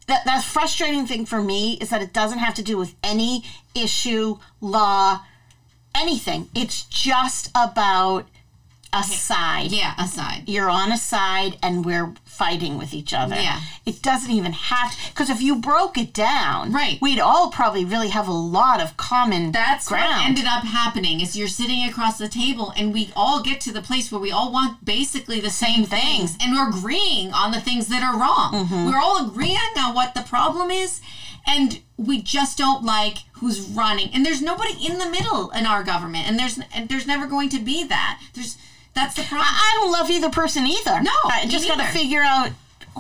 that 0.07 0.25
that 0.25 0.43
frustrating 0.43 1.07
thing 1.07 1.27
for 1.27 1.43
me 1.43 1.79
is 1.81 1.91
that 1.91 2.03
it 2.03 2.13
doesn't 2.13 2.39
have 2.39 2.55
to 2.55 2.63
do 2.63 2.77
with 2.77 2.95
any 3.05 3.45
issue 3.75 4.39
law 4.61 5.21
anything 5.95 6.49
it's 6.55 6.83
just 6.85 7.51
about 7.55 8.27
a 8.93 9.05
side 9.05 9.71
yeah, 9.71 9.95
aside. 9.99 10.43
you're 10.49 10.69
on 10.71 10.91
a 10.91 10.97
side 10.97 11.57
and 11.63 11.85
we're 11.85 12.13
fighting 12.25 12.77
with 12.79 12.93
each 12.93 13.13
other 13.15 13.37
Yeah. 13.37 13.61
it 13.87 14.03
doesn't 14.03 14.31
even 14.33 14.53
have 14.53 14.91
to, 14.93 14.97
because 15.11 15.31
if 15.31 15.41
you 15.41 15.57
broke 15.57 15.97
it 15.97 16.13
down 16.13 16.73
Right. 16.73 16.99
we'd 17.01 17.21
all 17.21 17.51
probably 17.51 17.85
really 17.85 18.09
have 18.09 18.27
a 18.27 18.33
lot 18.33 18.81
of 18.81 18.97
common 18.97 19.53
That's 19.53 19.89
ground 19.89 20.09
what 20.17 20.27
ended 20.27 20.47
up 20.47 20.65
happening. 20.65 21.21
Is 21.21 21.37
you're 21.37 21.49
sitting 21.49 21.85
across 21.89 22.19
the 22.19 22.29
table, 22.29 22.73
and 22.77 22.93
we 22.93 23.11
all 23.15 23.43
get 23.43 23.61
to 23.63 23.73
the 23.73 23.83
place 23.83 24.11
where 24.11 24.21
we 24.21 24.33
all 24.33 24.51
want 24.53 24.85
basically 24.85 25.41
the 25.41 25.51
same 25.51 25.85
things, 25.85 26.37
and 26.41 26.53
we're 26.53 26.69
agreeing 26.69 27.33
on 27.33 27.53
the 27.53 27.61
things 27.61 27.87
that 27.89 28.03
are 28.03 28.19
wrong. 28.19 28.53
Mm-hmm. 28.67 28.87
We're 28.87 28.99
all 29.01 29.27
agreeing 29.27 29.57
on 29.79 29.95
what 29.95 30.15
the 30.15 30.23
problem 30.23 30.71
is, 30.71 31.01
and 31.47 31.81
we 31.97 32.21
just 32.23 32.59
don't 32.59 32.85
like 32.85 33.19
who's 33.35 33.61
running. 33.61 34.11
And 34.13 34.25
there's 34.27 34.43
nobody 34.43 34.75
in 34.85 34.99
the 34.99 35.09
middle 35.11 35.51
in 35.51 35.67
our 35.67 35.83
government, 35.83 36.27
and 36.29 36.39
there's 36.39 36.59
and 36.75 36.89
there's 36.89 37.07
never 37.07 37.27
going 37.27 37.49
to 37.51 37.59
be 37.61 37.85
that. 37.85 38.21
There's 38.35 38.57
that's 38.95 39.15
the 39.15 39.23
problem. 39.23 39.47
I 39.49 39.73
don't 39.81 39.93
love 39.93 40.11
either 40.11 40.31
person 40.31 40.67
either. 40.67 41.01
No, 41.03 41.11
I 41.25 41.47
just 41.49 41.69
got 41.69 41.77
to 41.79 41.87
figure 41.93 42.23
out 42.23 42.51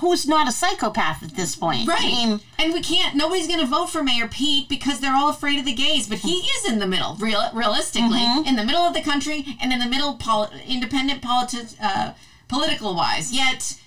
who's 0.01 0.27
not 0.27 0.49
a 0.49 0.53
psychopath 0.53 1.23
at 1.23 1.35
this 1.35 1.57
point. 1.57 1.87
Right. 1.89 1.99
I 2.01 2.07
mean, 2.07 2.41
and 2.59 2.73
we 2.73 2.81
can't, 2.81 3.17
nobody's 3.17 3.49
going 3.49 3.59
to 3.61 3.67
vote 3.67 3.87
for 3.91 4.03
Mayor 4.05 4.29
Pete 4.29 4.69
because 4.69 5.01
they're 5.01 5.15
all 5.17 5.31
afraid 5.31 5.59
of 5.59 5.65
the 5.65 5.75
gays. 5.75 6.07
But 6.09 6.19
he 6.19 6.35
is 6.37 6.71
in 6.71 6.79
the 6.79 6.87
middle, 6.87 7.17
real, 7.17 7.43
realistically, 7.53 8.19
Mm-hmm. 8.21 8.47
in 8.47 8.57
the 8.57 8.65
middle 8.65 8.83
of 8.83 8.95
the 8.95 9.03
country 9.03 9.45
and 9.61 9.73
in 9.73 9.81
the 9.81 9.87
middle, 9.89 10.15
poli- 10.15 10.49
independent 10.67 11.23
politi- 11.23 11.77
uh, 11.83 12.13
political 12.49 12.95
wise. 12.95 13.33
Yet, 13.33 13.79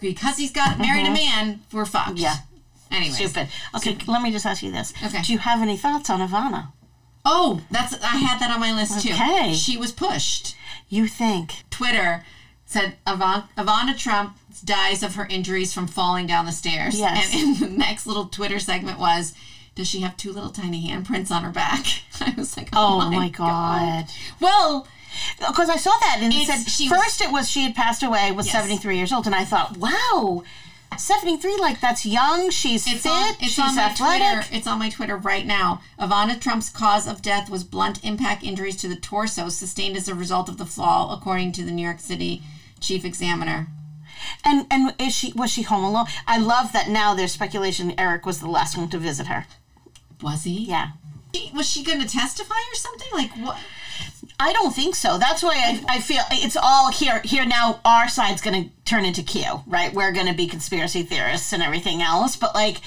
because 0.00 0.36
he's 0.36 0.50
got 0.52 0.78
married 0.78 1.06
a 1.06 1.12
man, 1.12 1.60
we're 1.72 1.84
fucked. 1.86 2.10
Mm-hmm. 2.16 2.18
Yeah. 2.18 2.34
Anyways. 2.90 3.16
stupid. 3.16 3.48
Okay, 3.76 3.96
let 4.06 4.22
me 4.22 4.30
just 4.32 4.46
ask 4.46 4.62
you 4.62 4.70
this. 4.72 4.92
Okay. 5.04 5.22
Do 5.22 5.32
you 5.32 5.38
have 5.38 5.62
any 5.62 5.76
thoughts 5.76 6.10
on 6.10 6.20
Ivana? 6.20 6.72
Oh, 7.24 7.62
that's 7.70 7.94
I 8.02 8.16
had 8.18 8.38
that 8.40 8.50
on 8.50 8.60
my 8.60 8.72
list 8.74 9.00
too. 9.02 9.12
Okay. 9.14 9.54
She 9.54 9.76
was 9.78 9.92
pushed. 9.92 10.56
You 10.94 11.08
think? 11.08 11.64
Twitter 11.70 12.24
said 12.66 12.94
Ivan- 13.06 13.44
Ivana 13.58 13.98
Trump 13.98 14.36
dies 14.64 15.02
of 15.02 15.16
her 15.16 15.26
injuries 15.26 15.72
from 15.74 15.86
falling 15.88 16.26
down 16.26 16.46
the 16.46 16.52
stairs. 16.52 16.98
Yes. 16.98 17.34
And, 17.34 17.56
the 17.58 17.68
next 17.68 18.06
little 18.06 18.26
Twitter 18.26 18.58
segment 18.60 18.98
was, 19.00 19.34
does 19.74 19.88
she 19.88 20.00
have 20.00 20.16
two 20.16 20.32
little 20.32 20.50
tiny 20.50 20.88
handprints 20.88 21.30
on 21.32 21.42
her 21.42 21.50
back? 21.50 21.84
I 22.20 22.32
was 22.36 22.56
like, 22.56 22.68
oh, 22.72 23.00
Oh 23.02 23.10
my 23.10 23.28
god. 23.28 24.04
Well, 24.40 24.86
Because 25.38 25.68
I 25.68 25.76
saw 25.76 25.90
that 26.00 26.18
and 26.20 26.32
it 26.32 26.46
said 26.46 26.68
she 26.70 26.88
was- 26.88 26.98
first 27.02 27.20
it 27.20 27.32
was 27.32 27.50
she 27.50 27.62
had 27.64 27.74
passed 27.74 28.02
away 28.04 28.30
was 28.32 28.46
Yes. 28.46 28.54
73 28.54 28.96
years 28.96 29.12
old 29.12 29.26
and 29.26 29.34
I 29.34 29.44
thought, 29.44 29.76
wow, 29.76 30.42
73 30.96 31.58
like 31.58 31.80
that's 31.80 32.04
young, 32.06 32.50
she's 32.50 32.86
it's 32.86 33.02
fit, 33.02 33.10
on, 33.10 33.34
it's 33.40 33.52
she's 33.52 33.58
on 33.58 33.76
my 33.76 33.82
athletic. 33.82 34.26
Twitter. 34.26 34.56
It's 34.56 34.66
on 34.66 34.78
my 34.78 34.88
Twitter 34.90 35.16
right 35.16 35.46
now. 35.46 35.80
Ivana 35.98 36.40
Trump's 36.40 36.70
cause 36.70 37.06
of 37.06 37.22
death 37.22 37.50
was 37.50 37.64
blunt 37.64 38.04
impact 38.04 38.42
injuries 38.42 38.76
to 38.76 38.88
the 38.88 38.96
torso 38.96 39.48
sustained 39.48 39.96
as 39.96 40.08
a 40.08 40.14
result 40.14 40.48
of 40.48 40.58
the 40.58 40.66
fall, 40.66 41.12
according 41.12 41.52
to 41.52 41.64
the 41.64 41.70
New 41.72 41.82
York 41.82 42.00
City 42.00 42.42
chief 42.80 43.04
examiner. 43.04 43.68
And 44.44 44.66
and 44.70 44.94
is 44.98 45.14
she 45.14 45.32
was 45.32 45.50
she 45.50 45.62
home 45.62 45.84
alone? 45.84 46.06
I 46.26 46.38
love 46.38 46.72
that 46.72 46.88
now 46.88 47.14
there's 47.14 47.32
speculation 47.32 47.94
Eric 47.98 48.26
was 48.26 48.40
the 48.40 48.48
last 48.48 48.76
one 48.76 48.88
to 48.90 48.98
visit 48.98 49.26
her. 49.26 49.46
Was 50.22 50.44
he? 50.44 50.64
Yeah. 50.64 50.92
Was 51.54 51.68
she 51.68 51.82
going 51.82 52.00
to 52.00 52.08
testify 52.08 52.54
or 52.54 52.74
something? 52.74 53.08
Like 53.12 53.32
what? 53.32 53.58
I 54.40 54.52
don't 54.52 54.74
think 54.74 54.94
so. 54.96 55.16
That's 55.16 55.42
why 55.42 55.54
I, 55.54 55.96
I 55.96 56.00
feel 56.00 56.22
it's 56.32 56.56
all 56.60 56.90
here. 56.90 57.20
Here 57.24 57.46
now, 57.46 57.80
our 57.84 58.08
side's 58.08 58.42
going 58.42 58.64
to 58.64 58.70
turn 58.84 59.04
into 59.04 59.22
Q, 59.22 59.62
right? 59.66 59.92
We're 59.94 60.12
going 60.12 60.26
to 60.26 60.34
be 60.34 60.46
conspiracy 60.46 61.02
theorists 61.02 61.52
and 61.52 61.62
everything 61.62 62.02
else. 62.02 62.34
But 62.36 62.54
like, 62.54 62.80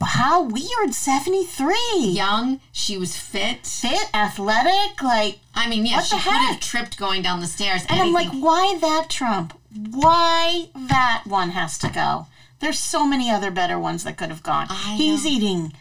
how 0.00 0.42
weird! 0.42 0.94
Seventy 0.94 1.44
three, 1.44 1.98
Young, 1.98 2.60
she 2.70 2.96
was 2.96 3.16
fit. 3.16 3.66
fit, 3.66 4.08
athletic, 4.14 5.02
like. 5.02 5.38
I 5.54 5.68
mean, 5.68 5.84
yeah, 5.84 6.00
she 6.00 6.16
could 6.16 6.32
have 6.32 6.60
tripped 6.60 6.98
going 6.98 7.20
down 7.22 7.40
the 7.40 7.46
stairs. 7.46 7.84
And 7.88 8.00
I'm 8.00 8.12
like, 8.12 8.30
why 8.30 8.78
that 8.80 9.10
Trump? 9.10 9.58
Why 9.90 10.68
that 10.74 11.24
one 11.26 11.50
has 11.50 11.78
to 11.78 11.88
go? 11.90 12.26
There's 12.60 12.78
so 12.78 13.06
many 13.06 13.28
other 13.30 13.50
better 13.50 13.78
ones 13.78 14.04
that 14.04 14.16
could 14.16 14.28
have 14.28 14.42
gone. 14.42 14.68
I 14.70 14.94
He's 14.96 15.24
know. 15.24 15.30
eating 15.30 15.72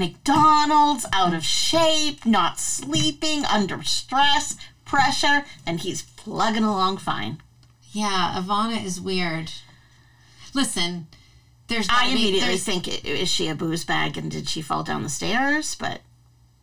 McDonald's, 0.00 1.06
out 1.12 1.34
of 1.34 1.44
shape, 1.44 2.24
not 2.26 2.58
sleeping, 2.58 3.44
under 3.44 3.82
stress, 3.82 4.56
pressure, 4.84 5.44
and 5.66 5.78
he's 5.80 6.02
plugging 6.02 6.64
along 6.64 6.96
fine. 6.96 7.40
yeah, 7.92 8.34
Ivana 8.36 8.82
is 8.84 9.00
weird. 9.00 9.52
Listen, 10.54 11.06
there's. 11.68 11.86
I 11.90 12.06
be- 12.06 12.12
immediately 12.12 12.40
there's- 12.40 12.64
think, 12.64 12.88
is 13.04 13.28
she 13.28 13.48
a 13.48 13.54
booze 13.54 13.84
bag 13.84 14.16
and 14.16 14.30
did 14.30 14.48
she 14.48 14.62
fall 14.62 14.82
down 14.82 15.02
the 15.02 15.08
stairs? 15.08 15.74
But 15.78 16.00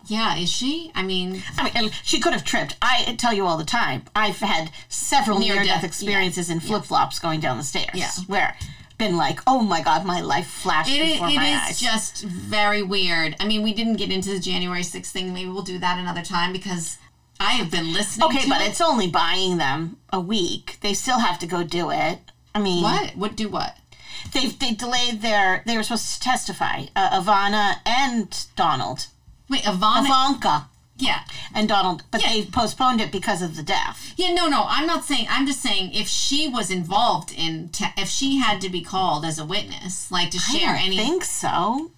Yeah, 0.07 0.35
is 0.37 0.49
she? 0.51 0.91
I 0.95 1.03
mean, 1.03 1.43
I 1.57 1.81
mean, 1.81 1.91
she 2.03 2.19
could 2.19 2.31
have 2.33 2.43
tripped. 2.45 2.75
I 2.81 3.15
tell 3.17 3.33
you 3.33 3.45
all 3.45 3.57
the 3.57 3.65
time. 3.65 4.03
I've 4.15 4.39
had 4.39 4.71
several 4.89 5.37
Near 5.39 5.55
near-death 5.55 5.81
death, 5.81 5.83
experiences 5.83 6.49
in 6.49 6.59
flip-flops 6.61 7.19
going 7.19 7.39
down 7.41 7.57
the 7.57 7.63
stairs. 7.63 7.89
Yeah. 7.93 8.09
where 8.27 8.57
been 8.97 9.17
like, 9.17 9.39
oh 9.45 9.61
my 9.61 9.81
god, 9.81 10.05
my 10.05 10.21
life 10.21 10.47
flashed 10.47 10.91
it, 10.91 11.13
before 11.13 11.29
it 11.29 11.35
my 11.35 11.47
is 11.47 11.69
eyes. 11.69 11.79
just 11.79 12.23
very 12.23 12.81
weird. 12.81 13.35
I 13.39 13.45
mean, 13.47 13.63
we 13.63 13.73
didn't 13.73 13.97
get 13.97 14.11
into 14.11 14.29
the 14.29 14.39
January 14.39 14.81
6th 14.81 15.11
thing. 15.11 15.33
Maybe 15.33 15.49
we'll 15.49 15.61
do 15.61 15.79
that 15.79 15.99
another 15.99 16.23
time 16.23 16.51
because 16.51 16.97
I 17.39 17.51
have 17.53 17.69
been 17.69 17.93
listening. 17.93 18.27
okay, 18.29 18.49
but 18.49 18.61
it. 18.61 18.69
it's 18.69 18.81
only 18.81 19.07
buying 19.07 19.57
them 19.57 19.97
a 20.11 20.19
week. 20.19 20.77
They 20.81 20.93
still 20.93 21.19
have 21.19 21.39
to 21.39 21.47
go 21.47 21.63
do 21.63 21.91
it. 21.91 22.19
I 22.55 22.59
mean, 22.59 22.83
what? 22.83 23.15
What 23.15 23.35
do 23.35 23.49
what? 23.49 23.77
they 24.33 24.47
they 24.47 24.73
delayed 24.73 25.21
their. 25.21 25.63
They 25.65 25.77
were 25.77 25.83
supposed 25.83 26.13
to 26.13 26.19
testify, 26.19 26.85
uh, 26.95 27.21
Ivana 27.21 27.75
and 27.85 28.45
Donald, 28.55 29.07
Wait, 29.49 29.61
Ivana? 29.61 30.05
Ivanka 30.05 30.69
yeah. 30.97 31.21
and 31.53 31.67
Donald, 31.69 32.03
but 32.11 32.21
Yeah. 32.21 32.29
they 32.33 32.45
postponed 32.45 33.01
it 33.01 33.11
because 33.11 33.41
of 33.41 33.55
the 33.55 33.63
death. 33.63 34.13
Yeah, 34.17 34.33
no, 34.33 34.47
no. 34.47 34.65
I'm 34.67 34.85
not 34.87 35.03
saying. 35.05 35.27
I'm 35.29 35.45
just 35.47 35.61
saying 35.61 35.91
if 35.93 36.07
she 36.07 36.47
was 36.47 36.69
involved 36.71 37.31
in, 37.31 37.69
te- 37.69 37.93
if 37.97 38.09
she 38.09 38.37
had 38.39 38.61
to 38.61 38.69
be 38.69 38.81
called 38.81 39.23
as 39.25 39.37
a 39.39 39.45
witness, 39.45 40.11
like 40.11 40.31
to 40.31 40.39
share 40.39 40.71
I 40.71 40.77
don't 40.79 40.85
any. 40.87 40.97
think 40.97 41.23
so. 41.23 41.91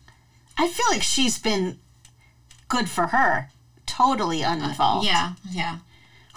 I 0.58 0.68
feel 0.68 0.86
like 0.92 1.02
she's 1.04 1.40
been 1.40 1.80
good 2.68 2.90
for 2.90 3.08
her, 3.08 3.50
totally 3.86 4.44
uh, 4.44 4.54
uninvolved. 4.54 5.06
yeah, 5.06 5.34
yeah. 5.50 5.78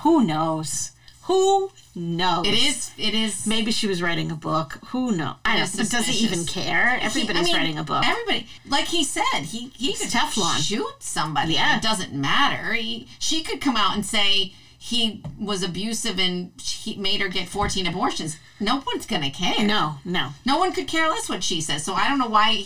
Who 0.02 0.24
knows? 0.24 0.92
Who 1.24 1.70
knows? 1.94 2.46
It 2.46 2.54
is. 2.54 2.90
It 2.98 3.14
is. 3.14 3.46
Maybe 3.46 3.70
she 3.72 3.86
was 3.86 4.02
writing 4.02 4.30
a 4.30 4.34
book. 4.34 4.78
Who 4.88 5.12
knows? 5.12 5.36
I 5.44 5.56
It 5.62 5.70
don't. 5.76 5.90
Does 5.90 6.06
he 6.06 6.24
even 6.24 6.44
care? 6.46 6.98
Everybody's 7.00 7.46
He- 7.48 7.52
I 7.52 7.56
mean, 7.56 7.56
writing 7.56 7.78
a 7.78 7.84
book. 7.84 8.04
Everybody, 8.06 8.46
like 8.66 8.86
he 8.86 9.04
said, 9.04 9.40
he 9.42 9.68
he 9.76 9.92
could 9.94 10.08
Teflon. 10.08 10.58
shoot 10.66 10.94
somebody. 11.00 11.54
Yeah. 11.54 11.76
it 11.76 11.82
doesn't 11.82 12.12
matter. 12.12 12.72
He, 12.74 13.08
she 13.18 13.42
could 13.42 13.60
come 13.60 13.76
out 13.76 13.94
and 13.94 14.04
say 14.06 14.54
he 14.78 15.22
was 15.38 15.62
abusive 15.62 16.18
and 16.18 16.50
he 16.60 16.96
made 16.96 17.20
her 17.20 17.28
get 17.28 17.48
14 17.48 17.86
abortions. 17.86 18.36
No 18.58 18.82
one's 18.86 19.06
gonna 19.06 19.30
care. 19.30 19.64
no, 19.64 19.96
no. 20.04 20.30
No 20.44 20.58
one 20.58 20.72
could 20.72 20.88
care 20.88 21.08
less 21.08 21.28
what 21.28 21.44
she 21.44 21.60
says. 21.60 21.84
So 21.84 21.94
I 21.94 22.08
don't 22.08 22.18
know 22.18 22.28
why 22.28 22.64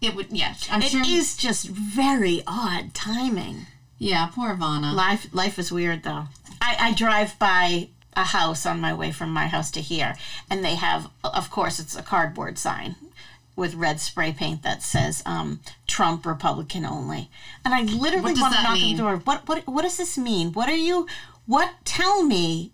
it 0.00 0.14
would. 0.14 0.26
Yeah, 0.30 0.54
I'm 0.70 0.82
It 0.82 0.90
sure. 0.90 1.02
is 1.06 1.36
just 1.36 1.66
very 1.68 2.42
odd 2.46 2.92
timing. 2.94 3.66
Yeah, 3.98 4.26
poor 4.26 4.54
Ivana. 4.54 4.94
Life 4.94 5.28
life 5.32 5.58
is 5.58 5.72
weird 5.72 6.02
though. 6.02 6.24
I, 6.60 6.76
I 6.80 6.92
drive 6.94 7.38
by 7.38 7.88
a 8.18 8.24
house 8.24 8.66
on 8.66 8.80
my 8.80 8.92
way 8.92 9.12
from 9.12 9.30
my 9.30 9.46
house 9.46 9.70
to 9.70 9.80
here, 9.80 10.14
and 10.50 10.64
they 10.64 10.74
have, 10.74 11.10
of 11.24 11.50
course, 11.50 11.78
it's 11.78 11.96
a 11.96 12.02
cardboard 12.02 12.58
sign 12.58 12.96
with 13.56 13.74
red 13.74 14.00
spray 14.00 14.32
paint 14.32 14.62
that 14.62 14.82
says 14.82 15.22
um, 15.24 15.60
"Trump 15.86 16.26
Republican 16.26 16.84
only." 16.84 17.30
And 17.64 17.74
I 17.74 17.82
literally 17.82 18.34
want 18.34 18.54
to 18.54 18.62
knock 18.62 18.72
on 18.72 18.80
the 18.80 18.94
door. 18.96 19.16
What 19.18 19.48
what 19.48 19.66
what 19.66 19.82
does 19.82 19.96
this 19.96 20.18
mean? 20.18 20.52
What 20.52 20.68
are 20.68 20.76
you? 20.76 21.06
What 21.46 21.70
tell 21.84 22.22
me? 22.24 22.72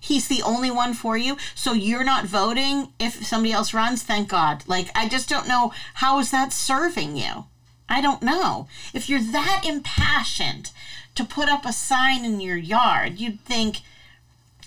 He's 0.00 0.28
the 0.28 0.42
only 0.42 0.70
one 0.70 0.92
for 0.92 1.16
you, 1.16 1.38
so 1.54 1.72
you're 1.72 2.04
not 2.04 2.26
voting 2.26 2.88
if 2.98 3.26
somebody 3.26 3.52
else 3.52 3.72
runs. 3.72 4.02
Thank 4.02 4.28
God. 4.28 4.64
Like 4.66 4.90
I 4.94 5.08
just 5.08 5.28
don't 5.28 5.48
know 5.48 5.72
how 5.94 6.18
is 6.18 6.30
that 6.30 6.52
serving 6.52 7.16
you. 7.16 7.46
I 7.88 8.00
don't 8.00 8.22
know. 8.22 8.68
If 8.92 9.08
you're 9.08 9.32
that 9.32 9.64
impassioned 9.66 10.70
to 11.14 11.24
put 11.24 11.48
up 11.48 11.64
a 11.64 11.72
sign 11.72 12.24
in 12.24 12.40
your 12.40 12.56
yard, 12.56 13.18
you'd 13.18 13.40
think, 13.40 13.80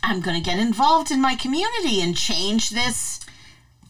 I'm 0.04 0.22
going 0.22 0.42
to 0.42 0.44
get 0.44 0.60
involved 0.60 1.12
in 1.12 1.22
my 1.22 1.36
community 1.36 2.02
and 2.02 2.16
change 2.16 2.70
this 2.70 3.20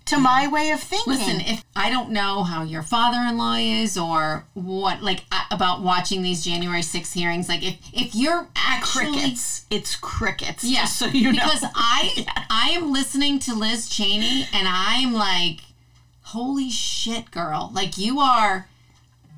to 0.06 0.18
my 0.18 0.48
way 0.48 0.72
of 0.72 0.80
thinking. 0.80 1.14
Listen, 1.14 1.42
if 1.42 1.64
I 1.76 1.90
don't 1.90 2.12
know 2.12 2.44
how 2.44 2.64
your 2.64 2.82
father-in-law 2.82 3.56
is 3.56 3.98
or 3.98 4.46
what, 4.54 5.04
like 5.04 5.24
uh, 5.32 5.44
about 5.52 5.82
watching 5.82 6.22
these 6.22 6.44
January 6.44 6.82
6 6.82 7.14
hearings, 7.14 7.50
like 7.50 7.62
if 7.64 7.76
if 7.94 8.16
you're 8.16 8.48
actually 8.56 9.12
crickets. 9.12 9.66
It's 9.70 9.96
crickets. 9.98 10.64
Yeah, 10.64 10.82
Just 10.82 10.98
so 11.00 11.08
you 11.08 11.26
know. 11.26 11.32
because 11.34 11.64
I 11.76 12.26
I 12.50 12.70
am 12.72 12.92
listening 12.94 13.40
to 13.40 13.54
Liz 13.54 13.90
Cheney 13.90 14.48
and 14.54 14.68
I'm 14.68 15.14
like, 15.14 15.60
holy 16.24 16.70
shit, 16.70 17.30
girl! 17.32 17.70
Like 17.74 17.98
you 17.98 18.20
are, 18.20 18.70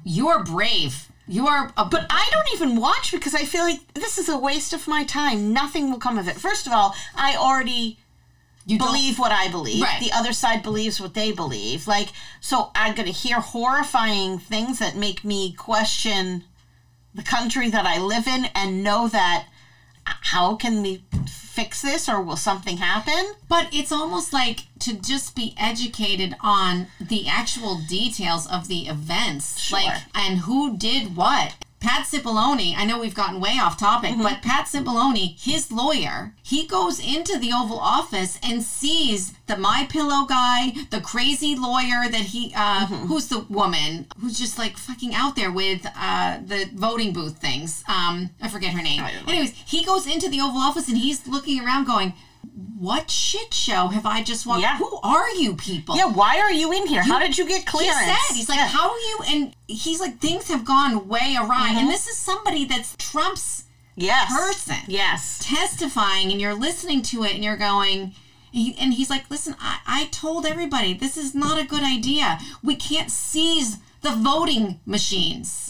you 0.03 0.27
are 0.27 0.43
brave. 0.43 1.09
You 1.29 1.47
are 1.47 1.71
a 1.77 1.85
But 1.85 2.07
I 2.09 2.27
don't 2.31 2.53
even 2.53 2.81
watch 2.81 3.11
because 3.11 3.35
I 3.35 3.45
feel 3.45 3.63
like 3.63 3.93
this 3.93 4.17
is 4.17 4.29
a 4.29 4.37
waste 4.37 4.73
of 4.73 4.87
my 4.87 5.03
time. 5.03 5.53
Nothing 5.53 5.91
will 5.91 5.99
come 5.99 6.17
of 6.17 6.27
it. 6.27 6.37
First 6.37 6.65
of 6.65 6.73
all, 6.73 6.95
I 7.15 7.35
already 7.35 7.99
you 8.65 8.79
believe 8.79 9.19
what 9.19 9.31
I 9.31 9.47
believe. 9.47 9.81
Right. 9.81 9.99
The 9.99 10.11
other 10.11 10.33
side 10.33 10.63
believes 10.63 10.99
what 10.99 11.13
they 11.13 11.31
believe. 11.31 11.87
Like, 11.87 12.09
so 12.39 12.71
I'm 12.75 12.95
going 12.95 13.07
to 13.07 13.13
hear 13.13 13.39
horrifying 13.39 14.39
things 14.39 14.79
that 14.79 14.95
make 14.95 15.23
me 15.23 15.53
question 15.53 16.45
the 17.13 17.23
country 17.23 17.69
that 17.69 17.85
I 17.85 17.99
live 17.99 18.27
in 18.27 18.45
and 18.55 18.83
know 18.83 19.07
that 19.07 19.47
how 20.21 20.55
can 20.55 20.81
we 20.81 21.03
fix 21.27 21.81
this 21.81 22.07
or 22.07 22.21
will 22.21 22.37
something 22.37 22.77
happen? 22.77 23.33
But 23.47 23.67
it's 23.73 23.91
almost 23.91 24.31
like 24.33 24.61
to 24.79 24.93
just 24.93 25.35
be 25.35 25.53
educated 25.57 26.35
on 26.41 26.87
the 27.01 27.27
actual 27.27 27.79
details 27.87 28.47
of 28.47 28.67
the 28.67 28.87
events, 28.87 29.59
Sure. 29.59 29.79
like 29.79 30.01
and 30.15 30.39
who 30.39 30.77
did 30.77 31.15
what. 31.15 31.55
Pat 31.79 32.05
Cipollone, 32.07 32.75
I 32.77 32.83
know 32.85 32.99
we've 32.99 33.15
gotten 33.15 33.39
way 33.39 33.57
off 33.61 33.77
topic, 33.77 34.11
Mm-hmm. 34.11 34.23
but 34.23 34.41
Pat 34.41 34.65
Cipollone, 34.65 35.39
his 35.39 35.71
lawyer, 35.71 36.33
he 36.43 36.67
goes 36.67 36.99
into 36.99 37.37
the 37.39 37.51
Oval 37.53 37.79
Office 37.79 38.37
and 38.43 38.61
sees 38.63 39.33
the 39.47 39.55
My 39.55 39.87
Pillow 39.89 40.25
guy, 40.25 40.73
the 40.89 40.99
crazy 41.01 41.55
lawyer 41.55 42.09
that 42.09 42.25
he, 42.33 42.53
uh, 42.55 42.85
Mm-hmm. 42.87 43.05
who's 43.07 43.27
the 43.27 43.39
woman 43.49 44.07
who's 44.19 44.37
just 44.37 44.57
like 44.57 44.77
fucking 44.77 45.13
out 45.15 45.35
there 45.35 45.51
with 45.51 45.85
uh, 45.97 46.39
the 46.45 46.69
voting 46.73 47.13
booth 47.13 47.37
things. 47.37 47.83
Um, 47.87 48.29
I 48.41 48.49
forget 48.49 48.73
her 48.73 48.81
name. 48.83 49.01
Anyways, 49.27 49.51
he 49.65 49.83
goes 49.85 50.05
into 50.05 50.29
the 50.29 50.41
Oval 50.41 50.59
Office 50.61 50.87
and 50.89 50.97
he's 50.97 51.27
looking 51.27 51.63
around, 51.63 51.85
going, 51.85 52.13
"What 52.77 53.09
shit 53.11 53.53
show 53.53 53.87
have 53.87 54.05
I 54.05 54.23
just 54.23 54.45
watched? 54.45 54.61
Yeah. 54.61 54.77
Who 54.77 54.99
are 55.03 55.29
you 55.31 55.55
people?" 55.55 55.95
Yeah, 55.95 56.05
why 56.07 56.39
are 56.39 56.51
you 56.51 56.71
in 56.71 56.87
here? 56.87 57.03
how 57.03 57.19
did 57.19 57.37
you 57.37 57.47
get 57.47 57.61
He 57.61 57.65
clearance? 57.65 58.05
said, 58.05 58.35
he's 58.35 58.49
like, 58.49 58.57
Yeah. 58.57 58.67
how 58.67 58.89
are 58.91 58.97
you? 58.97 59.19
And 59.27 59.53
he's 59.67 59.99
like, 59.99 60.19
things 60.19 60.47
have 60.49 60.65
gone 60.65 61.07
way 61.07 61.35
awry. 61.39 61.69
Mm-hmm. 61.69 61.77
And 61.79 61.89
this 61.89 62.07
is 62.07 62.17
somebody 62.17 62.65
that's 62.65 62.95
Trump's 62.97 63.65
yes. 63.95 64.31
person. 64.31 64.77
Yes. 64.87 65.39
testifying, 65.43 66.31
and 66.31 66.39
you're 66.41 66.53
listening 66.53 67.01
to 67.03 67.23
it, 67.23 67.35
and 67.35 67.43
you're 67.43 67.57
going, 67.57 68.13
he, 68.51 68.75
and 68.79 68.93
he's 68.93 69.09
like, 69.09 69.29
listen, 69.29 69.55
I, 69.59 69.79
I 69.85 70.05
told 70.11 70.45
everybody 70.45 70.93
this 70.93 71.17
is 71.17 71.35
not 71.35 71.59
a 71.59 71.65
good 71.65 71.83
idea. 71.83 72.39
We 72.63 72.75
can't 72.75 73.11
seize 73.11 73.77
the 74.01 74.11
voting 74.11 74.79
machines. 74.85 75.68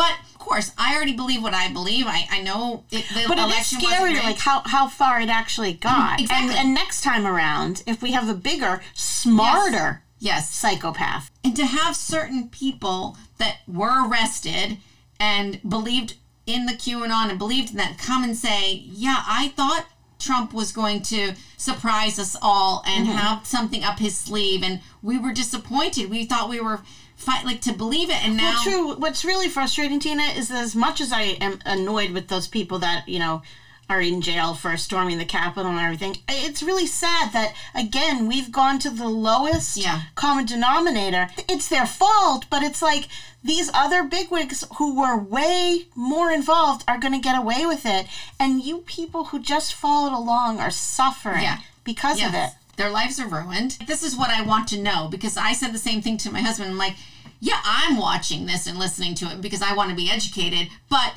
But 0.00 0.12
of 0.32 0.38
course, 0.38 0.72
I 0.78 0.94
already 0.96 1.14
believe 1.22 1.42
what 1.42 1.52
I 1.54 1.70
believe. 1.72 2.06
I, 2.08 2.20
I 2.30 2.40
know 2.42 2.84
it, 2.90 3.04
the 3.14 3.24
But 3.28 3.36
it 3.38 3.42
is 3.42 3.52
election 3.52 3.80
scary, 3.80 4.10
wasn't 4.12 4.24
like 4.24 4.38
how, 4.38 4.62
how 4.64 4.88
far 4.88 5.20
it 5.20 5.28
actually 5.28 5.74
got. 5.74 6.20
Exactly. 6.20 6.56
And, 6.56 6.58
and 6.66 6.74
next 6.74 7.02
time 7.02 7.26
around, 7.26 7.82
if 7.86 8.00
we 8.02 8.12
have 8.12 8.28
a 8.28 8.34
bigger, 8.34 8.80
smarter 8.94 10.02
yes, 10.18 10.54
psychopath, 10.54 11.30
and 11.44 11.54
to 11.56 11.66
have 11.66 11.94
certain 11.96 12.48
people 12.48 13.16
that 13.38 13.58
were 13.68 14.08
arrested 14.08 14.78
and 15.18 15.60
believed 15.68 16.14
in 16.46 16.66
the 16.66 16.72
QAnon 16.72 17.28
and 17.30 17.38
believed 17.38 17.70
in 17.72 17.76
that 17.76 17.98
come 17.98 18.24
and 18.24 18.36
say, 18.36 18.72
yeah, 18.86 19.22
I 19.26 19.48
thought 19.48 19.86
Trump 20.18 20.52
was 20.52 20.72
going 20.72 21.00
to 21.02 21.34
surprise 21.56 22.18
us 22.18 22.36
all 22.42 22.82
and 22.86 23.06
Mm-hmm. 23.06 23.16
have 23.16 23.46
something 23.46 23.82
up 23.84 23.98
his 23.98 24.16
sleeve, 24.16 24.62
and 24.62 24.80
we 25.02 25.18
were 25.18 25.32
disappointed. 25.32 26.10
We 26.10 26.24
thought 26.26 26.48
we 26.50 26.60
were 26.60 26.80
fight 27.20 27.44
like 27.44 27.60
to 27.62 27.72
believe 27.72 28.10
it, 28.10 28.24
and 28.24 28.36
now 28.36 28.52
Well, 28.54 28.62
true. 28.62 28.94
What's 28.96 29.24
really 29.24 29.48
frustrating, 29.48 30.00
Tina, 30.00 30.22
is 30.22 30.50
as 30.50 30.74
much 30.74 31.00
as 31.00 31.12
I 31.12 31.22
am 31.40 31.58
annoyed 31.64 32.10
with 32.12 32.28
those 32.28 32.48
people 32.48 32.78
that 32.80 33.08
you 33.08 33.18
know 33.18 33.42
are 33.88 34.00
in 34.00 34.20
jail 34.22 34.54
for 34.54 34.76
storming 34.76 35.18
the 35.18 35.24
Capitol 35.24 35.72
and 35.72 35.80
everything, 35.80 36.16
it's 36.28 36.62
really 36.62 36.86
sad 36.86 37.32
that 37.32 37.52
again 37.74 38.26
we've 38.28 38.52
gone 38.52 38.78
to 38.78 38.88
the 38.88 39.08
lowest 39.08 39.76
Yeah. 39.76 40.02
common 40.14 40.46
denominator. 40.46 41.28
It's 41.48 41.66
their 41.68 41.86
fault, 41.86 42.46
but 42.50 42.62
it's 42.62 42.80
like 42.82 43.08
these 43.42 43.68
other 43.74 44.04
bigwigs 44.04 44.62
who 44.76 44.94
were 44.94 45.16
way 45.16 45.86
more 45.96 46.30
involved 46.30 46.84
are 46.86 46.98
going 46.98 47.14
to 47.14 47.18
get 47.18 47.36
away 47.36 47.66
with 47.66 47.84
it, 47.84 48.06
and 48.38 48.62
you 48.62 48.78
people 48.78 49.24
who 49.24 49.40
just 49.40 49.74
followed 49.74 50.12
along 50.16 50.60
are 50.60 50.70
suffering 50.70 51.42
Yeah. 51.42 51.58
because 51.82 52.22
of 52.22 52.32
it. 52.34 52.50
Their 52.80 52.90
lives 52.90 53.20
are 53.20 53.28
ruined. 53.28 53.72
This 53.86 54.02
is 54.02 54.16
what 54.16 54.30
I 54.30 54.40
want 54.40 54.66
to 54.68 54.80
know 54.80 55.06
because 55.10 55.36
I 55.36 55.52
said 55.52 55.74
the 55.74 55.78
same 55.78 56.00
thing 56.00 56.16
to 56.16 56.32
my 56.32 56.40
husband. 56.40 56.70
I'm 56.70 56.78
like, 56.78 56.94
yeah, 57.38 57.60
I'm 57.62 57.98
watching 57.98 58.46
this 58.46 58.66
and 58.66 58.78
listening 58.78 59.14
to 59.16 59.26
it 59.26 59.42
because 59.42 59.60
I 59.60 59.74
want 59.74 59.90
to 59.90 59.96
be 59.96 60.10
educated, 60.10 60.68
but 60.88 61.12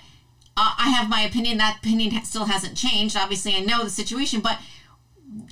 uh, 0.57 0.73
I 0.77 0.89
have 0.89 1.09
my 1.09 1.21
opinion. 1.21 1.59
That 1.59 1.77
opinion 1.77 2.21
still 2.25 2.43
hasn't 2.43 2.75
changed. 2.75 3.15
Obviously, 3.15 3.55
I 3.55 3.61
know 3.61 3.85
the 3.85 3.89
situation, 3.89 4.41
but 4.41 4.59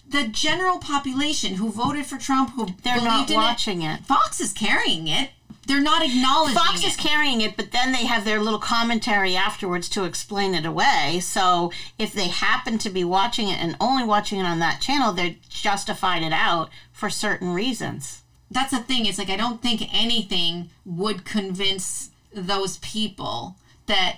the 0.05 0.27
general 0.27 0.79
population 0.79 1.55
who 1.55 1.71
voted 1.71 2.05
for 2.05 2.17
Trump, 2.17 2.55
who 2.55 2.67
They're 2.83 2.97
not 2.97 3.29
in 3.29 3.37
watching 3.37 3.81
it. 3.81 4.01
Fox 4.01 4.41
is 4.41 4.51
carrying 4.51 5.07
it. 5.07 5.29
They're 5.71 5.79
not 5.79 6.03
acknowledging 6.03 6.57
Fox 6.57 6.83
it. 6.83 6.87
is 6.87 6.95
carrying 6.97 7.39
it, 7.39 7.55
but 7.55 7.71
then 7.71 7.93
they 7.93 8.05
have 8.05 8.25
their 8.25 8.41
little 8.41 8.59
commentary 8.59 9.37
afterwards 9.37 9.87
to 9.89 10.03
explain 10.03 10.53
it 10.53 10.65
away. 10.65 11.21
So 11.21 11.71
if 11.97 12.11
they 12.11 12.27
happen 12.27 12.77
to 12.79 12.89
be 12.89 13.05
watching 13.05 13.47
it 13.47 13.57
and 13.57 13.77
only 13.79 14.03
watching 14.03 14.37
it 14.39 14.43
on 14.43 14.59
that 14.59 14.81
channel, 14.81 15.13
they're 15.13 15.35
justified 15.47 16.23
it 16.23 16.33
out 16.33 16.69
for 16.91 17.09
certain 17.09 17.53
reasons. 17.53 18.23
that's 18.51 18.71
the 18.71 18.79
thing. 18.79 19.05
It's 19.05 19.17
like 19.17 19.29
I 19.29 19.37
don't 19.37 19.61
think 19.61 19.81
anything 19.93 20.71
would 20.83 21.23
convince 21.23 22.09
those 22.33 22.77
people 22.79 23.55
that 23.85 24.17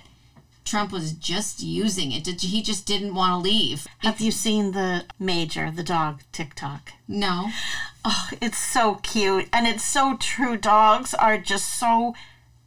Trump 0.64 0.92
was 0.92 1.12
just 1.12 1.62
using 1.62 2.10
it. 2.12 2.24
Did 2.24 2.40
he 2.40 2.62
just 2.62 2.86
didn't 2.86 3.14
want 3.14 3.32
to 3.32 3.36
leave? 3.50 3.86
Have 3.98 4.20
you 4.20 4.30
seen 4.30 4.72
the 4.72 5.04
Major, 5.18 5.70
the 5.70 5.82
dog 5.82 6.22
TikTok? 6.32 6.92
No. 7.06 7.50
Oh, 8.04 8.28
it's 8.40 8.58
so 8.58 8.96
cute 8.96 9.48
and 9.52 9.66
it's 9.66 9.84
so 9.84 10.16
true. 10.18 10.56
Dogs 10.56 11.12
are 11.14 11.38
just 11.38 11.74
so 11.78 12.14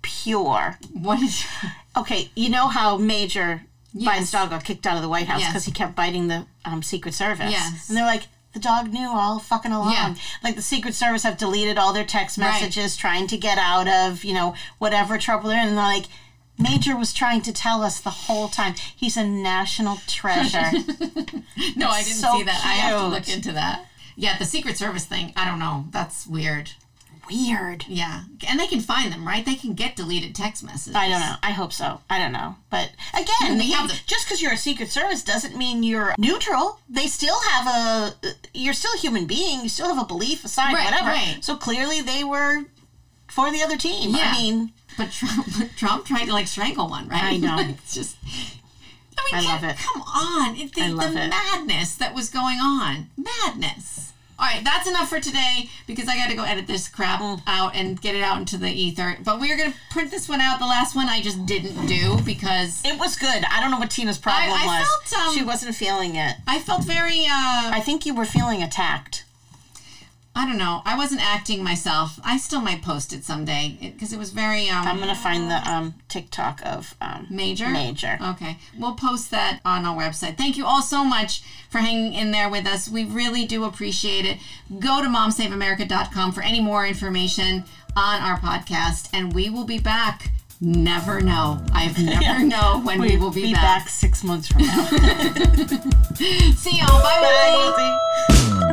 pure. 0.02 0.78
What 0.94 1.22
is? 1.22 1.46
Okay, 1.98 2.30
you 2.36 2.50
know 2.50 2.68
how 2.68 2.96
Major 2.98 3.64
Yes. 3.92 4.20
Biden's 4.20 4.32
dog 4.32 4.52
got 4.52 4.64
kicked 4.64 4.86
out 4.86 4.98
of 4.98 5.02
the 5.02 5.10
White 5.10 5.26
House 5.26 5.40
Yes. 5.40 5.50
because 5.52 5.66
he 5.66 5.72
kept 5.72 5.96
biting 5.96 6.28
the 6.28 6.46
um, 6.64 6.84
Secret 6.84 7.16
Service. 7.16 7.50
Yes. 7.52 7.90
And 7.90 7.98
they're 7.98 8.06
like, 8.06 8.28
the 8.54 8.60
dog 8.60 8.94
knew 8.94 9.10
all 9.10 9.40
fucking 9.40 9.72
along. 9.72 9.94
Yeah. 9.94 10.14
Like 10.44 10.56
the 10.56 10.62
Secret 10.62 10.94
Service 10.94 11.24
have 11.24 11.40
deleted 11.40 11.80
all 11.80 11.94
their 11.94 12.04
text 12.06 12.38
Right. 12.38 12.52
messages 12.52 12.96
trying 12.96 13.26
to 13.28 13.38
get 13.38 13.58
out 13.58 13.88
of, 13.88 14.24
you 14.24 14.36
know, 14.36 14.54
whatever 14.78 15.18
trouble 15.18 15.50
they're 15.50 15.60
in. 15.60 15.70
And 15.70 15.78
they're 15.78 15.84
like, 15.84 16.06
Major 16.60 16.96
was 16.98 17.14
trying 17.14 17.42
to 17.44 17.54
tell 17.54 17.84
us 17.84 18.00
the 18.02 18.10
whole 18.10 18.48
time. 18.48 18.76
He's 18.96 19.18
a 19.18 19.24
national 19.26 19.98
treasure. 20.08 20.72
No, 21.76 21.90
I 21.90 22.04
didn't 22.04 22.18
so 22.18 22.34
see 22.38 22.44
that. 22.44 22.62
I 22.66 22.74
have 22.74 23.00
to 23.02 23.08
look 23.08 23.28
into 23.30 23.52
that. 23.54 23.86
Yeah, 24.16 24.38
the 24.38 24.46
Secret 24.46 24.78
Service 24.78 25.06
thing. 25.06 25.34
I 25.36 25.46
don't 25.46 25.60
know. 25.60 25.86
That's 25.92 26.26
weird. 26.28 26.72
weird. 27.30 27.86
Yeah, 27.88 28.24
and 28.48 28.60
they 28.60 28.68
can 28.68 28.80
find 28.80 29.12
them, 29.12 29.28
right? 29.28 29.46
They 29.46 29.56
can 29.56 29.74
get 29.74 29.96
deleted 29.96 30.34
text 30.36 30.64
messages. 30.64 30.96
I 30.96 31.10
don't 31.10 31.20
know. 31.20 31.36
I 31.44 31.52
hope 31.52 31.74
so. 31.74 32.02
I 32.10 32.20
don't 32.20 32.32
know. 32.32 32.56
But 32.70 32.92
again, 33.14 33.58
they 33.58 33.68
have 33.72 33.90
the- 33.90 34.00
just 34.08 34.26
because 34.26 34.42
you're 34.42 34.54
a 34.54 34.58
Secret 34.58 34.90
Service 34.90 35.24
doesn't 35.24 35.56
mean 35.58 35.84
you're 35.84 36.14
neutral. 36.18 36.80
They 36.90 37.08
still 37.08 37.40
have 37.50 37.68
a. 37.68 38.16
Uh, 38.28 38.32
you're 38.54 38.74
still 38.74 38.94
a 38.96 39.00
human 39.00 39.26
being. 39.26 39.62
You 39.62 39.70
still 39.70 39.94
have 39.94 40.02
a 40.04 40.08
belief, 40.08 40.44
a 40.46 40.48
side, 40.48 40.74
Right, 40.74 40.86
whatever. 40.86 41.10
right. 41.10 41.38
So 41.42 41.56
clearly 41.56 42.02
they 42.02 42.24
were 42.24 42.64
for 43.30 43.52
the 43.52 43.62
other 43.62 43.78
team. 43.78 44.16
Yeah. 44.16 44.32
I 44.36 44.42
mean, 44.42 44.72
But 44.98 45.12
Trump, 45.12 45.48
Trump 45.78 46.06
tried 46.06 46.26
to 46.26 46.34
like 46.34 46.48
strangle 46.48 46.90
one, 46.90 47.08
right? 47.08 47.24
I 47.24 47.38
know. 47.46 47.58
it's 47.60 47.94
just. 47.94 48.18
I 49.20 49.36
mean, 49.40 49.46
I 49.46 49.52
love 49.52 49.62
come- 49.62 49.70
it. 49.70 49.78
Come 49.78 50.02
on, 50.04 50.56
it, 50.56 50.74
the, 50.76 50.82
I 50.84 50.88
love 50.90 51.14
the 51.14 51.24
it. 51.26 51.30
madness 51.30 51.96
that 51.96 52.14
was 52.14 52.30
going 52.30 52.60
on, 52.60 53.10
madness. 53.18 54.14
All 54.40 54.46
right, 54.46 54.64
that's 54.64 54.88
enough 54.88 55.10
for 55.10 55.20
today 55.20 55.68
because 55.88 56.08
I 56.08 56.16
got 56.16 56.30
to 56.30 56.36
go 56.36 56.44
edit 56.44 56.68
this 56.68 56.88
crap 56.88 57.20
Mm. 57.20 57.42
out 57.48 57.76
and 57.76 58.00
get 58.00 58.14
it 58.14 58.22
out 58.22 58.38
into 58.38 58.56
the 58.58 58.70
ether. 58.70 59.18
But 59.24 59.40
we 59.40 59.52
are 59.52 59.58
gonna 59.58 59.74
print 59.90 60.12
this 60.12 60.30
one 60.30 60.42
out. 60.42 60.60
The 60.60 60.68
last 60.68 60.96
one 60.96 61.10
I 61.10 61.22
just 61.24 61.44
didn't 61.48 61.88
do 61.88 62.20
because 62.24 62.84
it 62.86 63.00
was 63.00 63.16
good. 63.16 63.44
I 63.52 63.60
don't 63.60 63.72
know 63.72 63.80
what 63.80 63.90
Tina's 63.90 64.20
problem 64.20 64.52
I 64.54 64.66
was. 64.68 65.10
felt, 65.10 65.28
um, 65.30 65.34
she 65.34 65.44
wasn't 65.44 65.76
feeling 65.76 66.16
it. 66.16 66.36
I 66.46 66.60
felt 66.60 66.84
very. 66.84 67.22
uh 67.26 67.72
I 67.74 67.82
think 67.84 68.06
you 68.06 68.14
were 68.14 68.26
feeling 68.26 68.62
attacked. 68.62 69.24
I 70.38 70.46
don't 70.46 70.60
know. 70.60 70.84
I 70.86 70.96
wasn't 70.96 71.22
acting 71.22 71.64
myself. 71.64 72.20
I 72.24 72.38
still 72.38 72.62
might 72.62 72.84
post 72.84 73.12
it 73.12 73.24
someday 73.24 73.76
because 73.82 74.14
it 74.14 74.20
was 74.20 74.30
very 74.30 74.70
um 74.70 74.88
I'm 74.88 75.00
gonna 75.00 75.16
find 75.16 75.50
the 75.50 75.68
um, 75.68 75.96
TikTok 76.10 76.62
of 76.64 76.94
um, 77.02 77.26
major. 77.32 77.68
Major. 77.70 78.20
Okay, 78.22 78.58
we'll 78.78 78.94
post 78.94 79.32
that 79.32 79.62
on 79.66 79.84
our 79.84 79.98
website. 79.98 80.38
Thank 80.38 80.56
you 80.56 80.66
all 80.68 80.84
so 80.84 81.04
much 81.04 81.42
for 81.72 81.80
hanging 81.80 82.14
in 82.14 82.30
there 82.30 82.50
with 82.50 82.68
us. 82.68 82.88
We 82.88 83.04
really 83.04 83.46
do 83.48 83.64
appreciate 83.64 84.26
it. 84.26 84.38
Go 84.80 85.02
to 85.02 85.10
momsaveamerica.com 85.10 86.32
for 86.34 86.44
any 86.44 86.62
more 86.62 86.86
information 86.86 87.64
on 87.96 88.22
our 88.22 88.38
podcast, 88.38 89.10
and 89.14 89.34
we 89.34 89.50
will 89.50 89.66
be 89.66 89.80
back. 89.80 90.30
Never 90.62 91.20
know. 91.20 91.66
I've 91.74 91.98
never 91.98 92.44
know 92.46 92.82
when 92.84 93.02
we, 93.02 93.18
will 93.18 93.32
be, 93.32 93.54
back. 93.54 93.90
six 93.90 94.24
months 94.24 94.50
from 94.50 94.62
now. 94.62 94.86
See 96.56 96.78
y'all. 96.78 97.02
Bye 97.02 97.22
bye. 97.22 97.74
Bye. 98.30 98.64